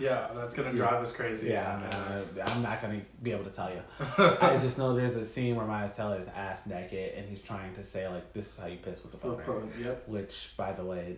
yeah, 0.00 0.28
that's 0.34 0.54
gonna 0.54 0.72
drive 0.72 1.00
us 1.02 1.12
crazy. 1.14 1.50
yeah, 1.50 1.78
uh, 1.92 2.42
I'm 2.50 2.62
not 2.62 2.82
gonna 2.82 3.02
be 3.22 3.30
able 3.32 3.44
to 3.44 3.50
tell 3.50 3.70
you. 3.70 3.82
I 4.40 4.58
just 4.60 4.76
know 4.78 4.96
there's 4.96 5.14
a 5.14 5.24
scene 5.26 5.54
where 5.56 5.66
Miles 5.66 5.94
Teller 5.94 6.18
is 6.20 6.26
ass 6.34 6.66
naked 6.66 7.14
and 7.16 7.28
he's 7.28 7.40
trying 7.40 7.74
to 7.74 7.84
say 7.84 8.08
like, 8.08 8.32
"This 8.32 8.46
is 8.54 8.58
how 8.58 8.66
you 8.66 8.78
piss 8.78 9.04
with 9.04 9.14
a 9.14 9.18
boner," 9.18 9.44
Yep. 9.78 10.08
which, 10.08 10.54
by 10.56 10.72
the 10.72 10.84
way, 10.84 11.16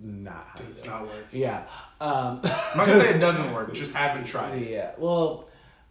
not 0.00 0.46
how 0.48 0.60
It's 0.68 0.84
not 0.84 1.02
work. 1.02 1.26
Yeah. 1.32 1.64
Um, 2.00 2.40
I'm 2.44 2.78
not 2.78 2.86
gonna 2.86 3.00
say 3.00 3.14
it 3.14 3.18
doesn't 3.20 3.52
work. 3.52 3.72
Just 3.74 3.94
haven't 3.94 4.26
tried. 4.26 4.62
it. 4.62 4.70
Yeah. 4.70 4.92
Well, 4.98 5.48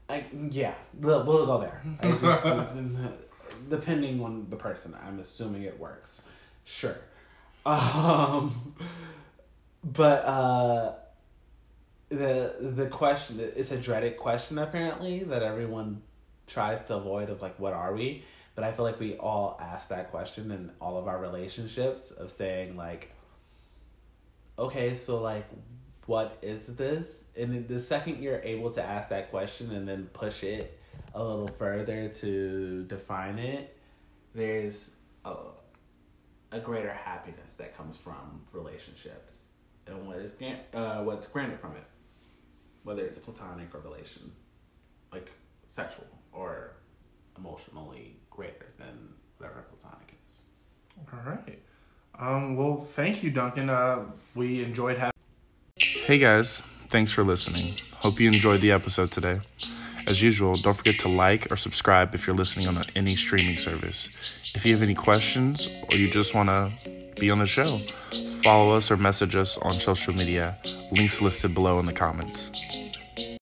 I 0.10 0.26
yeah. 0.50 0.76
We'll, 1.00 1.26
we'll 1.26 1.46
go 1.46 1.60
there. 1.62 1.82
I 2.04 3.10
depending 3.70 4.22
on 4.22 4.48
the 4.50 4.56
person, 4.56 4.96
I'm 5.06 5.20
assuming 5.20 5.64
it 5.64 5.80
works. 5.80 6.24
Sure. 6.66 6.98
Um, 7.66 8.76
but 9.84 10.26
uh, 10.26 10.94
the 12.10 12.56
the 12.76 12.86
question 12.88 13.40
it's 13.40 13.72
a 13.72 13.78
dreaded 13.78 14.18
question 14.18 14.58
apparently 14.58 15.24
that 15.24 15.44
everyone 15.44 16.02
tries 16.48 16.84
to 16.86 16.96
avoid 16.96 17.30
of 17.30 17.42
like 17.42 17.60
what 17.60 17.74
are 17.74 17.94
we 17.94 18.24
but 18.56 18.64
i 18.64 18.72
feel 18.72 18.86
like 18.86 19.00
we 19.00 19.16
all 19.18 19.58
ask 19.60 19.88
that 19.90 20.12
question 20.12 20.52
in 20.52 20.72
all 20.80 20.98
of 20.98 21.08
our 21.08 21.20
relationships 21.20 22.12
of 22.12 22.32
saying 22.32 22.76
like 22.78 23.13
okay 24.58 24.96
so 24.96 25.22
like 25.22 25.46
what 26.06 26.38
is 26.42 26.68
this? 26.68 27.26
And 27.38 27.66
the 27.68 27.80
second 27.80 28.22
you're 28.22 28.42
able 28.42 28.72
to 28.72 28.84
ask 28.84 29.10
that 29.10 29.32
question 29.32 29.72
and 29.72 29.88
then 29.88 30.08
push 30.12 30.44
it 30.44 30.80
a 31.16 31.24
little 31.24 31.48
further 31.48 32.10
to 32.10 32.84
define 32.84 33.40
it 33.40 33.78
there's 34.34 34.92
a, 35.26 35.36
a 36.52 36.60
greater 36.60 36.92
happiness 36.92 37.54
that 37.54 37.78
comes 37.78 37.98
from 37.98 38.42
relationships 38.52 39.50
and 39.86 40.08
what 40.08 40.18
is 40.18 40.36
uh 40.74 41.04
what's 41.04 41.28
granted 41.28 41.60
from 41.60 41.76
it. 41.76 41.84
Whether 42.84 43.06
it's 43.06 43.20
platonic 43.20 43.74
or 43.74 43.80
relation 43.80 44.32
like 45.12 45.32
sexual 45.68 46.08
or 46.32 46.74
emotionally 47.38 48.18
greater 48.30 48.74
than 48.78 49.14
whatever 49.38 49.66
platonic 49.70 50.16
is. 50.26 50.44
All 51.12 51.20
right. 51.26 51.60
Um, 52.20 52.56
well, 52.56 52.78
thank 52.78 53.24
you, 53.24 53.32
Duncan. 53.32 53.70
Uh, 53.70 54.06
we 54.36 54.64
enjoyed 54.64 54.98
having. 54.98 55.14
Hey 55.78 56.20
guys, 56.20 56.62
thanks 56.90 57.12
for 57.12 57.24
listening. 57.24 57.74
Hope 57.96 58.20
you 58.20 58.28
enjoyed 58.28 58.62
the 58.62 58.72
episode 58.72 59.12
today. 59.12 59.40
As 60.08 60.22
usual, 60.22 60.54
don't 60.54 60.76
forget 60.76 60.96
to 61.00 61.08
like 61.08 61.52
or 61.52 61.58
subscribe 61.58 62.14
if 62.14 62.28
you're 62.28 62.36
listening 62.36 62.68
on 62.68 62.84
any 62.96 63.12
streaming 63.12 63.56
service. 63.58 64.10
If 64.54 64.66
you 64.66 64.74
have 64.74 64.84
any 64.84 64.94
questions 64.94 65.70
or 65.90 65.98
you 65.98 66.10
just 66.10 66.36
want 66.36 66.50
to 66.50 66.72
be 67.20 67.32
on 67.32 67.40
the 67.40 67.48
show, 67.48 67.78
follow 68.44 68.76
us 68.76 68.92
or 68.92 68.98
message 68.98 69.36
us 69.36 69.58
on 69.58 69.72
social 69.72 70.14
media. 70.14 70.58
Links 70.92 71.22
listed 71.22 71.54
below 71.54 71.80
in 71.80 71.86
the 71.86 71.94
comments. 71.94 72.83